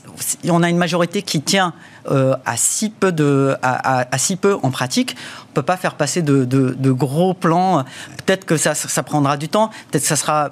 on 0.50 0.64
a 0.64 0.70
une 0.70 0.78
majorité 0.78 1.22
qui 1.22 1.42
tient 1.42 1.74
euh, 2.10 2.36
à, 2.46 2.58
si 2.58 2.90
peu 2.90 3.12
de, 3.12 3.56
à, 3.62 4.18
si 4.18 4.36
peu 4.36 4.58
en 4.64 4.72
pratique. 4.72 5.16
On 5.46 5.50
ne 5.52 5.54
peut 5.54 5.64
pas 5.64 5.78
faire 5.78 5.96
passer 5.96 6.22
de, 6.22 6.92
gros 6.92 7.34
plans. 7.34 7.84
Peut-être 8.26 8.46
que 8.46 8.58
ça 8.58 9.04
prendra 9.04 9.38
du 9.38 9.50
temps, 9.50 9.70
peut-être 9.92 10.04
que 10.04 10.08
ça 10.08 10.16
sera 10.16 10.52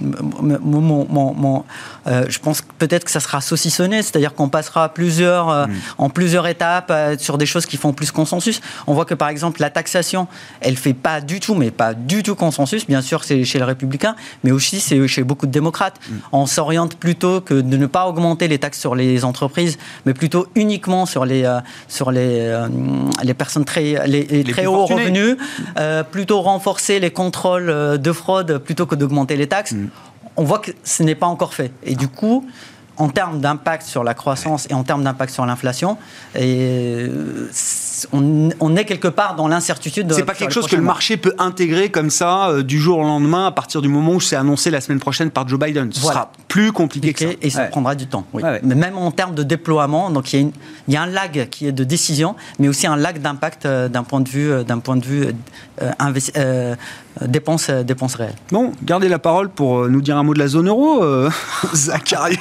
mon, 0.00 1.64
euh, 2.06 2.24
je 2.28 2.38
pense 2.38 2.62
peut-être 2.78 3.04
que 3.04 3.10
ça 3.10 3.20
sera 3.20 3.40
saucissonné, 3.40 4.02
c'est-à-dire 4.02 4.34
qu'on 4.34 4.48
passera 4.48 4.88
plusieurs, 4.88 5.48
euh, 5.48 5.66
mm. 5.66 5.74
en 5.98 6.10
plusieurs 6.10 6.46
étapes 6.46 6.90
euh, 6.90 7.16
sur 7.18 7.38
des 7.38 7.46
choses 7.46 7.66
qui 7.66 7.76
font 7.76 7.92
plus 7.92 8.10
consensus. 8.10 8.60
On 8.86 8.94
voit 8.94 9.04
que 9.04 9.14
par 9.14 9.28
exemple 9.28 9.60
la 9.60 9.70
taxation, 9.70 10.28
elle 10.60 10.76
fait 10.76 10.94
pas 10.94 11.20
du 11.20 11.40
tout, 11.40 11.54
mais 11.54 11.70
pas 11.70 11.94
du 11.94 12.22
tout 12.22 12.34
consensus. 12.34 12.86
Bien 12.86 13.02
sûr, 13.02 13.24
c'est 13.24 13.44
chez 13.44 13.58
les 13.58 13.64
républicains, 13.64 14.16
mais 14.44 14.52
aussi 14.52 14.80
c'est 14.80 15.06
chez 15.08 15.24
beaucoup 15.24 15.46
de 15.46 15.52
démocrates. 15.52 15.98
Mm. 16.08 16.14
On 16.32 16.46
s'oriente 16.46 16.96
plutôt 16.96 17.40
que 17.40 17.54
de 17.54 17.76
ne 17.76 17.86
pas 17.86 18.06
augmenter 18.06 18.48
les 18.48 18.58
taxes 18.58 18.78
sur 18.78 18.94
les 18.94 19.24
entreprises, 19.24 19.78
mais 20.04 20.14
plutôt 20.14 20.46
uniquement 20.54 21.06
sur 21.06 21.24
les 21.24 21.46
sur 21.88 22.10
les 22.10 22.66
les 23.22 23.34
personnes 23.34 23.64
très 23.64 24.06
les, 24.06 24.44
très 24.44 24.66
hauts 24.66 24.86
revenus, 24.86 25.36
plutôt 26.10 26.42
renforcer 26.42 27.00
les 27.00 27.10
contrôles 27.10 27.98
de 27.98 28.12
fraude 28.12 28.58
plutôt 28.58 28.86
que 28.86 28.94
d'augmenter 28.94 29.36
les 29.36 29.46
taxes. 29.46 29.72
Mm 29.72 29.85
on 30.36 30.44
voit 30.44 30.58
que 30.58 30.70
ce 30.84 31.02
n'est 31.02 31.14
pas 31.14 31.26
encore 31.26 31.54
fait. 31.54 31.72
Et 31.82 31.94
du 31.94 32.08
coup, 32.08 32.46
en 32.96 33.08
termes 33.08 33.40
d'impact 33.40 33.86
sur 33.86 34.04
la 34.04 34.14
croissance 34.14 34.66
et 34.70 34.74
en 34.74 34.84
termes 34.84 35.04
d'impact 35.04 35.32
sur 35.32 35.46
l'inflation, 35.46 35.98
on, 38.12 38.76
est 38.76 38.84
quelque 38.84 39.08
part 39.08 39.36
dans 39.36 39.48
l'incertitude. 39.48 40.12
C'est 40.12 40.24
pas 40.24 40.34
quelque 40.34 40.52
chose 40.52 40.66
que 40.66 40.76
le 40.76 40.82
marché 40.82 41.16
peut 41.16 41.34
intégrer 41.38 41.90
comme 41.90 42.10
ça 42.10 42.48
euh, 42.48 42.62
du 42.62 42.78
jour 42.78 42.98
au 42.98 43.02
lendemain 43.02 43.46
à 43.46 43.50
partir 43.50 43.82
du 43.82 43.88
moment 43.88 44.12
où 44.12 44.20
c'est 44.20 44.36
annoncé 44.36 44.70
la 44.70 44.80
semaine 44.80 45.00
prochaine 45.00 45.30
par 45.30 45.48
Joe 45.48 45.58
Biden. 45.58 45.92
Ce 45.92 46.00
sera 46.00 46.32
plus 46.48 46.72
compliqué 46.72 47.12
que 47.12 47.20
ça. 47.20 47.30
Et 47.40 47.50
ça 47.50 47.64
prendra 47.64 47.94
du 47.94 48.06
temps. 48.06 48.26
Mais 48.34 48.74
même 48.74 48.98
en 48.98 49.10
termes 49.10 49.34
de 49.34 49.42
déploiement, 49.42 50.10
donc 50.10 50.32
il 50.32 50.52
y, 50.88 50.96
a 50.96 51.02
un 51.02 51.06
lag 51.06 51.48
qui 51.50 51.66
est 51.66 51.72
de 51.72 51.84
décision, 51.84 52.36
mais 52.58 52.68
aussi 52.68 52.86
un 52.86 52.96
lag 52.96 53.20
d'impact 53.20 53.66
euh, 53.66 53.88
d'un 53.88 54.02
point 54.02 54.20
de 54.20 54.28
vue, 54.28 54.50
euh, 54.50 54.64
d'un 54.64 54.78
point 54.78 54.96
de 54.96 55.04
vue 55.04 55.26
dépenses, 57.20 57.70
dépenses 57.70 58.14
réelles. 58.14 58.34
Bon, 58.50 58.72
gardez 58.82 59.08
la 59.08 59.18
parole 59.18 59.48
pour 59.48 59.88
nous 59.88 60.02
dire 60.02 60.16
un 60.16 60.22
mot 60.22 60.34
de 60.34 60.38
la 60.38 60.48
zone 60.48 60.68
euro, 60.68 61.02
Zacharia. 61.74 62.38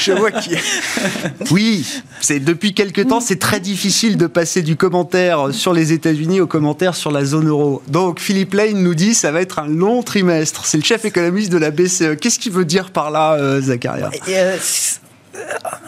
Je 0.00 0.12
vois 0.12 0.30
qui. 0.30 0.50
Oui, 1.50 1.86
c'est 2.20 2.40
depuis 2.40 2.74
quelque 2.74 3.00
temps, 3.00 3.20
c'est 3.20 3.38
très 3.38 3.60
difficile 3.60 4.16
de 4.16 4.26
passer 4.26 4.62
du 4.62 4.76
commentaire 4.76 5.48
sur 5.52 5.72
les 5.72 5.92
États-Unis 5.92 6.40
au 6.40 6.46
commentaire 6.46 6.94
sur 6.94 7.10
la 7.10 7.24
zone 7.24 7.48
euro. 7.48 7.82
Donc 7.88 8.20
Philippe 8.20 8.54
Lane 8.54 8.82
nous 8.82 8.94
dit 8.94 9.14
ça 9.14 9.32
va 9.32 9.40
être 9.40 9.58
un 9.58 9.68
long 9.68 10.02
trimestre. 10.02 10.66
C'est 10.66 10.78
le 10.78 10.84
chef 10.84 11.04
économiste 11.04 11.50
de 11.50 11.58
la 11.58 11.70
BCE. 11.70 12.16
Qu'est-ce 12.20 12.38
qu'il 12.38 12.52
veut 12.52 12.64
dire 12.64 12.90
par 12.90 13.10
là, 13.10 13.34
euh, 13.34 13.60
Zacharia 13.60 14.10
euh, 14.28 14.56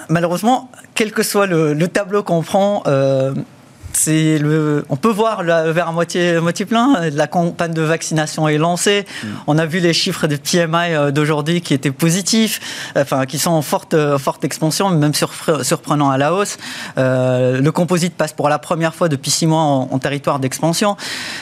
Malheureusement, 0.08 0.70
quel 0.94 1.12
que 1.12 1.22
soit 1.22 1.46
le, 1.46 1.88
tableau 1.88 2.22
qu'on 2.22 2.42
prend, 2.42 2.82
euh, 2.86 3.34
le, 4.06 4.84
on 4.88 4.96
peut 4.96 5.10
voir 5.10 5.42
le 5.42 5.70
verre 5.70 5.88
à 5.88 5.92
moitié, 5.92 6.40
moitié 6.40 6.66
plein. 6.66 7.10
La 7.10 7.26
campagne 7.26 7.72
de 7.72 7.82
vaccination 7.82 8.48
est 8.48 8.58
lancée. 8.58 9.04
Mm. 9.22 9.26
On 9.46 9.58
a 9.58 9.66
vu 9.66 9.80
les 9.80 9.92
chiffres 9.92 10.26
de 10.26 10.36
PMI 10.36 10.94
euh, 10.94 11.10
d'aujourd'hui 11.10 11.60
qui 11.60 11.74
étaient 11.74 11.90
positifs, 11.90 12.60
enfin 12.96 13.26
qui 13.26 13.38
sont 13.38 13.50
en 13.50 13.62
forte, 13.62 13.96
forte 14.18 14.44
expansion, 14.44 14.90
même 14.90 15.12
surprenant 15.14 16.10
à 16.10 16.18
la 16.18 16.34
hausse. 16.34 16.58
Euh, 16.98 17.60
le 17.60 17.72
composite 17.72 18.14
passe 18.14 18.32
pour 18.32 18.48
la 18.48 18.58
première 18.58 18.94
fois 18.94 19.08
depuis 19.08 19.30
six 19.30 19.46
mois 19.46 19.60
en, 19.60 19.98
territoire 19.98 20.38
d'expansion. 20.38 20.96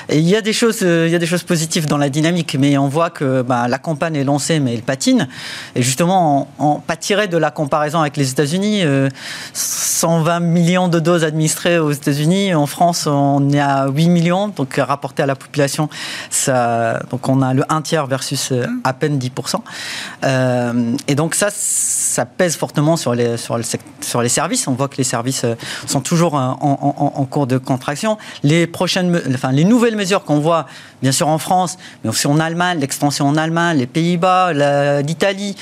Et 0.09 0.19
il 0.19 0.29
y 0.29 0.35
a 0.35 0.41
des 0.41 0.53
choses, 0.53 0.81
euh, 0.83 1.07
il 1.07 1.13
y 1.13 1.15
a 1.15 1.19
des 1.19 1.27
choses 1.27 1.45
positives 1.45 1.87
dans 1.87 1.99
la 1.99 2.09
dynamique, 2.09 2.57
mais 2.59 2.77
on 2.77 2.89
voit 2.89 3.11
que 3.11 3.43
bah, 3.43 3.69
la 3.69 3.79
campagne 3.79 4.17
est 4.17 4.25
lancée, 4.25 4.59
mais 4.59 4.75
elle 4.75 4.83
patine. 4.83 5.29
Et 5.77 5.83
justement, 5.83 6.49
on, 6.59 6.77
on 6.77 6.81
pas 6.81 6.97
tiré 6.97 7.29
de 7.29 7.37
la 7.37 7.51
comparaison 7.51 8.01
avec 8.01 8.17
les 8.17 8.31
États-Unis, 8.31 8.83
120 9.53 10.41
millions 10.41 10.89
de 10.89 10.99
doses 10.99 11.25
administrées 11.25 11.79
aux 11.79 11.93
États-Unis 11.93 12.38
en 12.55 12.66
France, 12.66 13.07
on 13.07 13.51
est 13.51 13.61
à 13.61 13.88
8 13.88 14.09
millions, 14.09 14.48
donc 14.48 14.74
rapporté 14.77 15.22
à 15.22 15.27
la 15.27 15.37
population, 15.37 15.88
ça, 16.31 17.01
donc 17.11 17.29
on 17.29 17.42
a 17.42 17.55
le 17.55 17.64
1 17.68 17.83
tiers 17.83 18.07
versus 18.07 18.53
euh, 18.53 18.66
à 18.85 18.92
peine 18.92 19.18
10%. 19.18 19.57
Euh, 20.24 20.96
et 21.07 21.14
donc 21.14 21.35
ça, 21.35 21.48
ça 21.51 22.27
pèse 22.27 22.57
fortement 22.57 22.96
sur 22.96 23.14
les, 23.14 23.37
sur, 23.37 23.57
le, 23.57 23.64
sur 24.01 24.22
les 24.22 24.29
services. 24.29 24.68
On 24.68 24.72
voit 24.72 24.88
que 24.88 24.96
les 24.96 25.05
services 25.05 25.44
euh, 25.44 25.55
sont 25.87 26.01
toujours 26.01 26.35
en, 26.35 27.27
cours 27.31 27.46
de 27.46 27.59
contraction. 27.59 28.18
Les, 28.42 28.66
prochaines, 28.66 29.20
enfin, 29.35 29.53
les 29.53 29.64
nouvelles 29.64 29.96
mesures 29.96 30.24
qu'on 30.24 30.40
voit, 30.40 30.66
bien 31.03 31.12
sûr 31.12 31.29
en 31.29 31.38
France, 31.38 31.77
mais 32.03 32.11
aussi 32.11 32.27
en 32.27 32.40
Allemagne, 32.40 32.79
l'extension 32.79 33.27
en 33.27 33.37
Allemagne, 33.37 33.79
les 33.79 33.87
Pays-Bas, 33.87 34.53
l'Italie, 35.03 35.57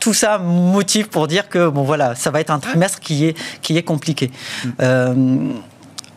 tout 0.00 0.14
ça 0.14 0.38
motive 0.38 1.08
pour 1.08 1.28
dire 1.28 1.48
que 1.48 1.68
bon 1.68 1.82
voilà, 1.82 2.14
ça 2.14 2.30
va 2.30 2.40
être 2.40 2.50
un 2.50 2.58
trimestre 2.58 3.00
qui 3.00 3.26
est 3.26 3.36
qui 3.62 3.76
est 3.76 3.82
compliqué. 3.82 4.30
Mm. 4.64 4.68
Euh, 4.80 5.14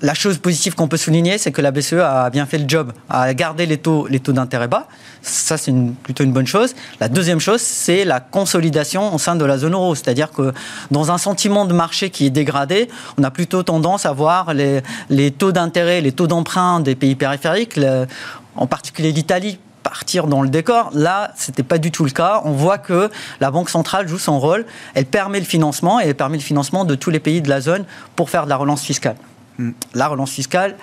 la 0.01 0.13
chose 0.13 0.37
positive 0.37 0.75
qu'on 0.75 0.89
peut 0.89 0.97
souligner, 0.97 1.37
c'est 1.37 1.53
que 1.53 1.61
la 1.61 1.71
BCE 1.71 1.93
a 1.93 2.29
bien 2.29 2.45
fait 2.45 2.57
le 2.57 2.67
job, 2.67 2.91
a 3.09 3.33
gardé 3.33 3.65
les 3.65 3.77
taux, 3.77 4.05
les 4.07 4.19
taux 4.19 4.33
d'intérêt 4.33 4.67
bas. 4.67 4.89
Ça, 5.21 5.55
c'est 5.55 5.73
plutôt 6.03 6.25
une 6.25 6.33
bonne 6.33 6.45
chose. 6.45 6.75
La 6.99 7.07
deuxième 7.07 7.39
chose, 7.39 7.61
c'est 7.61 8.03
la 8.03 8.19
consolidation 8.19 9.15
au 9.15 9.17
sein 9.17 9.37
de 9.37 9.45
la 9.45 9.57
zone 9.57 9.71
euro. 9.71 9.95
C'est-à-dire 9.95 10.31
que 10.31 10.53
dans 10.91 11.09
un 11.11 11.17
sentiment 11.17 11.63
de 11.63 11.73
marché 11.73 12.09
qui 12.09 12.25
est 12.25 12.31
dégradé, 12.31 12.89
on 13.17 13.23
a 13.23 13.31
plutôt 13.31 13.63
tendance 13.63 14.05
à 14.05 14.11
voir 14.11 14.53
les, 14.53 14.81
les 15.09 15.31
taux 15.31 15.53
d'intérêt, 15.53 16.01
les 16.01 16.11
taux 16.11 16.27
d'emprunt 16.27 16.81
des 16.81 16.95
pays 16.95 17.15
périphériques 17.15 17.79
en 18.55 18.67
particulier 18.67 19.11
l'Italie, 19.11 19.57
partir 19.83 20.27
dans 20.27 20.41
le 20.41 20.49
décor. 20.49 20.89
Là, 20.93 21.31
ce 21.37 21.51
n'était 21.51 21.63
pas 21.63 21.77
du 21.77 21.91
tout 21.91 22.05
le 22.05 22.11
cas. 22.11 22.41
On 22.45 22.51
voit 22.51 22.77
que 22.77 23.11
la 23.39 23.51
Banque 23.51 23.69
centrale 23.69 24.07
joue 24.07 24.17
son 24.17 24.39
rôle. 24.39 24.65
Elle 24.95 25.05
permet 25.05 25.39
le 25.39 25.45
financement 25.45 25.99
et 25.99 26.05
elle 26.05 26.15
permet 26.15 26.37
le 26.37 26.43
financement 26.43 26.85
de 26.85 26.95
tous 26.95 27.09
les 27.09 27.19
pays 27.19 27.41
de 27.41 27.49
la 27.49 27.61
zone 27.61 27.85
pour 28.15 28.29
faire 28.29 28.45
de 28.45 28.49
la 28.49 28.55
relance 28.55 28.83
fiscale. 28.83 29.15
Hmm. 29.59 29.71
La 29.93 30.07
relance 30.07 30.31
fiscale, 30.31 30.75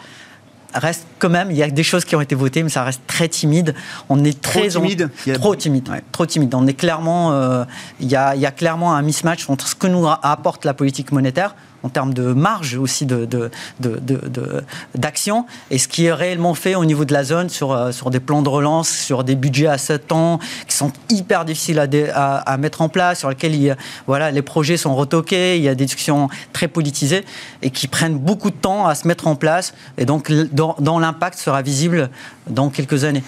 reste 0.74 1.06
quand 1.18 1.30
même, 1.30 1.50
il 1.50 1.56
y 1.56 1.62
a 1.62 1.70
des 1.70 1.82
choses 1.82 2.04
qui 2.04 2.14
ont 2.16 2.20
été 2.20 2.34
votées, 2.34 2.62
mais 2.62 2.68
ça 2.68 2.84
reste 2.84 3.02
très 3.06 3.28
timide. 3.28 3.74
On 4.08 4.24
est 4.24 4.40
très 4.40 4.68
trop 4.68 4.80
timide. 4.80 5.10
Trop 5.34 5.56
timide. 5.56 5.88
Trop 6.12 6.26
timide. 6.26 6.54
On 6.54 6.66
est 6.66 6.74
clairement, 6.74 7.32
euh, 7.32 7.64
il, 8.00 8.08
y 8.08 8.16
a, 8.16 8.34
il 8.34 8.40
y 8.40 8.46
a 8.46 8.50
clairement 8.50 8.94
un 8.94 9.02
mismatch 9.02 9.48
entre 9.48 9.66
ce 9.66 9.74
que 9.74 9.86
nous 9.86 10.06
apporte 10.06 10.64
la 10.64 10.74
politique 10.74 11.12
monétaire 11.12 11.54
en 11.82 11.88
termes 11.88 12.14
de 12.14 12.32
marge 12.32 12.76
aussi 12.76 13.06
de, 13.06 13.28
d'action, 14.94 15.46
et 15.70 15.78
ce 15.78 15.88
qui 15.88 16.06
est 16.06 16.12
réellement 16.12 16.54
fait 16.54 16.74
au 16.74 16.84
niveau 16.84 17.04
de 17.04 17.12
la 17.12 17.24
zone 17.24 17.48
sur, 17.48 17.72
euh, 17.72 17.92
sur 17.92 18.10
des 18.10 18.20
plans 18.20 18.42
de 18.42 18.48
relance, 18.48 18.88
sur 18.88 19.24
des 19.24 19.34
budgets 19.34 19.66
à 19.66 19.78
7 19.78 20.12
ans 20.12 20.38
qui 20.68 20.76
sont 20.76 20.92
hyper 21.08 21.44
difficiles 21.44 21.78
à, 21.78 22.36
à, 22.36 22.56
mettre 22.56 22.82
en 22.82 22.88
place, 22.88 23.20
sur 23.20 23.30
lesquels 23.30 23.54
il, 23.54 23.76
voilà, 24.06 24.30
les 24.30 24.42
projets 24.42 24.76
sont 24.76 24.94
retoqués, 24.94 25.56
il 25.56 25.62
y 25.62 25.68
a 25.68 25.74
des 25.74 25.86
discussions 25.86 26.28
très 26.52 26.68
politisées 26.68 27.24
et 27.62 27.70
qui 27.70 27.88
prennent 27.88 28.18
beaucoup 28.18 28.50
de 28.50 28.56
temps 28.56 28.86
à 28.86 28.94
se 28.94 29.06
mettre 29.06 29.26
en 29.26 29.36
place, 29.36 29.74
et 29.98 30.04
donc 30.04 30.30
dans, 30.52 30.98
l'impact 30.98 31.38
sera 31.38 31.62
visible 31.62 32.10
dans 32.48 32.68
quelques 32.68 33.04
années. 33.04 33.22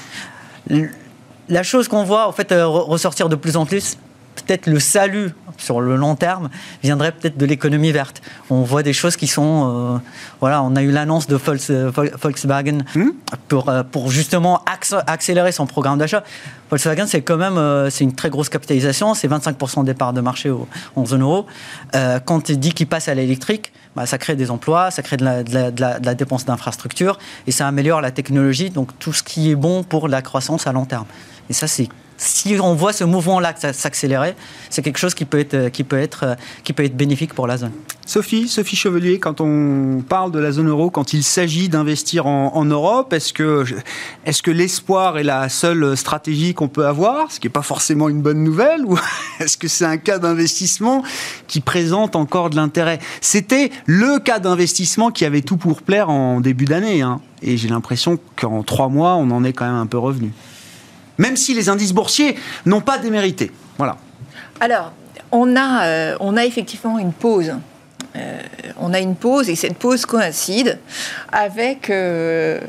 La 1.48 1.62
chose 1.62 1.88
qu'on 1.88 2.04
voit 2.04 2.28
en 2.28 2.32
fait 2.32 2.52
euh, 2.52 2.66
ressortir 2.66 3.28
de 3.28 3.36
plus 3.36 3.56
en 3.56 3.66
plus, 3.66 3.96
peut-être 4.36 4.66
le 4.66 4.80
salut 4.80 5.34
sur 5.62 5.80
le 5.80 5.96
long 5.96 6.16
terme 6.16 6.50
viendrait 6.82 7.12
peut-être 7.12 7.38
de 7.38 7.46
l'économie 7.46 7.92
verte. 7.92 8.22
On 8.50 8.62
voit 8.62 8.82
des 8.82 8.92
choses 8.92 9.16
qui 9.16 9.26
sont... 9.26 9.94
Euh, 9.94 9.98
voilà, 10.40 10.62
on 10.62 10.74
a 10.76 10.82
eu 10.82 10.90
l'annonce 10.90 11.26
de 11.26 11.36
Volkswagen 11.36 12.78
hmm? 12.94 13.10
pour, 13.48 13.68
euh, 13.68 13.82
pour 13.82 14.10
justement 14.10 14.62
accélérer 15.06 15.52
son 15.52 15.66
programme 15.66 15.98
d'achat. 15.98 16.24
Volkswagen, 16.70 17.06
c'est 17.06 17.22
quand 17.22 17.36
même 17.36 17.58
euh, 17.58 17.90
c'est 17.90 18.04
une 18.04 18.14
très 18.14 18.30
grosse 18.30 18.48
capitalisation, 18.48 19.14
c'est 19.14 19.28
25% 19.28 19.84
des 19.84 19.94
parts 19.94 20.12
de 20.12 20.20
marché 20.20 20.52
en 20.96 21.06
zone 21.06 21.22
euro. 21.22 21.46
quand 22.24 22.48
il 22.48 22.58
dit 22.58 22.72
qu'il 22.72 22.86
passe 22.86 23.08
à 23.08 23.14
l'électrique, 23.14 23.72
bah, 23.94 24.06
ça 24.06 24.18
crée 24.18 24.36
des 24.36 24.50
emplois, 24.50 24.90
ça 24.90 25.02
crée 25.02 25.16
de 25.18 25.24
la, 25.24 25.42
de 25.42 25.52
la, 25.52 25.70
de 25.70 26.06
la 26.06 26.14
dépense 26.14 26.44
d'infrastructures 26.44 27.18
et 27.46 27.52
ça 27.52 27.68
améliore 27.68 28.00
la 28.00 28.10
technologie, 28.10 28.70
donc 28.70 28.98
tout 28.98 29.12
ce 29.12 29.22
qui 29.22 29.50
est 29.50 29.54
bon 29.54 29.82
pour 29.82 30.08
la 30.08 30.22
croissance 30.22 30.66
à 30.66 30.72
long 30.72 30.86
terme. 30.86 31.06
Et 31.50 31.52
ça, 31.52 31.66
c'est 31.66 31.88
si 32.22 32.56
on 32.60 32.74
voit 32.74 32.92
ce 32.92 33.04
mouvement-là 33.04 33.54
s'accélérer, 33.72 34.34
c'est 34.70 34.82
quelque 34.82 34.98
chose 34.98 35.14
qui 35.14 35.24
peut, 35.24 35.38
être, 35.40 35.70
qui, 35.72 35.82
peut 35.82 35.98
être, 35.98 36.36
bénéfique 36.96 37.34
pour 37.34 37.46
la 37.46 37.56
zone. 37.56 37.72
Sophie, 38.06 38.48
Sophie 38.48 38.76
Chevelier, 38.76 39.18
quand 39.18 39.40
on 39.40 40.02
parle 40.08 40.32
de 40.32 40.38
la 40.38 40.52
zone 40.52 40.68
euro, 40.68 40.90
quand 40.90 41.12
il 41.12 41.22
s'agit 41.22 41.68
d'investir 41.68 42.26
en, 42.26 42.64
Europe, 42.64 43.12
est-ce 43.12 43.32
que, 43.32 43.64
est 44.24 44.42
que 44.42 44.50
l'espoir 44.50 45.18
est 45.18 45.24
la 45.24 45.48
seule 45.48 45.96
stratégie 45.96 46.54
qu'on 46.54 46.68
peut 46.68 46.86
avoir, 46.86 47.30
ce 47.30 47.40
qui 47.40 47.46
n'est 47.46 47.52
pas 47.52 47.62
forcément 47.62 48.08
une 48.08 48.22
bonne 48.22 48.42
nouvelle, 48.42 48.84
ou 48.84 48.98
est-ce 49.40 49.56
que 49.56 49.68
c'est 49.68 49.84
un 49.84 49.98
cas 49.98 50.18
d'investissement 50.18 51.02
qui 51.48 51.60
présente 51.60 52.16
encore 52.16 52.50
de 52.50 52.56
l'intérêt? 52.56 52.98
C'était 53.20 53.70
le 53.86 54.18
cas 54.18 54.38
d'investissement 54.38 55.10
qui 55.10 55.24
avait 55.24 55.42
tout 55.42 55.56
pour 55.56 55.82
plaire 55.82 56.08
en 56.08 56.40
début 56.40 56.66
d'année, 56.66 57.02
hein. 57.02 57.20
et 57.42 57.56
j'ai 57.56 57.68
l'impression 57.68 58.18
qu'en 58.36 58.62
trois 58.62 58.88
mois, 58.88 59.14
on 59.14 59.30
en 59.30 59.44
est 59.44 59.52
quand 59.52 59.66
même 59.66 59.74
un 59.74 59.86
peu 59.86 59.98
revenu 59.98 60.32
même 61.18 61.36
si 61.36 61.54
les 61.54 61.68
indices 61.68 61.92
boursiers 61.92 62.36
n'ont 62.66 62.80
pas 62.80 62.98
démérité. 62.98 63.50
Voilà. 63.78 63.96
Alors, 64.60 64.92
on 65.30 65.56
a, 65.56 65.84
euh, 65.86 66.36
effectivement 66.38 66.98
une 66.98 67.12
pause. 67.12 67.52
Euh, 68.14 68.40
on 68.78 68.92
a 68.92 69.00
une 69.00 69.16
pause 69.16 69.48
et 69.48 69.56
cette 69.56 69.78
pause 69.78 70.04
coïncide 70.04 70.78
avec 71.32 71.88
euh, 71.88 72.60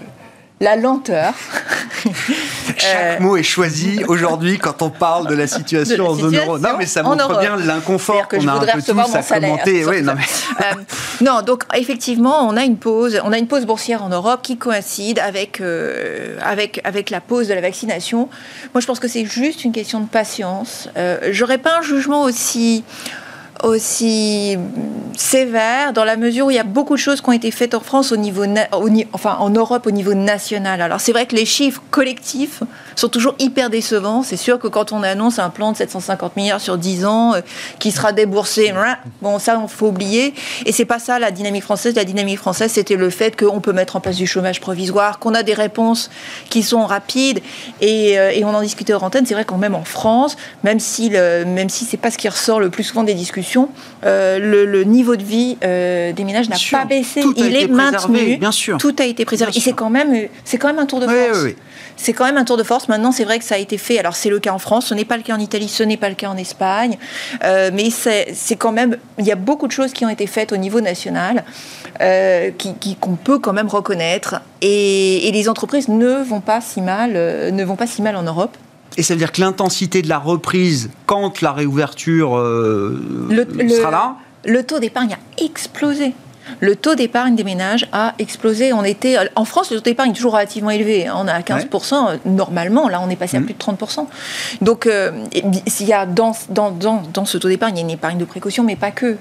la 0.64 0.78
lenteur. 0.78 1.34
Chaque 2.78 3.20
mot 3.20 3.36
est 3.38 3.44
choisi 3.44 4.04
aujourd'hui 4.08 4.58
quand 4.58 4.82
on 4.82 4.90
parle 4.90 5.28
de 5.28 5.36
la 5.36 5.46
situation, 5.46 6.08
en 6.08 6.16
zone 6.16 6.36
euro. 6.38 6.58
Non, 6.58 6.78
mais 6.78 6.86
ça 6.86 7.04
montre 7.04 7.40
bien 7.40 7.58
l'inconfort 7.58 8.28
qu'on 8.28 8.48
a 8.48 8.54
un 8.54 8.60
peu 8.60 8.82
tous 8.82 9.16
à 9.16 9.22
commenter. 9.22 9.86
Oui, 9.86 10.02
non, 10.02 10.14
euh, 10.62 10.64
non, 11.22 11.42
donc 11.42 11.64
effectivement, 11.76 12.48
on 12.48 12.56
a 12.56 12.64
une 12.64 12.78
pause, 12.78 13.20
on 13.24 13.34
a 13.34 13.38
une 13.38 13.48
pause 13.48 13.66
boursière 13.66 14.04
en 14.04 14.10
Europe 14.10 14.40
qui 14.42 14.58
coïncide 14.58 15.20
avec 15.20 15.60
euh, 15.60 16.38
avec 16.42 16.82
avec 16.86 17.10
la 17.10 17.20
pause 17.20 17.50
de 17.50 17.54
la 17.54 17.62
vaccination. 17.62 18.30
Moi, 18.74 18.82
je 18.82 18.88
pense 18.88 19.00
que 19.00 19.08
c'est 19.08 19.26
juste 19.26 19.66
une 19.66 19.74
question 19.74 20.00
de 20.00 20.08
patience. 20.08 20.90
Euh, 20.98 21.30
J'aurais 21.32 21.58
pas 21.58 21.80
un 21.80 21.82
jugement 21.82 22.24
aussi 22.24 22.84
aussi 23.64 24.58
sévère 25.16 25.94
dans 25.94 26.04
la 26.04 26.18
mesure 26.18 26.48
où 26.48 26.52
il 26.52 26.56
y 26.56 26.60
a 26.60 26.64
beaucoup 26.64 26.96
de 26.96 27.00
choses 27.00 27.22
qui 27.22 27.30
ont 27.30 27.34
été 27.34 27.50
faites 27.50 27.74
en 27.74 27.80
France 27.80 28.12
au 28.12 28.18
niveau, 28.18 28.44
enfin 29.14 29.38
en 29.40 29.50
Europe 29.50 29.88
au 29.88 29.92
niveau 29.92 30.14
national. 30.14 30.82
Alors 30.82 31.00
c'est 31.00 31.14
vrai 31.14 31.26
que 31.26 31.36
les 31.36 31.46
chiffres 31.46 31.82
collectifs 31.90 32.62
sont 32.96 33.08
toujours 33.08 33.36
hyper 33.40 33.70
décevants. 33.70 34.22
C'est 34.22 34.38
sûr 34.38 34.60
que 34.60 34.68
quand 34.68 34.92
on 34.92 35.02
annonce 35.02 35.40
un 35.40 35.50
plan 35.50 35.72
de 35.72 35.78
750 35.78 36.36
milliards 36.36 36.62
sur 36.62 36.78
10 36.78 37.06
ans 37.06 37.36
euh, 37.36 37.42
qui 37.80 37.92
sera 37.92 38.12
déboursé, 38.12 38.74
bon 39.22 39.40
ça 39.40 39.60
on 39.60 39.68
faut 39.68 39.88
oublier. 39.88 40.34
Et 40.66 40.72
c'est 40.72 40.86
pas 40.86 41.00
ça 41.00 41.18
la 41.20 41.32
dynamique 41.32 41.64
française. 41.64 41.96
La 41.96 42.06
dynamique 42.06 42.40
française 42.40 42.72
c'était 42.72 42.96
le 42.96 43.10
fait 43.10 43.40
qu'on 43.40 43.62
peut 43.62 43.74
mettre 43.74 43.96
en 43.96 44.02
place 44.02 44.18
du 44.18 44.28
chômage 44.28 44.60
provisoire, 44.60 45.20
qu'on 45.20 45.36
a 45.36 45.44
des 45.44 45.54
réponses 45.54 46.10
qui 46.50 46.64
sont 46.64 46.86
rapides 46.86 47.40
et, 47.80 48.20
euh, 48.20 48.32
et 48.32 48.44
on 48.44 48.54
en 48.54 48.62
discutait 48.62 48.94
hors 48.94 49.04
antenne. 49.04 49.26
C'est 49.26 49.36
vrai 49.36 49.46
quand 49.46 49.58
même 49.58 49.76
en 49.76 49.86
France, 49.86 50.36
même 50.64 50.80
si 50.80 51.10
le, 51.10 51.46
même 51.46 51.70
si 51.70 51.86
pas 51.98 52.12
ce 52.12 52.18
qui 52.18 52.28
ressort 52.28 52.60
le 52.60 52.70
plus 52.70 52.84
souvent 52.84 53.04
des 53.04 53.14
discussions 53.14 53.53
euh, 54.06 54.66
le, 54.66 54.84
niveau 54.84 55.16
de 55.16 55.24
vie 55.24 55.58
euh, 55.64 56.12
des 56.12 56.24
ménages 56.24 56.50
n'a 56.50 56.58
pas 56.72 56.86
baissé, 56.86 57.24
il 57.38 57.56
est 57.56 57.68
maintenu. 57.68 58.38
Bien 58.38 58.52
sûr. 58.52 58.78
Tout 58.78 58.96
a 59.00 59.06
été 59.06 59.26
préservé. 59.26 59.56
Et 59.56 59.60
c'est 59.60 59.74
quand 59.74 59.90
même, 59.90 60.28
c'est 60.44 60.58
quand 60.58 60.68
même 60.68 60.80
un 60.80 60.86
tour 60.86 61.00
de 61.00 61.08
force. 61.08 61.46
C'est 61.96 62.14
quand 62.14 62.26
même 62.26 62.38
un 62.38 62.44
tour 62.44 62.58
de 62.58 62.64
force. 62.64 62.88
Maintenant, 62.88 63.12
c'est 63.12 63.24
vrai 63.24 63.40
que 63.40 63.46
ça 63.46 63.56
a 63.56 63.60
été 63.60 63.78
fait. 63.78 64.00
Alors, 64.00 64.16
c'est 64.16 64.30
le 64.30 64.40
cas 64.40 64.52
en 64.52 64.60
France, 64.60 64.88
ce 64.88 64.94
n'est 64.94 65.06
pas 65.06 65.18
le 65.18 65.24
cas 65.24 65.36
en 65.36 65.40
Italie, 65.40 65.68
ce 65.68 65.84
n'est 65.84 65.98
pas 65.98 66.10
le 66.10 66.16
cas 66.16 66.30
en 66.30 66.38
Espagne. 66.38 66.98
Euh, 67.44 67.70
mais 67.74 67.90
c'est 67.90 68.56
quand 68.58 68.72
même, 68.72 68.98
il 69.20 69.26
y 69.26 69.32
a 69.32 69.36
beaucoup 69.36 69.68
de 69.68 69.72
choses 69.72 69.94
qui 69.94 70.06
ont 70.06 70.10
été 70.10 70.28
faites 70.28 70.52
au 70.52 70.58
niveau 70.58 70.82
national, 70.82 71.44
qui 72.00 72.96
qu'on 73.00 73.16
peut 73.16 73.40
quand 73.40 73.54
même 73.54 73.68
reconnaître. 73.68 74.42
Et, 74.62 75.28
et, 75.28 75.32
les 75.32 75.50
entreprises 75.50 75.88
ne 75.88 76.24
vont 76.24 76.42
pas 76.42 76.62
si 76.62 76.82
mal, 76.82 77.14
ne 77.14 77.64
vont 77.64 77.76
pas 77.76 77.88
si 77.88 78.02
mal 78.02 78.16
en 78.16 78.24
Europe. 78.24 78.58
Et 78.98 79.04
ça 79.04 79.14
veut 79.14 79.20
dire 79.20 79.32
que 79.32 79.42
l'intensité 79.42 80.02
de 80.02 80.10
la 80.10 80.20
reprise, 80.20 80.90
quand 81.06 81.42
la 81.42 81.52
réouverture 81.52 82.38
euh, 82.38 83.02
sera 83.70 83.92
là 83.92 84.16
Le 84.46 84.64
taux 84.64 84.80
d'épargne 84.80 85.14
a 85.14 85.44
explosé 85.44 86.14
le 86.60 86.76
taux 86.76 86.96
d'épargne 86.96 87.36
des 87.36 87.44
ménages 87.44 87.88
a 87.92 88.14
explosé. 88.20 88.74
On 88.74 88.84
était, 88.84 89.18
en 89.36 89.46
France, 89.46 89.72
le 89.72 89.78
taux 89.78 89.84
d'épargne 89.84 90.12
est 90.12 90.16
toujours 90.16 90.34
relativement 90.34 90.70
élevé. 90.70 91.08
Hein. 91.08 91.16
On 91.18 91.28
a 91.28 91.40
15%. 91.40 92.20
Normalement, 92.26 92.90
là, 92.90 93.02
on 93.02 93.10
est 93.10 93.16
passé 93.16 93.38
à 93.38 93.40
mmh. 93.40 93.46
plus 93.46 93.54
de 93.54 93.60
30%. 93.60 94.08
Donc, 94.62 94.88
euh, 94.88 95.12
il 95.34 95.88
y 95.88 95.94
a 95.94 96.06
dans, 96.06 96.36
dans, 96.50 96.72
dans, 96.72 97.26
ce 97.26 97.38
taux 97.38 97.48
d'épargne, 97.48 97.76
il 97.76 97.80
y 97.80 97.82
a 97.82 97.86
une 97.86 97.92
épargne 97.92 98.18
de 98.18 98.26
précaution, 98.26 98.64
mais 98.64 98.76
pas 98.76 98.92
que. 98.92 99.18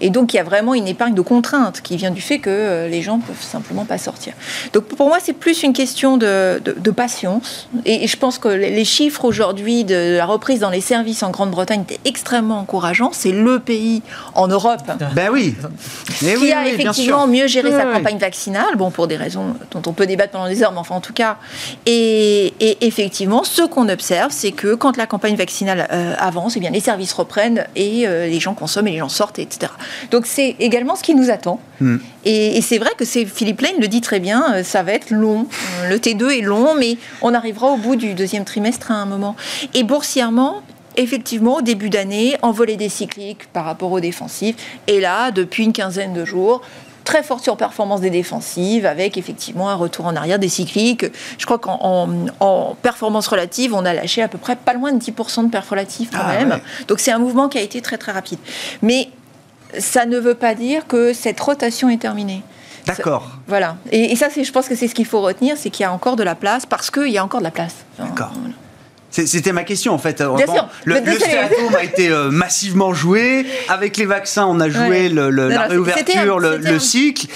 Et 0.00 0.10
donc, 0.10 0.32
il 0.32 0.36
y 0.36 0.40
a 0.40 0.44
vraiment 0.44 0.74
une 0.74 0.88
épargne 0.88 1.14
de 1.14 1.20
contrainte 1.20 1.80
qui 1.80 1.96
vient 1.96 2.10
du 2.10 2.20
fait 2.20 2.38
que 2.38 2.50
euh, 2.50 2.88
les 2.88 3.02
gens 3.02 3.18
peuvent 3.18 3.42
simplement 3.42 3.84
pas 3.84 3.98
sortir. 3.98 4.34
Donc, 4.72 4.84
pour 4.84 5.08
moi, 5.08 5.18
c'est 5.22 5.32
plus 5.32 5.62
une 5.62 5.72
question 5.72 6.16
de, 6.16 6.60
de, 6.64 6.90
patience. 6.90 7.68
Et, 7.84 8.06
je 8.06 8.16
pense 8.16 8.38
que 8.38 8.48
les 8.48 8.84
chiffres 8.84 9.24
aujourd'hui 9.24 9.84
de 9.84 10.16
la 10.16 10.26
reprise 10.26 10.60
dans 10.60 10.70
les 10.70 10.80
services 10.80 11.22
en 11.22 11.30
Grande-Bretagne 11.30 11.82
étaient 11.82 12.00
extrêmement 12.04 12.58
encourageants. 12.60 13.10
C'est 13.12 13.32
le 13.32 13.58
pays 13.58 14.02
en 14.34 14.48
Europe. 14.48 14.82
Ben 15.14 15.28
oui. 15.30 15.54
Mais 16.22 16.36
oui 16.36 16.52
effectivement 16.66 17.26
mieux 17.26 17.46
gérer 17.46 17.70
sa 17.70 17.84
campagne 17.84 18.18
vaccinale, 18.18 18.76
bon, 18.76 18.90
pour 18.90 19.06
des 19.06 19.16
raisons 19.16 19.54
dont 19.70 19.82
on 19.86 19.92
peut 19.92 20.06
débattre 20.06 20.32
pendant 20.32 20.48
des 20.48 20.62
heures, 20.62 20.72
mais 20.72 20.78
enfin 20.78 20.94
en 20.94 21.00
tout 21.00 21.12
cas. 21.12 21.36
Et, 21.86 22.54
effectivement, 22.80 23.44
ce 23.44 23.62
qu'on 23.62 23.88
observe, 23.88 24.30
c'est 24.30 24.52
que 24.52 24.74
quand 24.74 24.96
la 24.96 25.06
campagne 25.06 25.36
vaccinale 25.36 25.88
euh, 25.92 26.14
avance, 26.18 26.56
eh 26.56 26.60
bien, 26.60 26.70
les 26.70 26.80
services 26.80 27.12
reprennent 27.12 27.66
et 27.76 28.06
euh, 28.06 28.26
les 28.26 28.40
gens 28.40 28.54
consomment 28.54 28.88
et 28.88 28.92
les 28.92 28.98
gens 28.98 29.08
sortent, 29.08 29.38
etc. 29.38 29.72
Donc 30.10 30.26
c'est 30.26 30.56
également 30.58 30.96
ce 30.96 31.02
qui 31.02 31.14
nous 31.14 31.30
attend. 31.30 31.60
Hmm. 31.80 31.98
Et, 32.24 32.60
c'est 32.60 32.78
vrai 32.78 32.90
que 32.96 33.04
c'est 33.04 33.24
Philippe 33.24 33.60
Lane 33.60 33.80
le 33.80 33.88
dit 33.88 34.00
très 34.00 34.20
bien, 34.20 34.54
euh, 34.54 34.62
ça 34.62 34.82
va 34.82 34.92
être 34.92 35.10
long. 35.10 35.46
Le 35.88 35.96
T2 35.96 36.38
est 36.38 36.42
long, 36.42 36.74
mais 36.74 36.98
on 37.22 37.34
arrivera 37.34 37.68
au 37.68 37.76
bout 37.76 37.96
du 37.96 38.14
deuxième 38.14 38.44
trimestre 38.44 38.90
à 38.90 38.94
un 38.94 39.06
moment. 39.06 39.36
Et 39.74 39.82
boursièrement, 39.82 40.62
effectivement, 40.98 41.56
au 41.56 41.62
début 41.62 41.88
d'année, 41.88 42.36
envolée 42.42 42.76
des 42.76 42.88
cycliques 42.88 43.46
par 43.52 43.64
rapport 43.64 43.92
aux 43.92 44.00
défensifs. 44.00 44.56
Et 44.86 45.00
là, 45.00 45.30
depuis 45.30 45.64
une 45.64 45.72
quinzaine 45.72 46.12
de 46.12 46.24
jours, 46.24 46.60
très 47.04 47.22
forte 47.22 47.42
surperformance 47.42 48.02
des 48.02 48.10
défensives 48.10 48.84
avec 48.84 49.16
effectivement 49.16 49.70
un 49.70 49.76
retour 49.76 50.04
en 50.04 50.14
arrière 50.14 50.38
des 50.38 50.50
cycliques. 50.50 51.06
Je 51.38 51.46
crois 51.46 51.58
qu'en 51.58 52.76
performance 52.82 53.28
relative, 53.28 53.72
on 53.72 53.86
a 53.86 53.94
lâché 53.94 54.20
à 54.20 54.28
peu 54.28 54.36
près 54.36 54.56
pas 54.56 54.74
loin 54.74 54.92
de 54.92 55.02
10% 55.02 55.46
de 55.46 55.50
perf 55.50 55.70
relative 55.70 56.10
quand 56.12 56.18
ah 56.20 56.44
même. 56.44 56.60
Donc 56.86 57.00
c'est 57.00 57.12
un 57.12 57.18
mouvement 57.18 57.48
qui 57.48 57.56
a 57.56 57.62
été 57.62 57.80
très 57.80 57.96
très 57.96 58.12
rapide. 58.12 58.38
Mais 58.82 59.08
ça 59.78 60.04
ne 60.04 60.18
veut 60.18 60.34
pas 60.34 60.54
dire 60.54 60.86
que 60.86 61.14
cette 61.14 61.40
rotation 61.40 61.88
est 61.88 61.98
terminée. 61.98 62.42
D'accord. 62.84 63.30
Voilà. 63.46 63.76
Et, 63.90 64.14
ça, 64.16 64.28
je 64.34 64.50
pense 64.50 64.68
que 64.68 64.74
c'est 64.74 64.88
ce 64.88 64.94
qu'il 64.94 65.06
faut 65.06 65.20
retenir, 65.20 65.56
c'est 65.58 65.70
qu'il 65.70 65.84
y 65.84 65.86
a 65.86 65.92
encore 65.92 66.16
de 66.16 66.22
la 66.22 66.34
place 66.34 66.66
parce 66.66 66.90
qu'il 66.90 67.08
y 67.08 67.18
a 67.18 67.24
encore 67.24 67.40
de 67.40 67.44
la 67.44 67.50
place. 67.50 67.76
D'accord. 67.98 68.32
C'était 69.10 69.52
ma 69.52 69.64
question 69.64 69.92
en 69.92 69.98
fait. 69.98 70.22
Bien 70.22 70.46
sûr. 70.46 70.68
Le, 70.84 70.94
le 70.94 71.76
a 71.76 71.82
été 71.82 72.08
euh, 72.10 72.30
massivement 72.30 72.92
joué. 72.92 73.46
Avec 73.68 73.96
les 73.96 74.06
vaccins, 74.06 74.46
on 74.46 74.60
a 74.60 74.68
joué 74.68 75.08
le, 75.08 75.30
la 75.30 75.62
réouverture, 75.62 76.38
le, 76.38 76.78
cycle. 76.78 77.26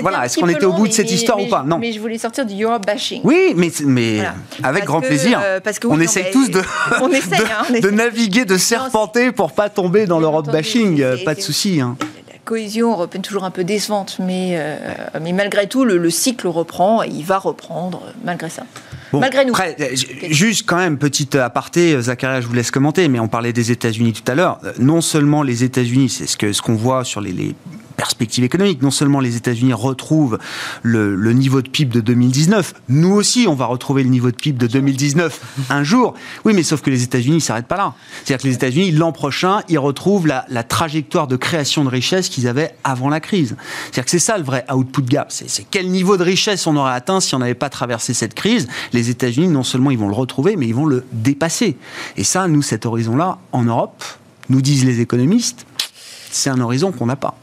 Voilà, 0.00 0.26
est-ce 0.26 0.38
qu'on 0.38 0.48
était 0.48 0.64
au 0.64 0.72
bout 0.72 0.88
de 0.88 0.92
cette 0.92 1.10
histoire 1.10 1.40
ou 1.40 1.46
pas? 1.46 1.64
Non. 1.66 1.78
Mais 1.78 1.92
je 1.92 2.00
voulais 2.00 2.18
sortir 2.18 2.46
du 2.46 2.62
Europe 2.62 2.86
bashing. 2.86 3.20
Oui, 3.24 3.52
mais, 3.56 3.70
mais 3.84 4.22
avec 4.62 4.84
grand 4.84 5.00
plaisir. 5.00 5.40
Euh, 5.42 5.60
parce 5.60 5.78
que 5.78 5.86
on 5.88 6.00
essaye 6.00 6.30
tous 6.30 6.50
de, 6.50 6.62
on 7.00 7.10
essaye, 7.10 7.40
hein, 7.40 7.80
de, 7.80 7.90
naviguer, 7.90 8.44
de 8.44 8.56
serpenter 8.56 9.32
pour 9.32 9.52
pas 9.52 9.68
tomber 9.68 10.06
dans 10.06 10.20
l'Europe 10.20 10.50
bashing. 10.50 11.02
Pas 11.24 11.34
de 11.34 11.40
souci. 11.40 11.80
Hein 11.80 11.96
cohésion 12.48 12.92
européenne 12.92 13.20
toujours 13.20 13.44
un 13.44 13.50
peu 13.50 13.62
décevante, 13.62 14.16
mais, 14.20 14.54
euh, 14.54 14.78
mais 15.20 15.32
malgré 15.32 15.68
tout, 15.68 15.84
le, 15.84 16.08
cycle 16.08 16.48
reprend 16.48 17.02
et 17.02 17.08
il 17.08 17.22
va 17.22 17.38
reprendre 17.38 18.00
malgré 18.24 18.48
ça. 18.48 18.62
Malgré 19.12 19.44
nous. 19.44 19.54
Après, 19.54 19.76
juste 20.30 20.66
quand 20.66 20.76
même, 20.76 20.98
petite 20.98 21.34
aparté, 21.34 22.00
Zacharia, 22.00 22.40
je 22.40 22.46
vous 22.46 22.54
laisse 22.54 22.70
commenter, 22.70 23.08
mais 23.08 23.20
on 23.20 23.28
parlait 23.28 23.52
des 23.52 23.70
États-Unis 23.70 24.12
tout 24.12 24.30
à 24.30 24.34
l'heure. 24.34 24.58
Non 24.78 25.00
seulement 25.00 25.42
les 25.42 25.64
États-Unis, 25.64 26.08
c'est 26.08 26.26
ce 26.26 26.36
qu'on 26.36 26.52
ce 26.52 26.62
qu'on 26.62 26.74
voit 26.74 27.04
sur 27.04 27.20
les, 27.20 27.32
les 27.32 27.54
perspective 27.98 28.44
économique. 28.44 28.80
Non 28.80 28.92
seulement 28.92 29.20
les 29.20 29.36
États-Unis 29.36 29.74
retrouvent 29.74 30.38
le, 30.82 31.32
niveau 31.32 31.60
de 31.60 31.68
PIB 31.68 31.92
de 31.92 32.00
2019, 32.00 32.74
nous 32.88 33.10
aussi, 33.10 33.46
on 33.48 33.54
va 33.54 33.66
retrouver 33.66 34.04
le 34.04 34.08
niveau 34.08 34.30
de 34.30 34.36
PIB 34.36 34.56
de 34.56 34.66
2019 34.68 35.66
un 35.68 35.82
jour. 35.82 36.14
Oui, 36.44 36.54
mais 36.54 36.62
sauf 36.62 36.80
que 36.80 36.90
les 36.90 37.02
États-Unis 37.02 37.34
ne 37.34 37.40
s'arrêtent 37.40 37.66
pas 37.66 37.76
là. 37.76 37.94
C'est-à-dire 38.24 38.42
que 38.42 38.48
les 38.48 38.54
États-Unis, 38.54 38.92
l'an 38.92 39.10
prochain, 39.12 39.60
ils 39.68 39.78
retrouvent 39.78 40.26
la, 40.26 40.44
trajectoire 40.62 41.26
de 41.26 41.36
création 41.36 41.84
de 41.84 41.88
richesse 41.88 42.28
qu'ils 42.28 42.46
avaient 42.46 42.74
avant 42.84 43.08
la 43.08 43.20
crise. 43.20 43.56
C'est-à-dire 43.84 44.04
que 44.04 44.10
c'est 44.10 44.18
ça 44.20 44.38
le 44.38 44.44
vrai 44.44 44.64
output 44.72 45.02
gap. 45.02 45.32
C'est 45.32 45.66
quel 45.68 45.90
niveau 45.90 46.16
de 46.16 46.22
richesse 46.22 46.66
on 46.68 46.76
aurait 46.76 46.94
atteint 46.94 47.20
si 47.20 47.34
on 47.34 47.40
n'avait 47.40 47.54
pas 47.54 47.68
traversé 47.68 48.14
cette 48.14 48.34
crise. 48.34 48.68
Les 48.92 49.10
États-Unis, 49.10 49.48
non 49.48 49.64
seulement 49.64 49.90
ils 49.90 49.98
vont 49.98 50.08
le 50.08 50.14
retrouver, 50.14 50.54
mais 50.56 50.68
ils 50.68 50.74
vont 50.74 50.86
le 50.86 51.04
dépasser. 51.12 51.76
Et 52.16 52.22
ça, 52.22 52.46
nous, 52.46 52.62
cet 52.62 52.86
horizon-là, 52.86 53.38
en 53.50 53.64
Europe, 53.64 54.04
nous 54.50 54.62
disent 54.62 54.84
les 54.84 55.00
économistes, 55.00 55.66
c'est 56.30 56.50
un 56.50 56.60
horizon 56.60 56.92
qu'on 56.92 57.06
n'a 57.06 57.16
pas. 57.16 57.34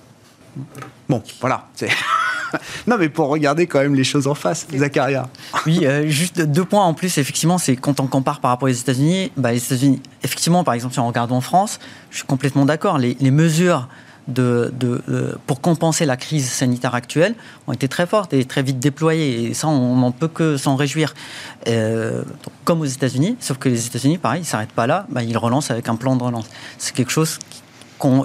Bon, 1.09 1.21
voilà. 1.39 1.67
non, 2.87 2.97
mais 2.97 3.09
pour 3.09 3.27
regarder 3.27 3.67
quand 3.67 3.79
même 3.79 3.95
les 3.95 4.03
choses 4.03 4.27
en 4.27 4.35
face, 4.35 4.67
Zacharia. 4.73 5.27
Oui, 5.65 5.81
euh, 5.83 6.07
juste 6.07 6.41
deux 6.41 6.65
points 6.65 6.83
en 6.83 6.93
plus, 6.93 7.17
effectivement, 7.17 7.57
c'est 7.57 7.75
quand 7.75 7.99
on 7.99 8.07
compare 8.07 8.39
par 8.39 8.51
rapport 8.51 8.69
aux 8.69 8.71
États-Unis, 8.71 9.31
bah, 9.37 9.51
les 9.51 9.63
États-Unis, 9.63 10.01
effectivement, 10.23 10.63
par 10.63 10.73
exemple, 10.73 10.93
si 10.93 10.99
on 10.99 11.07
regarde 11.07 11.31
en 11.31 11.41
France, 11.41 11.79
je 12.11 12.17
suis 12.17 12.25
complètement 12.25 12.65
d'accord, 12.65 12.97
les, 12.97 13.15
mesures 13.31 13.87
de, 14.27 14.73
euh, 14.81 15.35
pour 15.45 15.61
compenser 15.61 16.05
la 16.05 16.17
crise 16.17 16.49
sanitaire 16.49 16.95
actuelle 16.95 17.35
ont 17.67 17.73
été 17.73 17.87
très 17.87 18.07
fortes 18.07 18.33
et 18.33 18.45
très 18.45 18.63
vite 18.63 18.79
déployées. 18.79 19.43
Et 19.43 19.53
ça, 19.53 19.67
on 19.67 19.95
n'en 19.97 20.11
peut 20.11 20.27
que 20.27 20.57
s'en 20.57 20.75
réjouir. 20.75 21.13
Euh, 21.67 22.23
comme 22.63 22.81
aux 22.81 22.85
États-Unis, 22.85 23.37
sauf 23.39 23.57
que 23.57 23.69
les 23.69 23.85
États-Unis, 23.85 24.17
pareil, 24.17 24.39
ils 24.39 24.43
ne 24.43 24.47
s'arrêtent 24.47 24.71
pas 24.71 24.87
là, 24.87 25.05
bah, 25.09 25.21
ils 25.21 25.37
relancent 25.37 25.69
avec 25.69 25.89
un 25.89 25.95
plan 25.95 26.15
de 26.15 26.23
relance. 26.23 26.47
C'est 26.77 26.95
quelque 26.95 27.11
chose 27.11 27.37
qui 27.49 27.61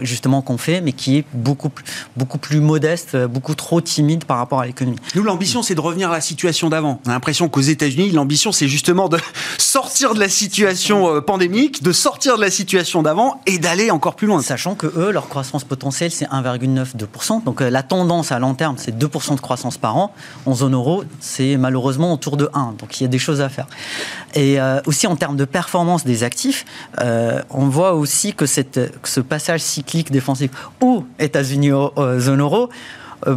justement 0.02 0.42
qu'on 0.42 0.58
fait, 0.58 0.80
mais 0.80 0.92
qui 0.92 1.18
est 1.18 1.24
beaucoup 1.32 1.68
plus, 1.68 1.84
beaucoup 2.16 2.38
plus 2.38 2.60
modeste, 2.60 3.16
beaucoup 3.16 3.54
trop 3.54 3.80
timide 3.80 4.24
par 4.24 4.38
rapport 4.38 4.60
à 4.60 4.66
l'économie. 4.66 4.98
Nous, 5.14 5.22
l'ambition, 5.22 5.62
c'est 5.62 5.74
de 5.74 5.80
revenir 5.80 6.10
à 6.10 6.14
la 6.14 6.20
situation 6.20 6.68
d'avant. 6.68 7.00
On 7.06 7.10
a 7.10 7.12
l'impression 7.12 7.48
qu'aux 7.48 7.60
États-Unis, 7.60 8.10
l'ambition, 8.10 8.52
c'est 8.52 8.68
justement 8.68 9.08
de 9.08 9.18
sortir 9.58 10.14
de 10.14 10.20
la 10.20 10.28
situation 10.28 11.14
euh, 11.14 11.20
pandémique, 11.20 11.82
de 11.82 11.92
sortir 11.92 12.36
de 12.36 12.40
la 12.40 12.50
situation 12.50 13.02
d'avant 13.02 13.40
et 13.46 13.58
d'aller 13.58 13.90
encore 13.90 14.16
plus 14.16 14.26
loin. 14.26 14.42
Sachant 14.42 14.74
que 14.74 14.86
eux, 14.86 15.10
leur 15.10 15.28
croissance 15.28 15.64
potentielle, 15.64 16.10
c'est 16.10 16.26
1,9-2%. 16.26 17.44
Donc 17.44 17.60
euh, 17.60 17.70
la 17.70 17.82
tendance 17.82 18.32
à 18.32 18.38
long 18.38 18.54
terme, 18.54 18.76
c'est 18.78 18.96
2% 18.96 19.36
de 19.36 19.40
croissance 19.40 19.78
par 19.78 19.96
an. 19.96 20.12
En 20.46 20.54
zone 20.54 20.74
euro, 20.74 21.04
c'est 21.20 21.56
malheureusement 21.56 22.12
autour 22.12 22.36
de 22.36 22.48
1. 22.54 22.74
Donc 22.78 23.00
il 23.00 23.04
y 23.04 23.06
a 23.06 23.08
des 23.08 23.18
choses 23.18 23.40
à 23.40 23.48
faire. 23.48 23.66
Et 24.34 24.60
euh, 24.60 24.80
aussi 24.86 25.06
en 25.06 25.16
termes 25.16 25.36
de 25.36 25.44
performance 25.44 26.04
des 26.04 26.22
actifs, 26.24 26.64
on 27.50 27.68
voit 27.68 27.94
aussi 27.94 28.34
que, 28.34 28.46
cette, 28.46 28.74
que 28.74 29.08
ce 29.08 29.20
passage 29.20 29.59
cyclique 29.60 30.10
défensif 30.10 30.50
ou 30.80 31.04
États-Unis 31.18 31.70
zone 32.18 32.40
euro, 32.40 32.70
euh, 33.26 33.36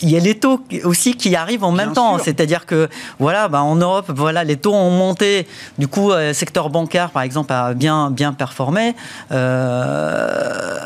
il 0.00 0.10
y 0.10 0.16
a 0.16 0.20
les 0.20 0.38
taux 0.38 0.60
aussi 0.84 1.16
qui 1.16 1.34
arrivent 1.34 1.64
en 1.64 1.72
même 1.72 1.92
temps. 1.92 2.18
C'est-à-dire 2.18 2.66
que, 2.66 2.88
voilà, 3.18 3.48
bah, 3.48 3.62
en 3.62 3.74
Europe, 3.74 4.12
voilà, 4.14 4.44
les 4.44 4.56
taux 4.56 4.72
ont 4.72 4.90
monté. 4.90 5.48
Du 5.76 5.88
coup, 5.88 6.10
le 6.10 6.16
euh, 6.16 6.32
secteur 6.32 6.70
bancaire, 6.70 7.10
par 7.10 7.22
exemple, 7.22 7.52
a 7.52 7.74
bien, 7.74 8.12
bien 8.12 8.32
performé. 8.32 8.94
Euh, 9.32 10.78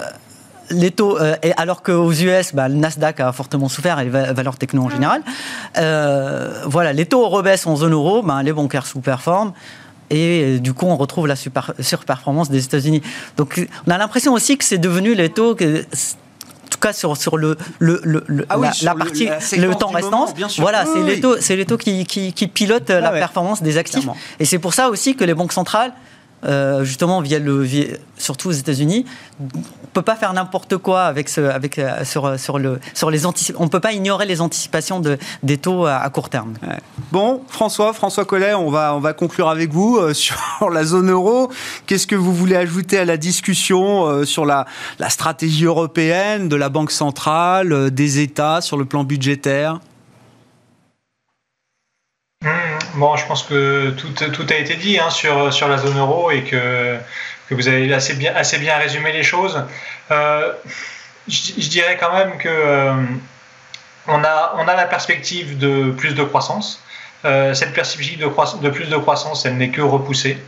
les 0.70 0.90
taux, 0.90 1.18
et 1.42 1.52
alors 1.58 1.82
qu'aux 1.82 2.10
US, 2.10 2.54
bah, 2.54 2.68
le 2.68 2.76
Nasdaq 2.76 3.20
a 3.20 3.32
fortement 3.32 3.68
souffert 3.68 4.00
et 4.00 4.04
les 4.04 4.10
valeurs 4.10 4.56
techno 4.56 4.84
en 4.84 4.88
général. 4.88 5.22
voilà, 6.64 6.94
les 6.94 7.04
taux 7.04 7.28
rebaissent 7.28 7.66
en 7.66 7.76
zone 7.76 7.92
euro, 7.92 8.22
bah, 8.22 8.42
les 8.42 8.54
bancaires 8.54 8.86
sous-performent 8.86 9.52
et 10.12 10.42
euh, 10.42 10.58
du 10.58 10.74
coup 10.74 10.86
on 10.86 10.96
retrouve 10.96 11.26
la 11.26 11.36
super, 11.36 11.72
surperformance 11.80 12.50
des 12.50 12.64
États-Unis. 12.64 13.02
Donc 13.36 13.66
on 13.86 13.90
a 13.90 13.98
l'impression 13.98 14.32
aussi 14.32 14.56
que 14.56 14.64
c'est 14.64 14.78
devenu 14.78 15.14
les 15.14 15.30
taux 15.30 15.54
que 15.54 15.80
en 15.82 16.68
tout 16.70 16.78
cas 16.78 16.92
sur, 16.92 17.16
sur 17.16 17.36
le, 17.36 17.56
le, 17.78 18.00
le 18.04 18.46
ah 18.48 18.56
la, 18.82 18.94
partie, 18.94 19.28
le, 19.56 19.74
temps 19.74 19.88
restant, 19.88 20.26
voilà, 20.58 20.84
c'est 20.86 21.02
les 21.02 21.20
taux, 21.20 21.36
c'est 21.38 21.56
les 21.56 21.66
taux 21.66 21.76
qui, 21.76 22.06
qui, 22.06 22.32
qui 22.32 22.46
pilotent 22.46 22.88
la 22.88 23.08
ah 23.08 23.12
performance 23.12 23.62
des 23.62 23.76
actifs. 23.76 24.08
Et 24.40 24.44
c'est 24.44 24.58
pour 24.58 24.72
ça 24.72 24.88
aussi 24.88 25.14
que 25.14 25.24
les 25.24 25.34
banques 25.34 25.52
centrales 25.52 25.92
euh, 26.44 26.82
justement 26.82 27.20
via 27.20 27.38
le, 27.38 27.66
surtout 28.16 28.48
aux 28.48 28.52
États-Unis, 28.52 29.04
on 29.40 29.86
peut 29.92 30.02
pas 30.02 30.16
faire 30.16 30.32
n'importe 30.32 30.76
quoi 30.76 31.02
avec 31.02 31.28
ce, 31.28 31.40
avec 31.40 31.78
euh, 31.78 32.04
sur, 32.04 32.38
sur 32.38 32.58
le 32.58 32.80
sur 32.94 33.10
les 33.10 33.26
on 33.26 33.68
peut 33.68 33.80
pas 33.80 33.92
ignorer 33.92 34.26
les 34.26 34.40
anticipations 34.40 34.98
de, 34.98 35.18
des 35.42 35.58
taux 35.58 35.86
à, 35.86 36.08
court 36.10 36.30
terme. 36.30 36.54
Bon, 37.12 37.42
François, 37.48 37.92
François 37.92 38.24
Collet, 38.24 38.54
on 38.54 38.70
va 38.70 38.94
on 38.96 39.00
va 39.00 39.12
conclure 39.12 39.48
avec 39.48 39.72
vous 39.72 39.98
euh, 39.98 40.14
sur 40.22 40.68
la 40.70 40.84
zone 40.84 41.10
euro. 41.10 41.50
Qu'est-ce 41.86 42.06
que 42.06 42.16
vous 42.16 42.34
voulez 42.34 42.56
ajouter 42.56 42.98
à 42.98 43.04
la 43.04 43.16
discussion 43.16 44.24
sur 44.24 44.44
la, 44.44 44.66
la 44.98 45.10
stratégie 45.10 45.64
européenne 45.64 46.48
de 46.48 46.56
la 46.56 46.68
Banque 46.68 46.90
centrale, 46.90 47.90
des 47.90 48.18
États 48.18 48.60
sur 48.60 48.76
le 48.76 48.84
plan 48.84 49.04
budgétaire? 49.04 49.78
Bon, 52.94 53.16
je 53.16 53.26
pense 53.26 53.42
que 53.42 53.90
tout, 53.90 54.46
a 54.50 54.54
été 54.54 54.74
dit 54.74 54.98
hein, 54.98 55.10
sur, 55.10 55.68
la 55.68 55.78
zone 55.78 55.98
euro 55.98 56.30
et 56.30 56.42
que, 56.42 56.98
vous 57.50 57.68
avez 57.68 57.92
assez 57.92 58.14
bien, 58.14 58.78
résumé 58.78 59.12
les 59.12 59.22
choses. 59.22 59.64
Euh, 60.10 60.52
je, 61.28 61.68
dirais 61.68 61.96
quand 61.98 62.12
même 62.12 62.38
que 62.38 62.48
euh, 62.48 62.94
on, 64.08 64.24
a, 64.24 64.74
la 64.76 64.86
perspective 64.86 65.58
de 65.58 65.90
plus 65.90 66.14
de 66.14 66.22
croissance. 66.22 66.82
Euh, 67.24 67.54
cette 67.54 67.72
perspective 67.72 68.18
de, 68.18 68.68
plus 68.70 68.88
de 68.88 68.96
croissance, 68.96 69.46
elle 69.46 69.56
n'est 69.56 69.70
que 69.70 69.82
repoussée. 69.82 70.38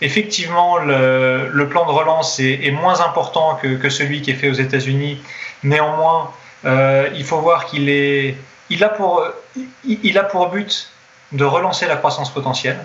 Effectivement, 0.00 0.78
le, 0.78 1.66
plan 1.68 1.86
de 1.86 1.90
relance 1.90 2.38
est, 2.40 2.70
moins 2.70 3.00
important 3.00 3.58
que, 3.60 3.88
celui 3.88 4.22
qui 4.22 4.30
est 4.30 4.34
fait 4.34 4.50
aux 4.50 4.54
États-Unis. 4.54 5.22
Néanmoins, 5.62 6.32
il 6.64 7.24
faut 7.24 7.40
voir 7.40 7.66
qu'il 7.66 8.84
a 8.84 8.88
pour 8.88 10.48
but 10.50 10.90
de 11.32 11.44
relancer 11.44 11.86
la 11.86 11.96
croissance 11.96 12.30
potentielle, 12.32 12.78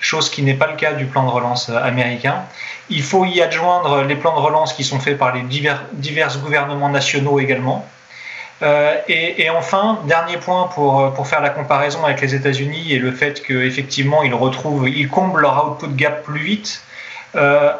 chose 0.00 0.30
qui 0.30 0.42
n'est 0.42 0.54
pas 0.54 0.68
le 0.68 0.76
cas 0.76 0.92
du 0.92 1.06
plan 1.06 1.24
de 1.24 1.30
relance 1.30 1.68
euh, 1.68 1.82
américain. 1.82 2.44
Il 2.90 3.02
faut 3.02 3.24
y 3.24 3.42
adjoindre 3.42 4.02
les 4.02 4.14
plans 4.14 4.34
de 4.34 4.40
relance 4.40 4.72
qui 4.72 4.84
sont 4.84 5.00
faits 5.00 5.18
par 5.18 5.34
les 5.34 5.42
divers, 5.42 5.82
gouvernements 6.42 6.88
nationaux 6.88 7.40
également. 7.40 7.86
Euh, 8.62 8.96
et, 9.08 9.48
enfin, 9.50 10.00
dernier 10.06 10.36
point 10.36 10.68
pour, 10.74 11.00
euh, 11.00 11.10
pour 11.10 11.28
faire 11.28 11.40
la 11.40 11.50
comparaison 11.50 12.04
avec 12.04 12.20
les 12.20 12.34
États-Unis 12.34 12.92
et 12.92 12.98
le 12.98 13.12
fait 13.12 13.40
qu'effectivement 13.42 14.24
ils 14.24 14.34
retrouvent, 14.34 14.88
ils 14.88 15.08
comblent 15.08 15.40
leur 15.40 15.64
output 15.64 15.94
gap 15.94 16.24
plus 16.24 16.40
vite. 16.40 16.82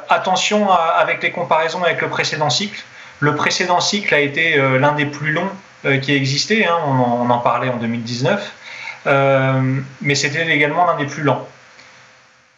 attention 0.08 0.70
avec 0.70 1.22
les 1.22 1.30
comparaisons 1.32 1.82
avec 1.82 2.00
le 2.00 2.08
précédent 2.08 2.50
cycle. 2.50 2.80
Le 3.18 3.34
précédent 3.34 3.80
cycle 3.80 4.14
a 4.14 4.20
été 4.20 4.56
l'un 4.78 4.92
des 4.92 5.06
plus 5.06 5.32
longs 5.32 5.50
qui 6.02 6.12
a 6.12 6.14
existé, 6.14 6.66
hein, 6.66 6.76
on, 6.86 7.24
on, 7.24 7.30
en 7.30 7.38
parlait 7.38 7.70
en 7.70 7.76
2019. 7.76 8.52
Euh, 9.08 9.80
mais 10.02 10.14
c'était 10.14 10.46
également 10.48 10.86
l'un 10.86 10.96
des 10.96 11.06
plus 11.06 11.22
lents. 11.22 11.46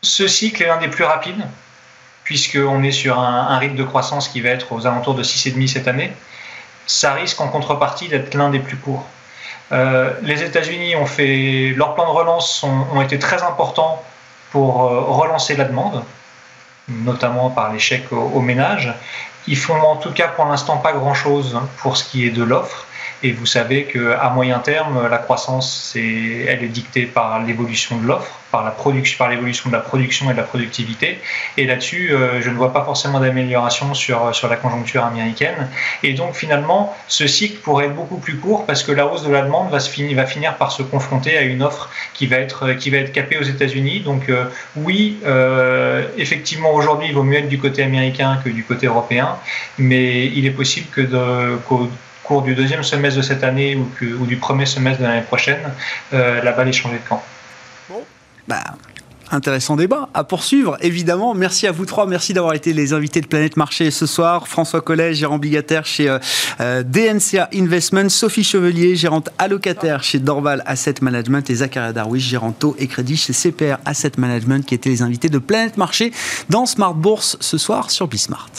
Ce 0.02 0.26
cycle 0.26 0.62
est 0.62 0.66
l'un 0.66 0.78
des 0.78 0.88
plus 0.88 1.04
rapides, 1.04 1.46
puisqu'on 2.24 2.82
est 2.82 2.92
sur 2.92 3.18
un, 3.18 3.58
rythme 3.58 3.76
de 3.76 3.84
croissance 3.84 4.28
qui 4.28 4.40
va 4.40 4.50
être 4.50 4.72
aux 4.72 4.86
alentours 4.86 5.14
de 5.14 5.22
6,5 5.22 5.68
cette 5.68 5.88
année. 5.88 6.12
Ça 6.86 7.12
risque 7.12 7.40
en 7.40 7.48
contrepartie 7.48 8.08
d'être 8.08 8.34
l'un 8.34 8.50
des 8.50 8.58
plus 8.58 8.76
courts. 8.76 9.06
Euh, 9.72 10.12
les 10.22 10.42
États-Unis 10.42 10.96
ont 10.96 11.06
fait 11.06 11.72
leurs 11.76 11.94
plans 11.94 12.12
de 12.12 12.18
relance 12.18 12.64
ont 12.64 13.00
été 13.00 13.20
très 13.20 13.42
importants 13.44 14.02
pour 14.50 14.82
euh, 14.82 15.00
relancer 15.02 15.54
la 15.54 15.64
demande, 15.64 16.02
notamment 16.88 17.50
par 17.50 17.72
les 17.72 17.78
chèques 17.78 18.12
aux, 18.12 18.40
ménages. 18.40 18.92
Ils 19.46 19.56
font 19.56 19.80
en 19.80 19.96
tout 19.96 20.10
cas 20.10 20.28
pour 20.28 20.46
l'instant 20.46 20.78
pas 20.78 20.92
grand-chose 20.92 21.58
pour 21.78 21.96
ce 21.96 22.04
qui 22.04 22.26
est 22.26 22.30
de 22.30 22.42
l'offre. 22.42 22.86
Et 23.22 23.32
vous 23.32 23.46
savez 23.46 23.84
qu'à 23.84 24.30
moyen 24.30 24.58
terme, 24.60 25.08
la 25.08 25.18
croissance, 25.18 25.92
elle 25.96 26.64
est 26.64 26.72
dictée 26.72 27.06
par 27.06 27.42
l'évolution 27.42 27.98
de 27.98 28.06
l'offre 28.06 28.40
par 28.50 29.30
l'évolution 29.30 29.70
de 29.70 29.74
la 29.74 29.80
production 29.80 30.30
et 30.30 30.32
de 30.32 30.38
la 30.38 30.44
productivité. 30.44 31.18
Et 31.56 31.66
là-dessus, 31.66 32.12
euh, 32.12 32.40
je 32.40 32.50
ne 32.50 32.56
vois 32.56 32.72
pas 32.72 32.84
forcément 32.84 33.20
d'amélioration 33.20 33.94
sur, 33.94 34.34
sur 34.34 34.48
la 34.48 34.56
conjoncture 34.56 35.04
américaine. 35.04 35.68
Et 36.02 36.14
donc 36.14 36.34
finalement, 36.34 36.94
ce 37.08 37.26
cycle 37.26 37.58
pourrait 37.58 37.86
être 37.86 37.94
beaucoup 37.94 38.18
plus 38.18 38.36
court 38.36 38.66
parce 38.66 38.82
que 38.82 38.92
la 38.92 39.06
hausse 39.06 39.24
de 39.24 39.32
la 39.32 39.42
demande 39.42 39.70
va, 39.70 39.80
se 39.80 39.90
finir, 39.90 40.56
par 40.56 40.72
se 40.72 40.82
confronter 40.82 41.36
à 41.36 41.42
une 41.42 41.62
offre 41.62 41.90
qui 42.14 42.26
va 42.26 42.36
être, 42.36 42.72
qui 42.72 42.90
va 42.90 42.98
être 42.98 43.12
capée 43.12 43.38
aux 43.38 43.44
États-Unis. 43.44 44.00
Donc 44.00 44.28
euh, 44.28 44.44
oui, 44.76 45.18
euh, 45.24 46.06
effectivement, 46.16 46.74
aujourd'hui, 46.74 47.08
il 47.08 47.14
vaut 47.14 47.22
mieux 47.22 47.38
être 47.38 47.48
du 47.48 47.58
côté 47.58 47.82
américain 47.82 48.40
que 48.44 48.50
du 48.50 48.64
côté 48.64 48.86
européen, 48.86 49.36
mais 49.78 50.26
il 50.26 50.46
est 50.46 50.50
possible 50.50 50.88
que 50.90 51.02
cours 52.30 52.42
du 52.42 52.54
deuxième 52.54 52.84
semestre 52.84 53.18
de 53.18 53.24
cette 53.24 53.42
année 53.42 53.74
ou, 53.74 53.90
que, 53.98 54.04
ou 54.04 54.24
du 54.24 54.36
premier 54.36 54.66
semestre 54.66 55.02
de 55.02 55.06
l'année 55.08 55.22
prochaine, 55.22 55.58
la 56.12 56.52
balle 56.52 56.68
ait 56.68 56.72
changé 56.72 56.98
de 56.98 57.08
camp. 57.08 57.20
Bah, 58.46 58.62
intéressant 59.32 59.74
débat 59.74 60.08
à 60.14 60.22
poursuivre, 60.22 60.76
évidemment. 60.80 61.34
Merci 61.34 61.66
à 61.66 61.72
vous 61.72 61.86
trois. 61.86 62.06
Merci 62.06 62.34
d'avoir 62.34 62.54
été 62.54 62.72
les 62.72 62.92
invités 62.92 63.20
de 63.20 63.26
Planète 63.26 63.56
Marché 63.56 63.90
ce 63.90 64.06
soir. 64.06 64.48
François 64.48 64.80
Collet, 64.80 65.12
gérant 65.14 65.36
obligataire 65.36 65.86
chez 65.86 66.08
euh, 66.08 66.18
euh, 66.60 66.82
DNCA 66.84 67.48
Investment. 67.52 68.08
Sophie 68.08 68.44
Chevelier, 68.44 68.96
gérante 68.96 69.30
allocataire 69.38 70.02
chez 70.04 70.18
Dorval 70.18 70.62
Asset 70.66 70.94
Management. 71.00 71.48
Et 71.50 71.56
Zachary 71.56 71.92
Darwish, 71.92 72.28
gérant 72.28 72.52
taux 72.52 72.76
et 72.78 72.86
crédit 72.86 73.16
chez 73.16 73.32
CPR 73.32 73.78
Asset 73.84 74.12
Management, 74.18 74.64
qui 74.64 74.74
étaient 74.74 74.90
les 74.90 75.02
invités 75.02 75.28
de 75.28 75.38
Planète 75.38 75.76
Marché 75.76 76.12
dans 76.48 76.66
Smart 76.66 76.94
Bourse 76.94 77.36
ce 77.40 77.58
soir 77.58 77.90
sur 77.90 78.08
Bismart. 78.08 78.50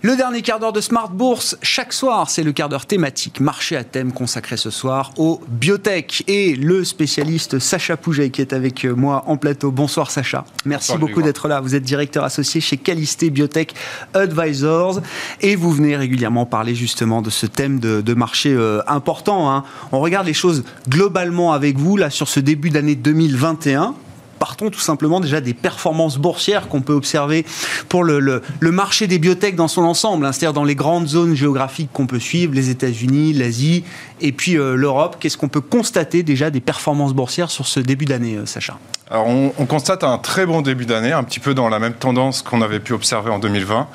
Le 0.00 0.14
dernier 0.14 0.42
quart 0.42 0.60
d'heure 0.60 0.72
de 0.72 0.80
Smart 0.80 1.10
Bourse, 1.10 1.58
chaque 1.60 1.92
soir, 1.92 2.30
c'est 2.30 2.44
le 2.44 2.52
quart 2.52 2.68
d'heure 2.68 2.86
thématique, 2.86 3.40
marché 3.40 3.76
à 3.76 3.82
thème 3.82 4.12
consacré 4.12 4.56
ce 4.56 4.70
soir 4.70 5.10
au 5.16 5.40
biotech. 5.48 6.22
Et 6.28 6.54
le 6.54 6.84
spécialiste 6.84 7.58
Sacha 7.58 7.96
Pouget 7.96 8.30
qui 8.30 8.40
est 8.40 8.52
avec 8.52 8.84
moi 8.84 9.24
en 9.26 9.36
plateau. 9.36 9.72
Bonsoir 9.72 10.12
Sacha. 10.12 10.44
Merci 10.64 10.96
beaucoup 10.96 11.20
d'être 11.20 11.48
là. 11.48 11.60
Vous 11.60 11.74
êtes 11.74 11.82
directeur 11.82 12.22
associé 12.22 12.60
chez 12.60 12.76
Calisté 12.76 13.30
Biotech 13.30 13.74
Advisors 14.14 15.00
et 15.40 15.56
vous 15.56 15.72
venez 15.72 15.96
régulièrement 15.96 16.46
parler 16.46 16.76
justement 16.76 17.20
de 17.20 17.30
ce 17.30 17.46
thème 17.46 17.80
de, 17.80 18.14
marché 18.14 18.52
euh, 18.54 18.80
important. 18.86 19.50
Hein. 19.50 19.64
On 19.90 19.98
regarde 19.98 20.28
les 20.28 20.34
choses 20.34 20.62
globalement 20.88 21.52
avec 21.52 21.76
vous 21.76 21.96
là 21.96 22.08
sur 22.08 22.28
ce 22.28 22.38
début 22.38 22.70
d'année 22.70 22.94
2021 22.94 23.96
partons 24.38 24.70
tout 24.70 24.80
simplement 24.80 25.20
déjà 25.20 25.40
des 25.40 25.54
performances 25.54 26.18
boursières 26.18 26.68
qu'on 26.68 26.80
peut 26.80 26.92
observer 26.92 27.44
pour 27.88 28.04
le, 28.04 28.42
marché 28.62 29.06
des 29.06 29.18
biotech 29.18 29.56
dans 29.56 29.68
son 29.68 29.82
ensemble, 29.82 30.26
hein, 30.26 30.32
c'est-à-dire 30.32 30.52
dans 30.52 30.64
les 30.64 30.74
grandes 30.74 31.08
zones 31.08 31.34
géographiques 31.34 31.90
qu'on 31.92 32.06
peut 32.06 32.20
suivre, 32.20 32.54
les 32.54 32.70
États-Unis, 32.70 33.32
l'Asie 33.32 33.84
et 34.20 34.32
puis 34.32 34.56
euh, 34.56 34.74
l'Europe. 34.76 35.16
Qu'est-ce 35.18 35.36
qu'on 35.36 35.48
peut 35.48 35.60
constater 35.60 36.22
déjà 36.22 36.50
des 36.50 36.60
performances 36.60 37.14
boursières 37.14 37.50
sur 37.50 37.66
ce 37.66 37.80
début 37.80 38.04
d'année, 38.04 38.36
euh, 38.36 38.46
Sacha? 38.46 38.78
Alors 39.10 39.26
on, 39.26 39.52
on, 39.58 39.66
constate 39.66 40.04
un 40.04 40.18
très 40.18 40.44
bon 40.44 40.60
début 40.60 40.84
d'année, 40.84 41.12
un 41.12 41.24
petit 41.24 41.40
peu 41.40 41.54
dans 41.54 41.68
la 41.68 41.78
même 41.78 41.94
tendance 41.94 42.42
qu'on 42.42 42.60
avait 42.60 42.80
pu 42.80 42.92
observer 42.92 43.30
en 43.30 43.38
2020. 43.38 43.88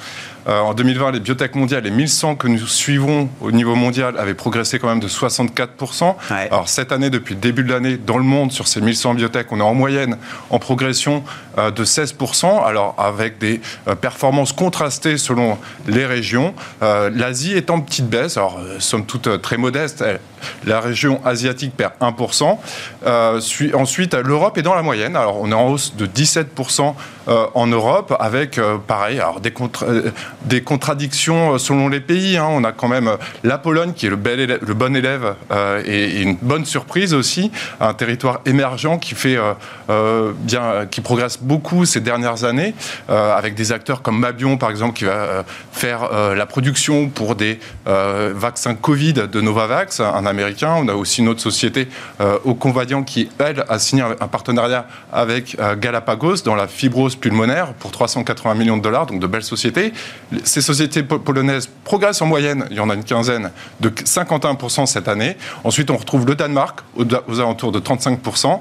Euh, 0.48 0.60
en 0.60 0.74
2020, 0.74 1.12
les 1.12 1.20
biotech 1.20 1.56
mondiales, 1.56 1.84
les 1.84 1.92
1100 1.92 2.36
que 2.36 2.48
nous 2.48 2.68
suivons 2.68 3.30
au 3.42 3.52
niveau 3.52 3.76
mondial, 3.76 4.18
avaient 4.18 4.34
progressé 4.34 4.80
quand 4.80 4.88
même 4.88 5.00
de 5.00 5.08
64%. 5.08 6.16
Alors 6.30 6.68
cette 6.68 6.92
année, 6.92 7.10
depuis 7.10 7.36
le 7.36 7.40
début 7.40 7.64
de 7.64 7.72
l'année, 7.72 7.98
dans 7.98 8.18
le 8.18 8.24
monde, 8.24 8.52
sur 8.52 8.68
ces 8.68 8.82
1100 8.82 9.16
biotech, 9.16 9.52
on 9.52 9.60
est 9.60 9.64
en 9.64 9.74
moyenne 9.74 10.18
en 10.50 10.60
progression 10.60 11.24
euh, 11.58 11.72
de 11.72 11.86
16%, 11.86 12.64
alors 12.64 12.96
avec 12.98 13.38
des 13.38 13.62
euh, 13.88 13.96
performances 13.96 14.52
contrastées 14.52 15.18
selon 15.18 15.58
les 15.88 16.06
régions. 16.06 16.54
L'Asie 16.82 17.54
est 17.54 17.70
en 17.70 17.80
petite 17.80 18.08
baisse, 18.08 18.38
alors 18.38 18.60
somme 18.80 19.06
toute 19.06 19.42
très 19.42 19.58
modeste. 19.58 20.04
La 20.66 20.80
région 20.80 21.22
asiatique 21.26 21.76
perd 21.76 21.94
1%. 22.02 22.58
ensuite, 23.76 24.14
l'Europe 24.14 24.58
est 24.58 24.62
dans 24.62 24.76
la 24.76 24.82
moyenne. 24.82 25.16
Alors 25.16 25.40
on 25.42 25.52
est 25.52 25.56
en 25.56 25.68
hausse 25.70 25.96
de 25.96 26.06
17% 26.06 26.94
en 27.28 27.68
Europe, 27.68 28.16
avec 28.20 28.60
pareil, 28.88 29.20
alors 29.20 29.40
des 29.40 29.52
contre 29.52 29.86
des 30.46 30.62
contradictions 30.62 31.54
euh, 31.54 31.58
selon 31.58 31.88
les 31.88 32.00
pays. 32.00 32.38
Hein. 32.38 32.48
On 32.50 32.64
a 32.64 32.72
quand 32.72 32.88
même 32.88 33.08
euh, 33.08 33.18
la 33.44 33.58
Pologne 33.58 33.94
qui 33.94 34.08
est 34.08 34.10
le, 34.10 34.16
bon 34.16 34.96
élève 34.96 35.36
euh, 35.52 35.82
et, 35.86 36.22
une 36.22 36.36
bonne 36.42 36.66
surprise 36.66 37.14
aussi, 37.14 37.52
un 37.80 37.94
territoire 37.94 38.42
émergent 38.46 39.00
qui 39.00 39.16
fait 39.16 39.38
bien, 39.88 40.86
qui 40.90 41.02
progresse 41.02 41.40
beaucoup 41.42 41.86
ces 41.86 42.00
dernières 42.00 42.44
années, 42.44 42.74
avec 43.10 43.56
des 43.56 43.72
acteurs 43.72 44.02
comme 44.02 44.20
Mabion 44.20 44.58
par 44.58 44.70
exemple 44.70 44.98
qui 44.98 45.06
va 45.06 45.44
faire 45.72 46.10
la 46.36 46.46
production 46.46 47.10
pour 47.10 47.36
des 47.36 47.60
vaccins 47.86 48.76
Covid 48.76 49.14
de 49.14 49.42
Novavax, 49.42 50.00
un 50.00 50.26
américain. 50.26 50.76
On 50.78 50.88
a 50.88 50.94
aussi 50.94 51.22
une 51.22 51.30
autre 51.30 51.42
société 51.42 51.88
au 52.44 52.54
Convadian 52.54 53.04
qui 53.04 53.30
elle 53.40 53.66
a 53.68 53.80
signé 53.80 54.04
un 54.04 54.28
partenariat 54.28 54.88
avec 55.12 55.58
Galapagos 55.80 56.38
dans 56.46 56.56
la 56.56 56.68
fibrose 56.68 57.16
pulmonaire 57.16 57.74
pour 57.74 57.92
380 57.92 58.56
millions 58.56 58.78
de 58.78 58.84
dollars, 58.84 59.06
donc 59.06 59.20
de 59.20 59.28
belles 59.28 59.44
sociétés 59.44 59.94
ces 60.44 60.62
sociétés 60.62 61.04
polonaises 61.04 61.70
progressent 61.84 62.22
en 62.22 62.26
moyenne, 62.26 62.66
il 62.72 62.78
y 62.78 62.80
en 62.80 62.90
a 62.90 62.96
une 62.96 63.04
quinzaine, 63.04 63.52
de 63.80 63.90
51% 63.90 64.86
cette 64.86 65.08
année. 65.08 65.38
Ensuite, 65.64 65.92
on 65.92 65.98
retrouve 65.98 66.26
le 66.26 66.36
Danemark 66.36 66.80
aux 66.98 67.40
alentours 67.40 67.72
de 67.72 67.80
35%. 67.80 68.60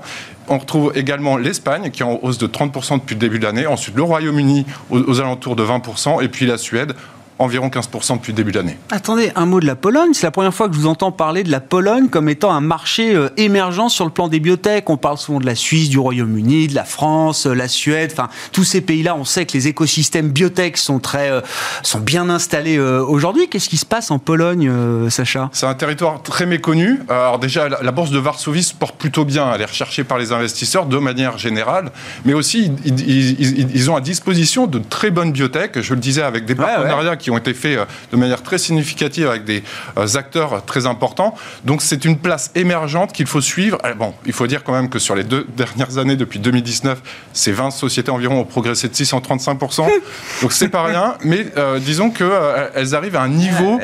On 0.48 0.58
retrouve 0.58 0.92
également 0.94 1.36
l'Espagne 1.36 1.90
qui 1.90 2.02
est 2.02 2.06
en 2.06 2.18
hausse 2.22 2.38
de 2.38 2.46
30% 2.46 3.00
depuis 3.00 3.14
le 3.14 3.20
début 3.20 3.38
de 3.38 3.44
l'année. 3.44 3.66
Ensuite, 3.66 3.96
le 3.96 4.02
Royaume-Uni 4.02 4.66
aux 4.90 5.20
alentours 5.20 5.56
de 5.56 5.64
20%. 5.64 6.22
Et 6.22 6.28
puis 6.28 6.46
la 6.46 6.58
Suède 6.58 6.94
environ 7.42 7.68
15% 7.68 8.16
depuis 8.16 8.32
le 8.32 8.36
début 8.36 8.52
de 8.52 8.58
l'année. 8.58 8.78
Attendez, 8.90 9.32
un 9.36 9.46
mot 9.46 9.60
de 9.60 9.66
la 9.66 9.74
Pologne. 9.74 10.10
C'est 10.12 10.26
la 10.26 10.30
première 10.30 10.54
fois 10.54 10.68
que 10.68 10.74
je 10.74 10.80
vous 10.80 10.86
entends 10.86 11.12
parler 11.12 11.42
de 11.42 11.50
la 11.50 11.60
Pologne 11.60 12.08
comme 12.08 12.28
étant 12.28 12.52
un 12.52 12.60
marché 12.60 13.14
euh, 13.14 13.28
émergent 13.36 13.88
sur 13.88 14.04
le 14.04 14.10
plan 14.10 14.28
des 14.28 14.40
biotech. 14.40 14.88
On 14.90 14.96
parle 14.96 15.18
souvent 15.18 15.40
de 15.40 15.46
la 15.46 15.54
Suisse, 15.54 15.88
du 15.88 15.98
Royaume-Uni, 15.98 16.68
de 16.68 16.74
la 16.74 16.84
France, 16.84 17.46
euh, 17.46 17.54
la 17.54 17.68
Suède. 17.68 18.10
Enfin, 18.12 18.28
tous 18.52 18.64
ces 18.64 18.80
pays-là, 18.80 19.16
on 19.16 19.24
sait 19.24 19.46
que 19.46 19.52
les 19.52 19.68
écosystèmes 19.68 20.30
biotech 20.30 20.76
sont 20.76 20.98
très, 20.98 21.30
euh, 21.30 21.40
sont 21.82 22.00
bien 22.00 22.28
installés 22.28 22.78
aujourd'hui. 22.78 23.48
Qu'est-ce 23.48 23.68
qui 23.68 23.76
se 23.76 23.86
passe 23.86 24.10
en 24.10 24.18
Pologne, 24.18 24.70
Sacha? 25.10 25.50
C'est 25.52 25.66
un 25.66 25.74
territoire 25.74 26.22
très 26.22 26.46
méconnu. 26.46 27.00
Alors 27.08 27.38
déjà, 27.38 27.68
la 27.68 27.92
bourse 27.92 28.10
de 28.10 28.18
Varsovie 28.18 28.62
se 28.62 28.74
porte 28.74 28.96
plutôt 28.96 29.24
bien. 29.24 29.52
Elle 29.54 29.62
est 29.62 29.66
recherchée 29.66 30.04
par 30.04 30.18
les 30.18 30.32
investisseurs 30.32 30.86
de 30.86 30.98
manière 30.98 31.38
générale, 31.38 31.90
mais 32.24 32.34
aussi 32.34 32.72
ils, 32.84 33.90
ont 33.90 33.96
à 33.96 34.00
disposition 34.00 34.66
de 34.66 34.78
très 34.78 35.10
bonnes 35.10 35.32
biotech. 35.32 35.80
Je 35.80 35.94
le 35.94 36.00
disais 36.00 36.22
avec 36.22 36.44
des 36.44 36.54
partenariats 36.54 37.16
qui 37.16 37.30
ont 37.32 37.38
été 37.38 37.54
faits 37.54 37.78
euh, 37.78 37.84
de 38.12 38.16
manière 38.16 38.42
très 38.42 38.58
significative 38.58 39.28
avec 39.28 39.44
des 39.44 39.62
euh, 39.98 40.06
acteurs 40.14 40.64
très 40.64 40.86
importants. 40.86 41.34
Donc 41.64 41.82
c'est 41.82 42.04
une 42.04 42.18
place 42.18 42.50
émergente 42.54 43.12
qu'il 43.12 43.26
faut 43.26 43.40
suivre. 43.40 43.78
Bon, 43.98 44.14
il 44.26 44.32
faut 44.32 44.46
dire 44.46 44.62
quand 44.64 44.72
même 44.72 44.88
que 44.88 44.98
sur 44.98 45.14
les 45.14 45.24
deux 45.24 45.46
dernières 45.56 45.98
années, 45.98 46.16
depuis 46.16 46.38
2019, 46.38 47.00
ces 47.32 47.52
20 47.52 47.70
sociétés 47.70 48.10
environ 48.10 48.40
ont 48.40 48.44
progressé 48.44 48.88
de 48.88 48.94
635%. 48.94 49.86
Donc 50.42 50.52
c'est 50.52 50.68
pas 50.68 50.84
rien, 50.84 51.14
mais 51.24 51.46
euh, 51.56 51.78
disons 51.78 52.10
qu'elles 52.10 52.94
arrivent 52.94 53.16
à 53.16 53.22
un 53.22 53.28
niveau 53.28 53.80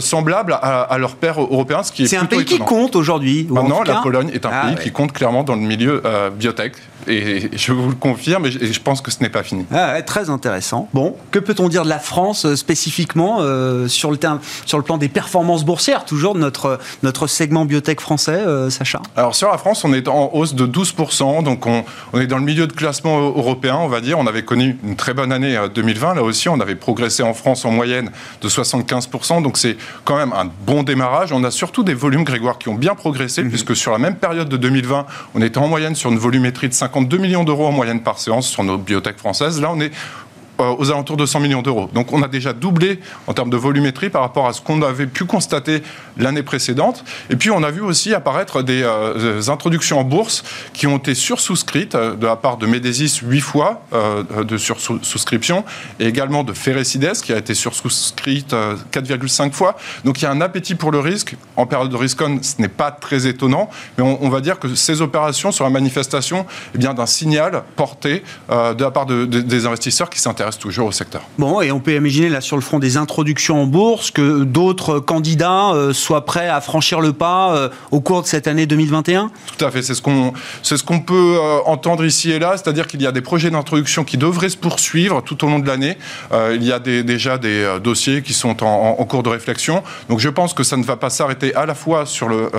semblable 0.00 0.56
à, 0.60 0.96
leur 0.98 1.16
père 1.16 1.40
européen, 1.40 1.82
ce 1.82 1.92
qui 1.92 2.04
est 2.04 2.06
C'est 2.06 2.16
un 2.16 2.26
pays 2.26 2.44
qui 2.44 2.58
compte 2.58 2.96
aujourd'hui. 2.96 3.46
Non, 3.50 3.82
la 3.82 3.96
Pologne 3.96 4.30
est 4.32 4.46
un 4.46 4.50
ah 4.52 4.66
pays 4.66 4.84
qui 4.84 4.92
compte 4.92 5.12
clairement 5.12 5.42
dans 5.44 5.54
le 5.54 5.60
milieu 5.60 6.02
biotech. 6.36 6.74
Et 7.06 7.50
je 7.56 7.72
vous 7.72 7.88
le 7.88 7.94
confirme, 7.94 8.46
et 8.46 8.50
je 8.50 8.80
pense 8.80 9.00
que 9.00 9.10
ce 9.10 9.20
n'est 9.20 9.28
pas 9.28 9.42
fini. 9.42 9.66
Ah 9.72 10.00
très 10.02 10.30
intéressant. 10.30 10.88
Bon, 10.94 11.16
que 11.30 11.38
peut-on 11.38 11.68
dire 11.68 11.84
de 11.84 11.88
la 11.88 11.98
France 11.98 12.46
euh, 12.46 12.56
spécifiquement 12.56 13.38
euh, 13.40 13.88
sur, 13.88 14.10
le 14.10 14.18
sur 14.66 14.78
le 14.78 14.84
plan 14.84 14.96
des 14.96 15.08
performances 15.08 15.64
boursières, 15.64 16.04
toujours 16.04 16.34
de 16.34 16.40
notre, 16.40 16.78
notre 17.02 17.26
segment 17.26 17.64
biotech 17.64 18.00
français, 18.00 18.32
euh, 18.32 18.70
Sacha? 18.70 19.00
Alors 19.16 19.34
sur 19.34 19.50
la 19.50 19.58
France, 19.58 19.84
on 19.84 19.92
est 19.92 20.08
en 20.08 20.30
hausse 20.32 20.54
de 20.54 20.66
12%, 20.66 21.42
donc 21.42 21.66
on, 21.66 21.84
on, 22.12 22.20
est 22.20 22.26
dans 22.26 22.38
le 22.38 22.44
milieu 22.44 22.66
de 22.66 22.72
classement 22.72 23.18
européen, 23.18 23.76
on 23.76 23.88
va 23.88 24.00
dire. 24.00 24.18
On 24.18 24.26
avait 24.26 24.44
connu 24.44 24.78
une 24.84 24.96
très 24.96 25.14
bonne 25.14 25.32
année 25.32 25.58
2020, 25.74 26.14
là 26.14 26.22
aussi, 26.22 26.48
on 26.48 26.60
avait 26.60 26.76
progressé 26.76 27.22
en 27.22 27.34
France 27.34 27.64
en 27.64 27.70
moyenne 27.70 28.10
de 28.40 28.48
75%, 28.48 29.42
donc 29.42 29.58
c'est 29.58 29.76
quand 30.04 30.16
même 30.16 30.32
un 30.32 30.50
bon 30.66 30.82
démarrage. 30.82 31.32
On 31.32 31.44
a 31.44 31.50
surtout 31.50 31.82
des 31.82 31.94
volumes, 31.94 32.24
Grégoire, 32.24 32.58
qui 32.58 32.68
ont 32.68 32.74
bien 32.74 32.94
progressé, 32.94 33.42
mhm. 33.42 33.50
puisque 33.50 33.76
sur 33.76 33.92
la 33.92 33.98
même 33.98 34.16
période 34.16 34.48
de 34.48 34.56
2020, 34.56 35.06
on 35.34 35.42
était 35.42 35.58
en 35.58 35.68
moyenne 35.68 35.94
sur 35.94 36.10
une 36.10 36.18
volumétrie 36.18 36.68
de 36.68 36.74
50 36.74 36.93
2 37.02 37.18
millions 37.18 37.44
d'euros 37.44 37.66
en 37.66 37.72
moyenne 37.72 38.00
par 38.00 38.18
séance 38.18 38.48
sur 38.48 38.64
nos 38.64 38.78
biotech 38.78 39.16
françaises. 39.16 39.60
Là, 39.60 39.70
on 39.72 39.80
est 39.80 39.92
aux 40.58 40.90
alentours 40.90 41.16
de 41.16 41.26
100 41.26 41.40
millions 41.40 41.62
d'euros. 41.62 41.90
Donc 41.92 42.12
on 42.12 42.22
a 42.22 42.28
déjà 42.28 42.52
doublé 42.52 43.00
en 43.26 43.32
termes 43.32 43.50
de 43.50 43.56
volumétrie 43.56 44.10
par 44.10 44.22
rapport 44.22 44.46
à 44.46 44.52
ce 44.52 44.60
qu'on 44.60 44.82
avait 44.82 45.06
pu 45.06 45.24
constater 45.24 45.82
l'année 46.16 46.42
précédente. 46.42 47.04
Et 47.30 47.36
puis 47.36 47.50
on 47.50 47.62
a 47.62 47.70
vu 47.70 47.80
aussi 47.80 48.14
apparaître 48.14 48.62
des, 48.62 48.82
euh, 48.82 49.40
introductions 49.48 49.98
en 49.98 50.04
bourse 50.04 50.44
qui 50.72 50.86
ont 50.86 50.98
été 50.98 51.14
sursouscrites 51.14 51.94
euh, 51.94 52.14
de 52.14 52.26
la 52.26 52.36
part 52.36 52.56
de 52.56 52.66
Medesis 52.66 53.20
8 53.22 53.40
fois 53.40 53.82
de 53.92 54.56
sursouscription 54.56 55.64
et 56.00 56.06
également 56.06 56.44
de 56.44 56.52
Ferrecides 56.52 57.12
qui 57.22 57.32
a 57.32 57.38
été 57.38 57.54
sursouscrite 57.54 58.52
4,5 58.52 59.52
fois. 59.52 59.76
Donc 60.04 60.20
il 60.20 60.24
y 60.24 60.26
a 60.26 60.30
un 60.30 60.40
appétit 60.40 60.74
pour 60.74 60.90
le 60.90 60.98
risque. 61.00 61.36
En 61.56 61.66
période 61.66 61.90
de 61.90 61.96
risk 61.96 62.20
on, 62.22 62.42
ce 62.42 62.60
n'est 62.60 62.68
pas 62.68 62.90
très 62.90 63.26
étonnant, 63.26 63.68
mais 63.98 64.04
on, 64.04 64.28
va 64.28 64.40
dire 64.40 64.58
que 64.58 64.74
ces 64.74 65.02
opérations 65.02 65.52
sont 65.52 65.64
la 65.64 65.70
manifestation 65.70 66.46
eh 66.74 66.78
d'un 66.78 67.06
signal 67.06 67.62
porté 67.76 68.22
de 68.48 68.82
la 68.82 68.90
part 68.90 69.06
de, 69.06 69.24
des 69.24 69.66
investisseurs 69.66 70.10
qui 70.10 70.20
s'intéressent 70.20 70.43
toujours 70.52 70.88
au 70.88 70.92
secteur. 70.92 71.22
Bon, 71.38 71.60
et 71.60 71.72
on 71.72 71.80
peut 71.80 71.94
imaginer 71.94 72.28
là 72.28 72.40
sur 72.40 72.56
le 72.56 72.62
front 72.62 72.78
des 72.78 72.96
introductions 72.96 73.62
en 73.62 73.66
bourse 73.66 74.10
que 74.10 74.44
d'autres 74.44 74.98
candidats 74.98 75.70
euh, 75.72 75.92
soient 75.92 76.24
prêts 76.24 76.48
à 76.48 76.60
franchir 76.60 77.00
le 77.00 77.12
pas 77.12 77.56
euh, 77.56 77.68
au 77.90 78.00
cours 78.00 78.22
de 78.22 78.26
cette 78.26 78.46
année 78.46 78.66
2021 78.66 79.30
Tout 79.56 79.64
à 79.64 79.70
fait, 79.70 79.82
c'est 79.82 79.94
ce 79.94 80.02
qu'on 80.02 80.32
ce 80.62 80.82
qu'on 80.82 81.00
peut 81.00 81.36
euh, 81.40 81.58
entendre 81.66 82.04
ici 82.04 82.30
et 82.30 82.38
là, 82.38 82.56
c'est-à-dire 82.56 82.86
qu'il 82.86 83.02
y 83.02 83.06
a 83.06 83.12
des 83.12 83.20
projets 83.20 83.50
d'introduction 83.50 84.04
qui 84.04 84.16
devraient 84.16 84.48
se 84.48 84.56
poursuivre 84.56 85.22
tout 85.22 85.44
au 85.44 85.48
long 85.48 85.58
de 85.58 85.66
l'année. 85.66 85.96
il 86.52 86.64
y 86.64 86.72
a 86.72 86.78
déjà 86.78 87.38
des 87.38 87.78
dossiers 87.82 88.22
qui 88.22 88.32
sont 88.32 88.62
en, 88.62 88.96
en, 88.98 89.04
cours 89.04 89.22
de 89.22 89.28
réflexion. 89.28 89.82
Donc 90.08 90.20
je 90.20 90.28
pense 90.28 90.54
que 90.54 90.62
ça 90.62 90.76
ne 90.76 90.84
va 90.84 90.96
pas 90.96 91.10
s'arrêter 91.10 91.54
à 91.54 91.66
la 91.66 91.74
fois 91.74 92.06
sur 92.06 92.28
le 92.28 92.50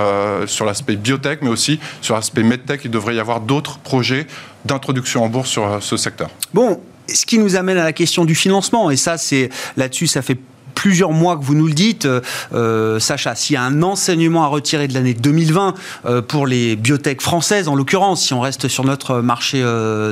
sur 0.46 0.66
l'aspect 0.66 0.96
biotech, 0.96 1.42
mais 1.42 1.50
aussi 1.50 1.80
sur 2.02 2.16
l'aspect 2.16 2.44
medtech. 2.44 2.82
Il 2.86 2.92
devrait 2.92 3.16
y 3.16 3.20
avoir 3.20 3.42
d'autres 3.42 3.78
projets 3.80 4.28
d'introduction 4.66 5.24
en 5.24 5.30
bourse 5.30 5.50
sur 5.50 5.78
ce 5.82 5.98
secteur. 5.98 6.30
Bon, 6.54 6.80
ce 7.08 7.26
qui 7.26 7.38
nous 7.38 7.56
amène 7.56 7.78
à 7.78 7.84
la 7.84 7.94
question 7.94 8.26
du 8.26 8.36
financement, 8.36 8.90
et 8.90 8.98
ça, 8.98 9.18
c'est 9.18 9.50
là-dessus, 9.78 10.08
ça 10.08 10.22
fait 10.22 10.38
plusieurs 10.76 11.12
mois 11.12 11.38
que 11.38 11.44
vous 11.44 11.56
nous 11.56 11.66
le 11.66 11.74
dites, 11.74 12.06
euh, 12.06 12.22
euh, 12.54 13.00
Sacha, 13.00 13.34
s'il 13.34 13.56
y 13.56 13.58
a 13.58 13.64
un 13.64 13.82
enseignement 13.82 14.44
à 14.44 14.48
retirer 14.48 14.88
de 14.88 14.94
l'année 14.94 15.16
2020 15.16 15.74
euh, 16.06 16.22
pour 16.22 16.46
les 16.46 16.76
biotech 16.76 17.22
françaises, 17.22 17.68
en 17.68 17.76
l'occurrence, 17.76 18.24
si 18.24 18.34
on 18.34 18.42
reste 18.42 18.68
sur 18.68 18.84
notre 18.84 19.22
marché 19.22 19.64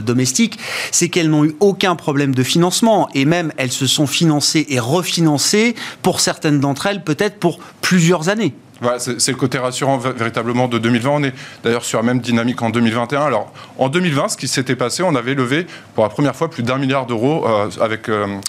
domestique, 0.03 0.57
c'est 0.91 1.09
qu'elles 1.09 1.29
n'ont 1.29 1.43
eu 1.43 1.55
aucun 1.59 1.95
problème 1.95 2.33
de 2.33 2.43
financement. 2.43 3.09
Et 3.13 3.25
même 3.25 3.51
elles 3.57 3.71
se 3.71 3.85
sont 3.85 4.07
financées 4.07 4.65
et 4.69 4.79
refinancées 4.79 5.75
pour 6.01 6.21
certaines 6.21 6.59
d'entre 6.59 6.87
elles, 6.87 7.03
peut-être 7.03 7.37
pour 7.37 7.59
plusieurs 7.81 8.29
années 8.29 8.55
c'est 8.97 9.31
le 9.31 9.37
côté 9.37 9.57
rassurant 9.57 9.97
véritablement 9.97 10.67
de 10.67 10.77
2020. 10.77 11.09
On 11.09 11.23
est 11.23 11.33
d'ailleurs 11.63 11.85
sur 11.85 11.99
la 11.99 12.03
même 12.03 12.19
dynamique 12.19 12.61
en 12.61 12.69
2021. 12.69 13.21
Alors, 13.21 13.51
en 13.77 13.89
2020, 13.89 14.29
ce 14.29 14.37
qui 14.37 14.47
s'était 14.47 14.75
passé, 14.75 15.03
on 15.03 15.15
avait 15.15 15.33
levé 15.33 15.67
pour 15.95 16.03
la 16.03 16.09
première 16.09 16.35
fois 16.35 16.49
plus 16.49 16.63
d'un 16.63 16.77
milliard 16.77 17.05
d'euros 17.05 17.45
euh, 17.47 17.69
euh, 18.09 18.39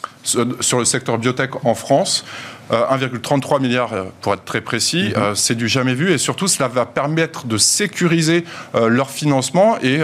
sur 0.60 0.78
le 0.78 0.84
secteur 0.84 1.18
biotech 1.18 1.64
en 1.64 1.74
France. 1.74 2.24
1,33 2.70 3.56
euh, 3.56 3.58
milliard 3.58 3.90
pour 4.20 4.34
être 4.34 4.44
très 4.44 4.60
précis, 4.60 5.12
mhm. 5.16 5.34
c'est 5.34 5.54
du 5.54 5.68
jamais 5.68 5.94
vu 5.94 6.12
et 6.12 6.18
surtout 6.18 6.48
cela 6.48 6.68
va 6.68 6.86
permettre 6.86 7.46
de 7.46 7.58
sécuriser 7.58 8.44
leur 8.74 9.10
financement 9.10 9.76
et 9.82 10.00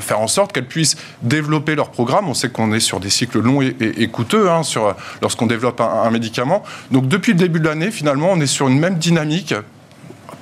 faire 0.00 0.20
en 0.20 0.26
sorte 0.28 0.52
qu'elles 0.52 0.66
puissent 0.66 0.96
développer 1.22 1.74
leur 1.74 1.90
programme. 1.90 2.28
On 2.28 2.34
sait 2.34 2.48
qu'on 2.50 2.72
est 2.72 2.80
sur 2.80 3.00
des 3.00 3.10
cycles 3.10 3.40
longs 3.40 3.60
et, 3.62 4.08
coûteux 4.08 4.48
hein, 4.48 4.62
lorsqu'on 5.20 5.46
développe 5.46 5.80
un, 5.80 6.10
médicament. 6.10 6.62
Donc 6.90 7.08
depuis 7.08 7.32
le 7.32 7.38
début 7.38 7.60
de 7.60 7.66
l'année, 7.66 7.90
finalement, 7.90 8.30
on 8.32 8.40
est 8.40 8.46
sur 8.46 8.68
une 8.68 8.78
même 8.78 8.98
dynamique 8.98 9.54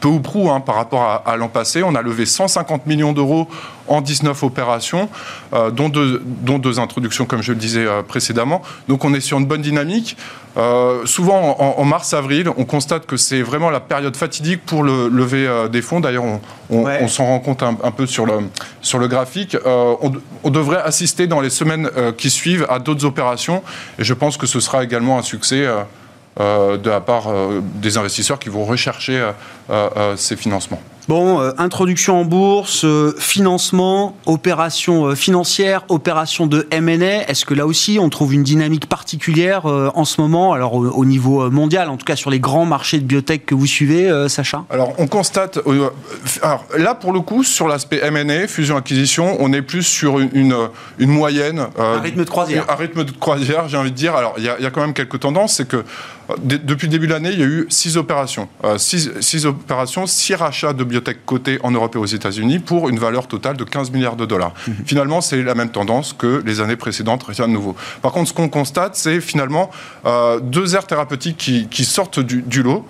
peu 0.00 0.08
ou 0.08 0.20
prou 0.20 0.50
hein, 0.50 0.60
par 0.60 0.74
rapport 0.74 1.22
à, 1.24 1.36
l'an 1.36 1.48
passé. 1.48 1.82
On 1.82 1.94
a 1.94 2.02
levé 2.02 2.26
150 2.26 2.86
millions 2.86 3.12
d'euros 3.12 3.48
en 3.88 4.00
19 4.00 4.42
opérations, 4.42 5.08
euh, 5.52 5.70
dont, 5.70 5.88
deux, 5.88 6.22
dont, 6.24 6.58
deux, 6.58 6.78
introductions, 6.78 7.24
comme 7.24 7.42
je 7.42 7.52
le 7.52 7.58
disais 7.58 7.86
euh, 7.86 8.02
précédemment. 8.02 8.62
Donc 8.88 9.04
on 9.04 9.14
est 9.14 9.20
sur 9.20 9.38
une 9.38 9.46
bonne 9.46 9.62
dynamique. 9.62 10.16
Euh, 10.56 11.04
souvent, 11.04 11.60
en, 11.60 11.84
mars-avril, 11.84 12.48
on 12.56 12.64
constate 12.64 13.06
que 13.06 13.16
c'est 13.16 13.42
vraiment 13.42 13.68
la 13.68 13.80
période 13.80 14.16
fatidique 14.16 14.64
pour 14.64 14.82
le 14.82 15.08
lever 15.08 15.68
des 15.70 15.82
fonds. 15.82 16.00
D'ailleurs, 16.00 16.24
on, 16.70 17.08
s'en 17.08 17.26
rend 17.26 17.40
compte 17.40 17.62
un, 17.62 17.74
peu 17.74 18.06
sur 18.06 18.24
le, 18.24 18.38
sur 18.80 18.98
le 18.98 19.06
graphique. 19.06 19.56
On, 19.66 20.12
on, 20.44 20.50
devrait 20.50 20.80
assister 20.80 21.26
dans 21.26 21.40
les 21.40 21.50
semaines 21.50 21.90
qui 22.16 22.30
suivent 22.30 22.66
à 22.70 22.78
d'autres 22.78 23.04
opérations. 23.04 23.62
Et 23.98 24.04
je 24.04 24.14
pense 24.14 24.38
que 24.38 24.46
ce 24.46 24.60
sera 24.60 24.82
également 24.82 25.18
un 25.18 25.22
succès. 25.22 25.66
Euh, 26.38 26.76
de 26.76 26.90
la 26.90 27.00
part 27.00 27.28
euh, 27.28 27.62
des 27.62 27.96
investisseurs 27.96 28.38
qui 28.38 28.50
vont 28.50 28.66
rechercher 28.66 29.30
euh, 29.70 30.16
ces 30.16 30.36
financements. 30.36 30.82
Bon, 31.08 31.38
introduction 31.56 32.20
en 32.20 32.24
bourse, 32.24 32.84
financement, 33.18 34.16
opération 34.26 35.14
financière, 35.14 35.84
opération 35.88 36.48
de 36.48 36.66
M&A. 36.72 37.28
Est-ce 37.30 37.44
que 37.44 37.54
là 37.54 37.64
aussi 37.64 37.98
on 38.00 38.10
trouve 38.10 38.34
une 38.34 38.42
dynamique 38.42 38.88
particulière 38.88 39.66
en 39.66 40.04
ce 40.04 40.20
moment, 40.20 40.52
alors 40.52 40.74
au, 40.74 41.04
niveau 41.04 41.48
mondial, 41.48 41.90
en 41.90 41.96
tout 41.96 42.04
cas 42.04 42.16
sur 42.16 42.30
les 42.30 42.40
grands 42.40 42.64
marchés 42.64 42.98
de 42.98 43.04
biotech 43.04 43.46
que 43.46 43.54
vous 43.54 43.66
suivez, 43.66 44.28
Sacha? 44.28 44.64
Alors 44.68 44.94
on 44.98 45.06
constate, 45.06 45.60
alors 46.42 46.64
là 46.76 46.96
pour 46.96 47.12
le 47.12 47.20
coup 47.20 47.44
sur 47.44 47.68
l'aspect 47.68 48.00
M&A, 48.02 48.48
fusion-acquisition, 48.48 49.36
on 49.38 49.52
est 49.52 49.62
plus 49.62 49.84
sur 49.84 50.18
une, 50.18 50.30
une, 50.98 51.10
moyenne. 51.10 51.68
un 51.78 52.00
rythme 52.00 52.24
de 52.24 52.28
croisière. 52.28 52.64
Un 52.68 52.74
rythme 52.74 53.04
de 53.04 53.12
croisière, 53.12 53.68
j'ai 53.68 53.76
envie 53.76 53.92
de 53.92 53.96
dire. 53.96 54.16
Alors 54.16 54.34
il 54.38 54.42
y, 54.42 54.46
y, 54.46 54.66
a 54.66 54.70
quand 54.70 54.80
même 54.80 54.94
quelques 54.94 55.20
tendances, 55.20 55.54
c'est 55.54 55.68
que 55.68 55.84
depuis 56.38 56.86
le 56.86 56.90
début 56.90 57.06
de 57.06 57.12
l'année, 57.12 57.30
il 57.32 57.38
y 57.38 57.42
a 57.42 57.46
eu 57.46 57.66
six 57.68 57.96
opérations. 57.96 58.48
Euh, 58.64 58.78
six, 58.78 59.46
opérations, 59.46 60.06
six 60.06 60.34
rachats 60.34 60.72
de 60.72 60.84
biotech 60.84 61.24
cotés 61.24 61.58
en 61.62 61.70
Europe 61.70 61.94
et 61.96 61.98
aux 61.98 62.06
États-Unis 62.06 62.58
pour 62.58 62.88
une 62.88 62.98
valeur 62.98 63.28
totale 63.28 63.56
de 63.56 63.64
15 63.64 63.90
milliards 63.90 64.16
de 64.16 64.26
dollars. 64.26 64.52
Mhm. 64.66 64.74
Finalement, 64.86 65.20
c'est 65.20 65.42
la 65.42 65.54
même 65.54 65.70
tendance 65.70 66.12
que 66.12 66.42
les 66.44 66.60
années 66.60 66.76
précédentes, 66.76 67.24
rien 67.24 67.46
de 67.48 67.52
nouveau. 67.52 67.76
Par 68.02 68.12
contre, 68.12 68.28
ce 68.28 68.34
qu'on 68.34 68.48
constate, 68.48 68.96
c'est 68.96 69.20
finalement 69.20 69.70
euh, 70.04 70.40
deux 70.40 70.74
aires 70.74 70.86
thérapeutiques 70.86 71.36
qui, 71.36 71.84
sortent 71.84 72.20
du 72.20 72.62
lot. 72.62 72.86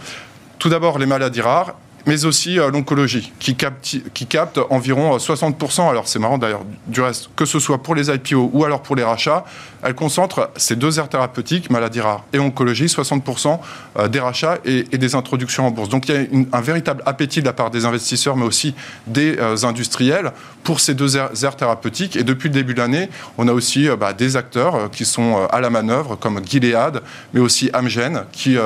Tout 0.59 0.71
d'abord, 0.71 0.99
les 0.99 1.07
maladies 1.07 1.43
rares 1.43 1.75
mais 2.07 2.25
aussi 2.25 2.59
euh, 2.59 2.71
l'oncologie, 2.71 3.33
qui 3.41 3.57
capte, 3.57 4.59
environ 4.71 5.17
60%. 5.17 5.81
Euh, 5.81 5.91
alors 5.91 6.09
c'est 6.09 6.21
marrant 6.21 6.39
d'ailleurs, 6.39 6.63
du 6.87 7.01
reste, 7.01 7.29
que 7.35 7.45
ce 7.45 7.59
soit 7.59 7.83
pour 7.83 7.95
les 7.95 8.09
IPO 8.09 8.51
ou 8.53 8.65
alors 8.65 8.83
pour 8.83 8.97
les 8.97 9.03
rachats, 9.03 9.45
elle 9.83 9.95
concentre 9.95 10.51
ces 10.57 10.77
deux 10.77 10.99
aires 10.99 11.09
thérapeutiques, 11.09 11.69
maladies 11.69 12.01
rares 12.01 12.25
et 12.33 12.39
oncologie, 12.39 12.87
60% 12.87 13.59
euh, 13.99 14.09
des 14.09 14.21
rachats 14.21 14.59
et, 14.65 14.85
des 14.85 15.15
introductions 15.15 15.67
en 15.67 15.71
bourse. 15.71 15.89
Donc 15.89 16.09
il 16.09 16.15
y 16.15 16.19
a 16.19 16.57
un 16.57 16.61
véritable 16.61 17.03
appétit 17.07 17.41
de 17.41 17.47
la 17.47 17.53
part 17.53 17.71
des 17.71 17.85
investisseurs, 17.85 18.37
mais 18.37 18.47
aussi 18.47 18.75
des 19.07 19.37
industriels 19.63 20.33
pour 20.63 20.81
ces 20.81 20.95
deux 20.95 21.17
aires, 21.17 21.57
thérapeutiques. 21.57 22.17
Et 22.17 22.25
depuis 22.25 22.49
le 22.49 22.55
début 22.55 22.75
de 22.75 22.79
l'année, 22.79 23.09
on 23.37 23.47
a 23.47 23.53
aussi 23.53 23.89
bah, 24.01 24.13
des 24.13 24.37
acteurs 24.37 24.91
qui 24.91 25.05
sont 25.05 25.47
à 25.51 25.61
la 25.61 25.71
manœuvre, 25.71 26.17
comme 26.17 26.41
Gilead, 26.45 27.03
mais 27.35 27.41
aussi 27.41 27.71
Amgen, 27.75 28.25
qui 28.33 28.57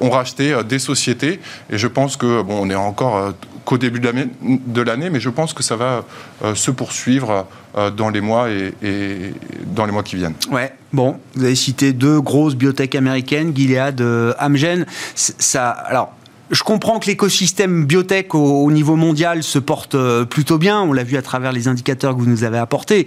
ont 0.00 0.10
racheté 0.10 0.56
des 0.66 0.78
sociétés. 0.78 1.40
Et 1.70 1.78
je 1.78 1.86
pense 1.86 2.16
que 2.16 2.42
bon, 2.42 2.60
on 2.62 2.70
est 2.70 2.74
encore 2.84 3.16
euh, 3.16 3.30
qu'au 3.64 3.78
début 3.78 4.00
de 4.00 4.82
l'année, 4.82 5.10
mais 5.10 5.20
je 5.20 5.30
pense 5.30 5.52
que 5.52 5.62
ça 5.62 5.76
va 5.76 6.04
euh, 6.42 6.54
se 6.54 6.70
poursuivre 6.70 7.46
euh, 7.76 7.90
dans 7.90 8.10
les 8.10 8.20
mois 8.20 8.50
et, 8.50 9.34
dans 9.66 9.86
les 9.86 9.92
mois 9.92 10.02
qui 10.02 10.16
viennent. 10.16 10.34
Ouais. 10.50 10.72
Bon, 10.92 11.18
vous 11.34 11.44
avez 11.44 11.54
cité 11.54 11.92
deux 11.92 12.20
grosses 12.20 12.54
biotech 12.54 12.94
américaines, 12.94 13.52
Gilead, 13.54 14.02
Amgen. 14.38 14.86
Ça, 15.14 15.70
alors, 15.70 16.14
je 16.50 16.62
comprends 16.62 16.98
que 16.98 17.06
l'écosystème 17.06 17.86
biotech 17.86 18.34
au, 18.34 18.70
niveau 18.70 18.96
mondial 18.96 19.42
se 19.42 19.58
porte 19.58 19.94
euh, 19.94 20.24
plutôt 20.24 20.58
bien. 20.58 20.82
On 20.82 20.92
l'a 20.92 21.02
vu 21.02 21.16
à 21.16 21.22
travers 21.22 21.52
les 21.52 21.68
indicateurs 21.68 22.14
que 22.14 22.20
vous 22.20 22.28
nous 22.28 22.44
avez 22.44 22.58
apportés. 22.58 23.06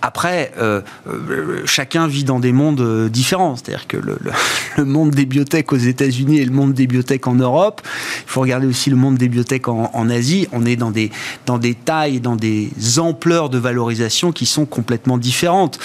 Après, 0.00 0.52
euh, 0.58 0.80
euh, 1.08 1.62
chacun 1.64 2.08
vit 2.08 2.24
dans 2.24 2.40
des 2.40 2.52
mondes 2.52 3.08
différents. 3.08 3.54
C'est-à-dire 3.56 3.86
que 3.86 3.96
le, 4.76 4.84
monde 4.84 5.10
des 5.10 5.26
biotech 5.26 5.72
aux 5.72 5.76
États-Unis 5.76 6.38
et 6.38 6.44
le 6.44 6.52
monde 6.52 6.72
des 6.72 6.88
biotech 6.88 7.26
en 7.28 7.34
Europe, 7.34 7.82
il 7.84 8.30
faut 8.30 8.40
regarder 8.40 8.66
aussi 8.66 8.90
le 8.90 8.96
monde 8.96 9.16
des 9.16 9.28
biotech 9.28 9.68
en, 9.68 10.10
Asie. 10.10 10.48
On 10.50 10.66
est 10.66 10.76
dans 10.76 10.90
des, 10.90 11.12
dans 11.46 11.58
des 11.58 11.74
tailles, 11.74 12.20
dans 12.20 12.36
des 12.36 12.70
ampleurs 12.98 13.48
de 13.48 13.58
valorisation 13.58 14.32
qui 14.32 14.46
sont 14.46 14.66
complètement 14.66 15.18
différentes. 15.18 15.78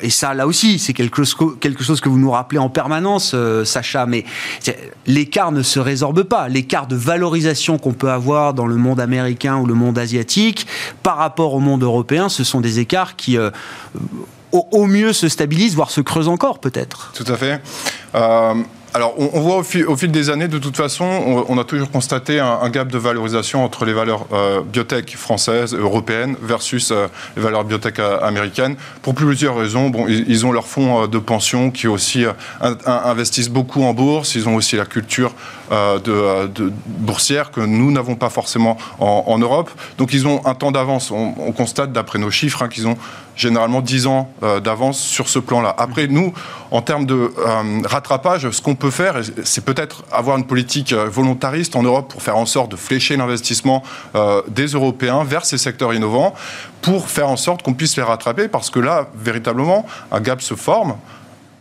et 0.00 0.10
ça, 0.10 0.34
là 0.34 0.46
aussi, 0.46 0.78
c'est 0.78 0.92
quelque 0.92 1.24
chose 1.24 2.00
que 2.00 2.08
vous 2.08 2.18
nous 2.18 2.30
rappelez 2.30 2.58
en 2.58 2.68
permanence, 2.68 3.34
Sacha. 3.64 4.06
Mais 4.06 4.24
l'écart 5.06 5.50
ne 5.50 5.62
se 5.62 5.80
résorbe 5.80 6.22
pas 6.22 6.35
l'écart 6.48 6.86
de 6.86 6.96
valorisation 6.96 7.78
qu'on 7.78 7.92
peut 7.92 8.10
avoir 8.10 8.54
dans 8.54 8.66
le 8.66 8.76
monde 8.76 9.00
américain 9.00 9.56
ou 9.56 9.66
le 9.66 9.74
monde 9.74 9.98
asiatique 9.98 10.66
par 11.02 11.16
rapport 11.16 11.54
au 11.54 11.60
monde 11.60 11.82
européen, 11.82 12.28
ce 12.28 12.44
sont 12.44 12.60
des 12.60 12.78
écarts 12.78 13.16
qui, 13.16 13.36
euh, 13.36 13.50
au, 14.52 14.86
mieux, 14.86 15.12
se 15.12 15.28
stabilisent, 15.28 15.74
voire 15.74 15.90
se 15.90 16.00
creusent 16.00 16.28
encore 16.28 16.58
peut-être. 16.58 17.12
Tout 17.14 17.30
à 17.32 17.36
fait. 17.36 17.60
Euh, 18.14 18.54
alors, 18.96 19.12
on, 19.18 19.40
voit 19.42 19.58
au 19.58 19.62
fil, 19.62 20.10
des 20.10 20.30
années, 20.30 20.48
de 20.48 20.56
toute 20.56 20.74
façon, 20.74 21.04
on, 21.04 21.58
a 21.58 21.64
toujours 21.64 21.90
constaté 21.90 22.40
un, 22.40 22.70
gap 22.70 22.88
de 22.88 22.96
valorisation 22.96 23.62
entre 23.62 23.84
les 23.84 23.92
valeurs 23.92 24.24
euh, 24.32 24.62
biotech 24.62 25.18
françaises, 25.18 25.74
européennes, 25.74 26.34
versus 26.40 26.90
euh, 26.90 27.06
les 27.36 27.42
valeurs 27.42 27.64
biotech 27.64 27.98
euh, 27.98 28.18
américaines, 28.22 28.74
pour 29.02 29.14
plusieurs 29.14 29.54
raisons. 29.54 29.90
Bon, 29.90 30.06
ils, 30.08 30.46
ont 30.46 30.50
leur 30.50 30.66
fonds 30.66 31.06
de 31.08 31.18
pension 31.18 31.70
qui 31.70 31.88
aussi 31.88 32.24
investissent 32.86 33.50
beaucoup 33.50 33.84
en 33.84 33.92
bourse. 33.92 34.34
Ils 34.34 34.48
ont 34.48 34.54
aussi 34.54 34.76
la 34.76 34.86
culture 34.86 35.34
de, 35.70 36.72
boursière 36.86 37.50
que 37.50 37.60
nous 37.60 37.92
n'avons 37.92 38.14
pas 38.14 38.30
forcément 38.30 38.78
en, 38.98 39.38
Europe. 39.38 39.70
Donc, 39.98 40.14
ils 40.14 40.26
ont 40.26 40.40
un 40.46 40.54
temps 40.54 40.72
d'avance. 40.72 41.10
On, 41.10 41.52
constate, 41.52 41.92
d'après 41.92 42.18
nos 42.18 42.30
chiffres, 42.30 42.62
hein, 42.62 42.68
qu'ils 42.68 42.86
ont 42.88 42.96
généralement 43.36 43.80
10 43.80 44.06
ans 44.06 44.30
d'avance 44.64 44.98
sur 44.98 45.28
ce 45.28 45.38
plan-là. 45.38 45.74
Après, 45.78 46.06
nous, 46.06 46.32
en 46.70 46.82
termes 46.82 47.06
de 47.06 47.32
rattrapage, 47.86 48.50
ce 48.50 48.60
qu'on 48.60 48.74
peut 48.74 48.90
faire, 48.90 49.20
c'est 49.44 49.64
peut-être 49.64 50.04
avoir 50.10 50.36
une 50.38 50.46
politique 50.46 50.92
volontariste 50.92 51.76
en 51.76 51.82
Europe 51.82 52.10
pour 52.10 52.22
faire 52.22 52.36
en 52.36 52.46
sorte 52.46 52.70
de 52.70 52.76
flécher 52.76 53.16
l'investissement 53.16 53.82
des 54.48 54.66
Européens 54.66 55.22
vers 55.24 55.44
ces 55.44 55.58
secteurs 55.58 55.94
innovants 55.94 56.34
pour 56.82 57.08
faire 57.08 57.28
en 57.28 57.36
sorte 57.36 57.62
qu'on 57.62 57.74
puisse 57.74 57.96
les 57.96 58.02
rattraper 58.02 58.48
parce 58.48 58.70
que 58.70 58.80
là, 58.80 59.08
véritablement, 59.14 59.86
un 60.10 60.20
gap 60.20 60.40
se 60.40 60.54
forme 60.54 60.96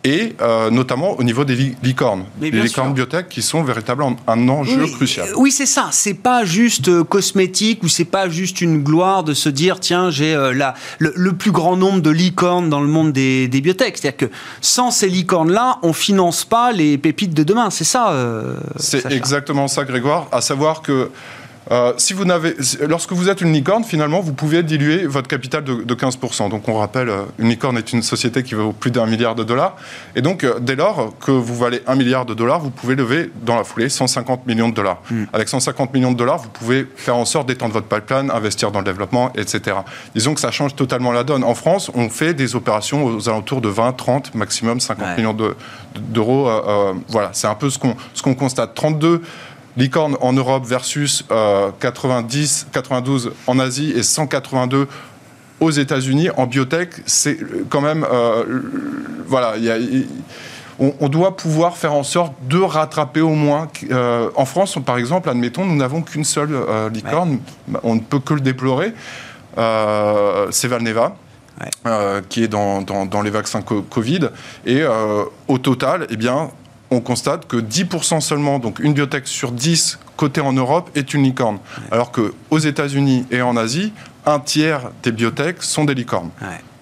et 0.06 0.36
euh, 0.40 0.70
notamment 0.70 1.18
au 1.18 1.24
niveau 1.24 1.44
des 1.46 1.76
licornes. 1.82 2.26
Les 2.40 2.52
licornes 2.52 2.94
biotech 2.94 3.28
qui 3.28 3.42
sont 3.42 3.64
véritablement 3.64 4.16
un 4.28 4.48
enjeu 4.48 4.86
crucial. 4.86 5.28
Oui, 5.36 5.52
c'est 5.52 5.66
ça. 5.66 5.90
C'est 5.92 6.14
pas 6.14 6.46
juste 6.46 6.90
euh, 6.90 7.04
cosmétique 7.04 7.82
ou 7.82 7.88
c'est 7.88 8.06
pas 8.06 8.30
juste 8.30 8.62
une 8.62 8.84
gloire 8.84 9.24
de 9.24 9.34
se 9.34 9.50
dire 9.50 9.80
tiens, 9.80 10.12
j'ai 10.12 10.36
euh, 10.36 10.54
le, 11.00 11.34
plus 11.34 11.52
grand 11.52 11.76
nombre 11.76 12.02
de 12.02 12.12
licornes 12.12 12.70
dans 12.70 12.82
le 12.82 12.88
monde 12.88 13.14
des, 13.14 13.48
des 13.48 13.62
biotech. 13.62 13.98
C'est-à-dire 13.98 14.30
que 14.30 14.34
sans 14.62 14.92
ces 14.92 15.10
licornes-là, 15.10 15.80
on 15.82 15.92
finance 15.92 16.46
pas 16.46 16.72
les 16.72 17.00
pépites 17.00 17.34
de 17.34 17.44
demain. 17.44 17.72
C'est 17.72 17.84
ça. 17.84 18.14
c'est 18.78 19.12
exactement 19.12 19.68
ça, 19.68 19.86
Grégoire. 19.86 20.28
À 20.32 20.42
savoir 20.42 20.84
que 20.84 21.10
euh, 21.72 21.94
si 21.98 22.14
vous 22.14 22.26
n'avez, 22.26 22.56
lorsque 22.88 23.12
vous 23.12 23.30
êtes 23.30 23.42
une 23.42 23.52
licorne, 23.52 23.84
finalement, 23.84 24.20
vous 24.20 24.34
pouvez 24.34 24.62
diluer 24.62 25.08
votre 25.08 25.28
capital 25.28 25.64
de, 25.64 25.96
15%. 25.96 26.50
Donc, 26.50 26.68
on 26.68 26.76
rappelle, 26.76 27.10
euh, 27.10 27.24
une 27.40 27.50
licorne 27.50 27.78
est 27.78 27.92
une 27.94 28.04
société 28.04 28.44
qui 28.44 28.54
vaut 28.54 28.72
plus 28.72 28.92
d'un 28.92 29.06
milliard 29.06 29.34
de 29.34 29.44
dollars. 29.44 29.76
Et 30.16 30.22
donc, 30.22 30.44
euh, 30.44 30.60
dès 30.60 30.76
lors 30.76 31.14
que 31.20 31.32
vous 31.32 31.56
valez 31.56 31.82
un 31.88 31.96
milliard 31.96 32.26
de 32.26 32.34
dollars, 32.34 32.60
vous 32.60 32.70
pouvez 32.70 32.96
lever 32.96 33.32
dans 33.42 33.56
la 33.56 33.64
foulée 33.64 33.90
150 33.90 34.46
millions 34.46 34.70
de 34.70 34.76
dollars. 34.76 35.02
Hmm. 35.10 35.24
Avec 35.34 35.50
150 35.50 35.94
millions 35.94 36.12
de 36.12 36.18
dollars, 36.18 36.38
vous 36.38 36.50
pouvez 36.50 36.88
faire 36.96 37.16
en 37.16 37.26
sorte 37.26 37.48
d'étendre 37.48 37.74
votre 37.74 37.88
pipeline, 37.88 38.30
investir 38.30 38.72
dans 38.72 38.80
le 38.80 38.86
développement, 38.86 39.32
etc. 39.36 39.78
Disons 40.14 40.36
que 40.36 40.42
ça 40.42 40.52
change 40.52 40.76
totalement 40.76 41.12
la 41.12 41.24
donne. 41.24 41.44
En 41.44 41.56
France, 41.56 41.90
on 41.96 42.10
fait 42.10 42.34
des 42.34 42.56
opérations 42.56 43.06
aux 43.06 43.30
alentours 43.30 43.62
de 43.62 43.70
20, 43.70 43.94
30, 43.94 44.36
maximum 44.36 44.80
50 44.80 45.18
millions 45.18 45.36
d'euros. 45.96 46.50
voilà, 47.08 47.30
c'est 47.34 47.48
un 47.48 47.56
peu 47.56 47.70
ce 47.70 47.80
qu'on 47.80 47.96
ce 48.14 48.22
qu'on 48.22 48.36
constate. 48.36 48.76
32 48.76 49.22
licorne 49.78 50.18
en 50.22 50.34
Europe 50.34 50.66
versus 50.66 51.26
90, 51.80 52.68
euh, 52.68 52.72
92 52.72 53.32
en 53.48 53.60
Asie 53.60 53.92
et 53.96 54.04
182 54.04 54.88
aux 55.60 55.72
États-Unis 55.72 56.30
en 56.36 56.48
biotech, 56.48 56.90
c'est 57.06 57.38
quand 57.70 57.82
même 57.82 58.06
euh, 58.12 58.44
voilà, 59.26 59.54
on, 60.80 61.08
doit 61.08 61.38
pouvoir 61.38 61.78
faire 61.78 61.94
en 61.94 62.04
sorte 62.04 62.34
de 62.50 62.60
rattraper 62.60 63.22
au 63.22 63.34
moins. 63.34 63.70
Euh, 63.90 64.30
en 64.36 64.46
France, 64.46 64.78
par 64.86 64.98
exemple, 64.98 65.30
admettons, 65.30 65.66
nous 65.66 65.78
n'avons 65.78 66.02
qu'une 66.02 66.26
seule 66.26 66.58
licorne, 66.94 67.40
on 67.84 67.96
ne 67.96 68.02
peut 68.02 68.20
que 68.20 68.34
le 68.34 68.42
déplorer. 68.42 68.94
c'est 69.56 70.68
Valneva. 70.68 71.16
qui 72.28 72.44
est 72.44 72.50
dans, 72.50 72.82
dans, 72.82 73.22
les 73.22 73.30
vaccins 73.30 73.62
Covid. 73.62 74.30
Et 74.66 74.84
au 75.48 75.58
total, 75.58 76.08
eh 76.10 76.18
bien, 76.18 76.52
on 76.92 77.02
constate 77.02 77.48
que 77.48 77.58
10% 77.58 78.22
seulement, 78.22 78.60
donc 78.60 78.80
une 78.80 78.94
biotech 78.94 79.28
sur 79.28 79.52
10 79.52 80.00
cotée 80.16 80.42
en 80.42 80.54
Europe, 80.54 80.90
est 80.96 81.14
une 81.14 81.24
licorne. 81.24 81.60
Alors 81.92 82.12
qu'aux 82.12 82.58
États-Unis 82.58 83.26
et 83.32 83.42
en 83.42 83.58
Asie, 83.58 83.92
un 84.26 84.40
tiers 84.40 84.92
des 85.04 85.12
biotech 85.12 85.62
sont 85.62 85.86
des 85.86 85.94
licornes. 85.94 86.30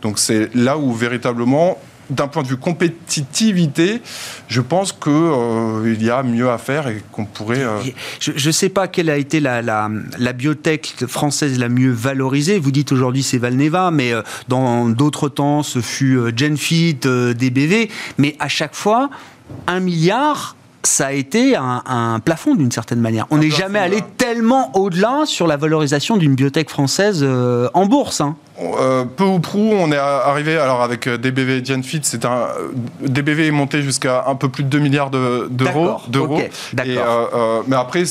Donc 0.02 0.20
c'est 0.20 0.54
là 0.54 0.78
où 0.78 0.94
véritablement 0.94 1.78
d'un 2.10 2.28
point 2.28 2.44
de 2.44 2.48
vue 2.48 2.58
compétitivité, 2.58 4.02
je 4.48 4.62
pense 4.62 4.92
qu'il 4.92 5.12
euh, 5.12 5.96
y 6.00 6.10
a 6.10 6.22
mieux 6.22 6.50
à 6.50 6.58
faire 6.58 6.88
et 6.88 7.02
qu'on 7.12 7.26
pourrait. 7.26 7.64
Euh, 7.64 7.80
je 8.20 8.48
ne 8.48 8.52
sais 8.52 8.70
pas 8.70 8.88
quelle 8.88 9.10
a 9.10 9.18
été 9.18 9.40
la, 9.40 9.62
la, 9.62 10.34
biotech 10.34 11.06
française 11.08 11.58
la 11.58 11.70
mieux 11.70 11.92
valorisée. 11.92 12.60
Vous 12.60 12.72
dites 12.72 12.92
aujourd'hui 12.92 13.24
c'est 13.24 13.38
Valneva, 13.38 13.92
mais 13.92 14.14
euh, 14.14 14.22
dans 14.48 14.90
d'autres 14.90 15.30
temps 15.30 15.64
ce 15.64 15.80
fut 15.80 16.20
Genfit, 16.36 16.96
DBV. 16.96 17.90
Mais 18.18 18.36
à 18.40 18.48
chaque 18.48 18.76
fois, 18.76 19.10
un 19.68 19.80
milliard 19.80 20.56
ça 20.84 21.08
a 21.08 21.12
été 21.14 21.56
un, 21.56 22.20
plafond 22.24 22.56
d'une 22.56 22.72
certaine 22.72 23.00
manière. 23.00 23.26
On 23.32 23.38
n'est 23.38 23.50
jamais 23.50 23.80
allé 23.80 24.02
tellement 24.18 24.76
au-delà 24.76 25.24
sur 25.26 25.48
la 25.48 25.58
valorisation 25.58 26.18
d'une 26.18 26.36
biotech 26.36 26.70
française 26.70 27.22
euh, 27.24 27.70
en 27.74 27.86
bourse. 27.86 28.22
Hein. 28.22 28.36
Euh, 28.62 29.04
peu 29.06 29.24
ou 29.24 29.40
prou, 29.40 29.72
on 29.74 29.92
est 29.92 29.98
arrivé 29.98 30.58
alors 30.58 30.84
avec 30.84 31.08
euh, 31.08 31.18
DBV 31.18 31.58
et 31.58 31.66
Genfit, 31.66 32.02
c'est 32.04 32.26
un 32.26 32.48
DBV 33.02 33.48
est 33.48 33.52
monté 33.52 33.82
jusqu'à 33.82 34.26
un 34.28 34.36
peu 34.36 34.50
plus 34.50 34.64
de 34.64 34.70
2 34.70 34.80
milliards 34.80 35.10
d'euros. 35.10 36.02
d'euros. 36.08 36.40
mais 36.76 37.76
après, 37.76 38.04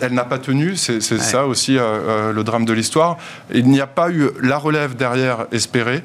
elle 0.00 0.12
n'a 0.12 0.24
pas 0.24 0.38
tenu, 0.38 0.76
c'est 0.76 1.00
ça 1.00 1.46
aussi 1.46 1.76
le 1.76 2.42
drame 2.42 2.64
de 2.64 2.72
l'histoire. 2.72 3.16
Il 3.54 3.68
n'y 3.68 3.80
a 3.80 3.86
pas 3.86 4.10
eu 4.10 4.28
la 4.42 4.58
relève 4.58 4.96
derrière 4.96 5.46
espérée. 5.52 6.02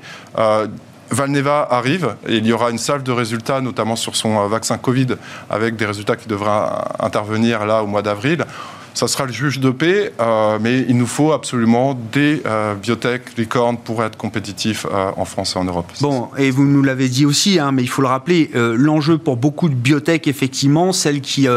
Valneva 1.12 1.68
arrive 1.70 2.16
et 2.28 2.38
il 2.38 2.46
y 2.46 2.54
aura 2.54 2.72
une 2.72 2.78
salve 2.78 3.04
de 3.04 3.12
résultats, 3.12 3.62
notamment 3.62 3.96
sur 3.96 4.16
son 4.16 4.40
euh, 4.40 4.48
vaccin 4.48 4.78
Covid, 4.78 5.08
avec 5.50 5.76
des 5.76 5.86
résultats 5.86 6.16
qui 6.16 6.28
devraient 6.28 6.50
euh, 6.50 7.06
intervenir 7.06 7.66
là 7.66 7.84
au 7.84 7.88
mois 7.88 8.02
d'avril. 8.02 8.46
Ça 8.94 9.08
sera 9.08 9.26
le 9.26 9.32
juge 9.32 9.62
de 9.62 9.70
paix, 9.70 10.12
euh, 10.20 10.58
mais 10.60 10.86
il 10.88 10.98
nous 10.98 11.08
faut 11.08 11.32
absolument 11.32 11.98
des 12.12 12.44
biotech 12.84 13.38
licornes 13.38 13.78
pour 13.78 14.04
être 14.04 14.18
compétitifs 14.18 14.86
en 15.16 15.24
France 15.24 15.56
et 15.56 15.60
en 15.60 15.64
Europe. 15.64 15.90
Bon, 16.02 16.28
et 16.38 16.52
vous 16.52 16.66
nous 16.66 16.84
l'avez 16.84 17.08
dit 17.08 17.26
aussi, 17.26 17.58
hein, 17.58 17.72
mais 17.72 17.84
il 17.84 17.88
faut 17.88 18.02
le 18.02 18.10
rappeler, 18.10 18.52
l'enjeu 18.54 19.18
pour 19.18 19.38
beaucoup 19.38 19.70
de 19.70 19.76
biotech, 19.76 20.28
effectivement, 20.28 20.92
celles 20.92 21.22
qui 21.22 21.48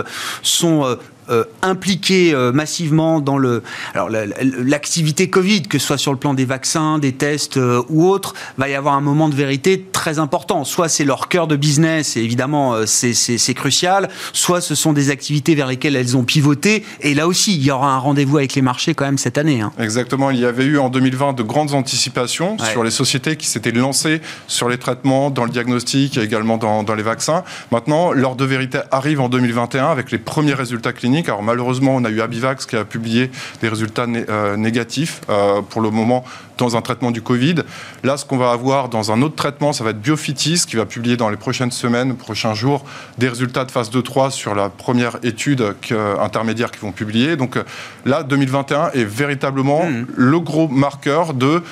sont 0.43 0.97
euh, 1.31 1.45
impliqués 1.63 2.35
euh, 2.35 2.53
massivement 2.53 3.21
dans 3.21 3.39
le 3.39 3.63
alors 3.95 4.11
l'activité 4.11 5.31
Covid, 5.31 5.63
que 5.63 5.79
ce 5.79 5.87
soit 5.87 5.97
sur 5.97 6.13
le 6.13 6.19
plan 6.19 6.35
des 6.35 6.45
vaccins, 6.45 6.99
des 6.99 7.13
tests 7.13 7.57
euh, 7.57 7.83
ou 7.89 8.07
autres, 8.07 8.35
va 8.59 8.69
y 8.69 8.75
avoir 8.75 8.95
un 8.95 9.01
moment 9.01 9.31
de 9.31 9.35
vérité 9.35 9.87
très 9.93 10.19
important. 10.19 10.65
Soit 10.65 10.89
c'est 10.89 11.05
leur 11.05 11.29
cœur 11.29 11.47
de 11.47 11.57
business, 11.57 12.19
et 12.19 12.21
évidemment 12.21 12.75
c'est 12.87 13.55
crucial, 13.55 14.11
soit 14.33 14.61
ce 14.61 14.75
sont 14.75 14.93
des 14.93 15.11
activités 15.11 15.55
vers 15.55 15.67
lesquelles 15.67 15.97
elles 15.97 16.17
ont 16.17 16.25
pivoté, 16.25 16.85
et 17.01 17.15
là 17.15 17.27
aussi 17.27 17.55
il 17.55 17.63
y 17.63 17.71
aura 17.71 17.95
un 17.95 17.99
rendez-vous 17.99 18.37
avec 18.39 18.55
les 18.55 18.63
marchés 18.63 18.95
quand 18.95 19.07
même 19.07 19.19
cette 19.19 19.39
année. 19.39 19.63
Hein. 19.63 19.73
Exactement, 19.79 20.31
il 20.31 20.39
y 20.39 20.45
avait 20.45 20.65
eu 20.65 20.79
en 20.79 20.91
2020 20.91 21.33
de 21.33 21.43
grandes 21.43 21.73
anticipations 21.73 22.59
sur 22.59 22.85
les 22.85 22.91
sociétés 22.91 23.37
qui 23.37 23.47
s'étaient 23.47 23.73
lancées 23.73 24.21
sur 24.47 24.69
les 24.69 24.79
traitements, 24.79 25.31
dans 25.31 25.45
le 25.45 25.51
diagnostic 25.51 26.19
et 26.19 26.23
également 26.23 26.59
dans, 26.59 26.83
dans 26.83 26.95
les 26.95 27.03
vaccins. 27.03 27.45
Maintenant, 27.73 28.13
l'heure 28.13 28.37
de 28.37 28.45
vérité 28.45 28.81
arrive 28.91 29.21
en 29.21 29.29
2021 29.29 29.87
avec 29.87 30.11
les 30.11 30.19
premiers 30.19 30.55
résultats 30.55 30.93
cliniques 30.93 31.14
alors 31.23 31.43
malheureusement, 31.43 31.95
on 31.95 32.05
a 32.05 32.11
eu 32.11 32.21
Abivax 32.21 32.67
qui 32.67 32.77
a 32.77 32.85
publié 32.85 33.31
des 33.61 33.69
résultats 33.69 34.07
euh, 34.09 34.57
négatifs 34.57 35.21
euh, 35.29 35.63
pour 35.63 35.81
le 35.81 35.91
moment 35.91 36.25
dans 36.59 36.77
un 36.77 36.83
traitement 36.83 37.11
du 37.11 37.23
Covid. 37.23 37.57
Là, 38.03 38.17
ce 38.17 38.25
qu'on 38.25 38.37
va 38.37 38.51
avoir 38.51 38.89
dans 38.89 39.13
un 39.13 39.23
autre 39.23 39.35
traitement, 39.35 39.73
ça 39.73 39.85
va 39.85 39.91
être 39.91 40.01
Biofitis 40.01 40.65
qui 40.67 40.77
va 40.77 40.87
publier 40.87 41.17
dans 41.17 41.29
les 41.29 41.37
prochaines 41.37 41.71
semaines, 41.71 42.17
prochains 42.17 42.55
jours, 42.55 42.85
des 43.19 43.29
résultats 43.29 43.65
de 43.65 43.71
phase 43.71 43.91
2-3 43.91 44.31
sur 44.31 44.55
la 44.55 44.69
première 44.69 45.19
étude 45.23 45.75
intermédiaire 46.21 46.71
qu'ils 46.71 46.83
vont 46.83 46.93
publier. 46.93 47.37
Donc 47.37 47.57
euh, 47.57 47.65
là, 48.05 48.23
2021 48.23 48.91
est 48.93 49.05
véritablement 49.05 49.87
mmh. 49.87 50.07
le 50.17 50.41
gros 50.41 50.69
marqueur 50.69 51.35
de 51.35 51.63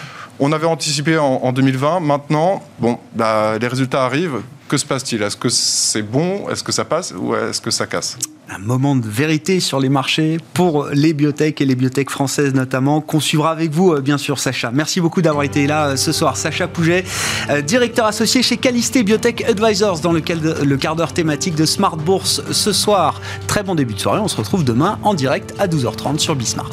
on 0.40 0.50
avait 0.50 0.66
anticipé 0.66 1.18
en, 1.18 1.52
2020. 1.52 2.00
Maintenant, 2.00 2.62
bon, 2.80 2.98
bah, 3.14 3.58
les 3.60 3.68
résultats 3.68 4.04
arrivent. 4.04 4.40
Que 4.68 4.76
se 4.76 4.84
passe-t-il? 4.84 5.22
Est-ce 5.22 5.36
que 5.36 5.48
c'est 5.48 6.02
bon? 6.02 6.48
Est-ce 6.48 6.64
que 6.64 6.72
ça 6.72 6.84
passe? 6.84 7.12
Ou 7.16 7.36
est-ce 7.36 7.60
que 7.60 7.70
ça 7.70 7.86
casse? 7.86 8.18
Un 8.54 8.58
moment 8.58 8.96
de 8.96 9.08
vérité 9.08 9.60
sur 9.60 9.80
les 9.80 9.88
marchés 9.88 10.38
pour 10.52 10.88
les 10.92 11.14
biotech 11.14 11.60
et 11.60 11.64
les 11.64 11.74
biotech 11.74 12.10
françaises 12.10 12.54
notamment, 12.54 13.00
qu'on 13.00 13.20
suivra 13.20 13.50
avec 13.50 13.70
vous, 13.70 13.92
euh, 13.92 14.00
bien 14.00 14.18
sûr, 14.18 14.38
Sacha. 14.38 14.70
Merci 14.72 15.00
beaucoup 15.00 15.22
d'avoir 15.22 15.44
été 15.44 15.66
là 15.66 15.88
euh, 15.88 15.96
ce 15.96 16.12
soir. 16.12 16.36
Sacha 16.36 16.68
Pouget, 16.68 17.04
euh, 17.50 17.62
directeur 17.62 18.06
associé 18.06 18.42
chez 18.42 18.56
Calisté 18.56 19.02
Biotech 19.02 19.42
Advisors, 19.44 20.00
dans 20.00 20.12
lequel 20.12 20.40
le 20.62 20.76
quart 20.76 20.96
d'heure 20.96 21.12
thématique 21.12 21.54
de 21.54 21.64
Smart 21.64 21.96
Bourse 21.96 22.42
ce 22.50 22.72
soir. 22.72 23.20
Très 23.46 23.62
bon 23.62 23.74
début 23.74 23.94
de 23.94 24.00
soirée. 24.00 24.20
On 24.20 24.28
se 24.28 24.36
retrouve 24.36 24.64
demain 24.64 24.98
en 25.02 25.14
direct 25.14 25.54
à 25.58 25.66
12h30 25.66 26.18
sur 26.18 26.36
Bismart. 26.36 26.72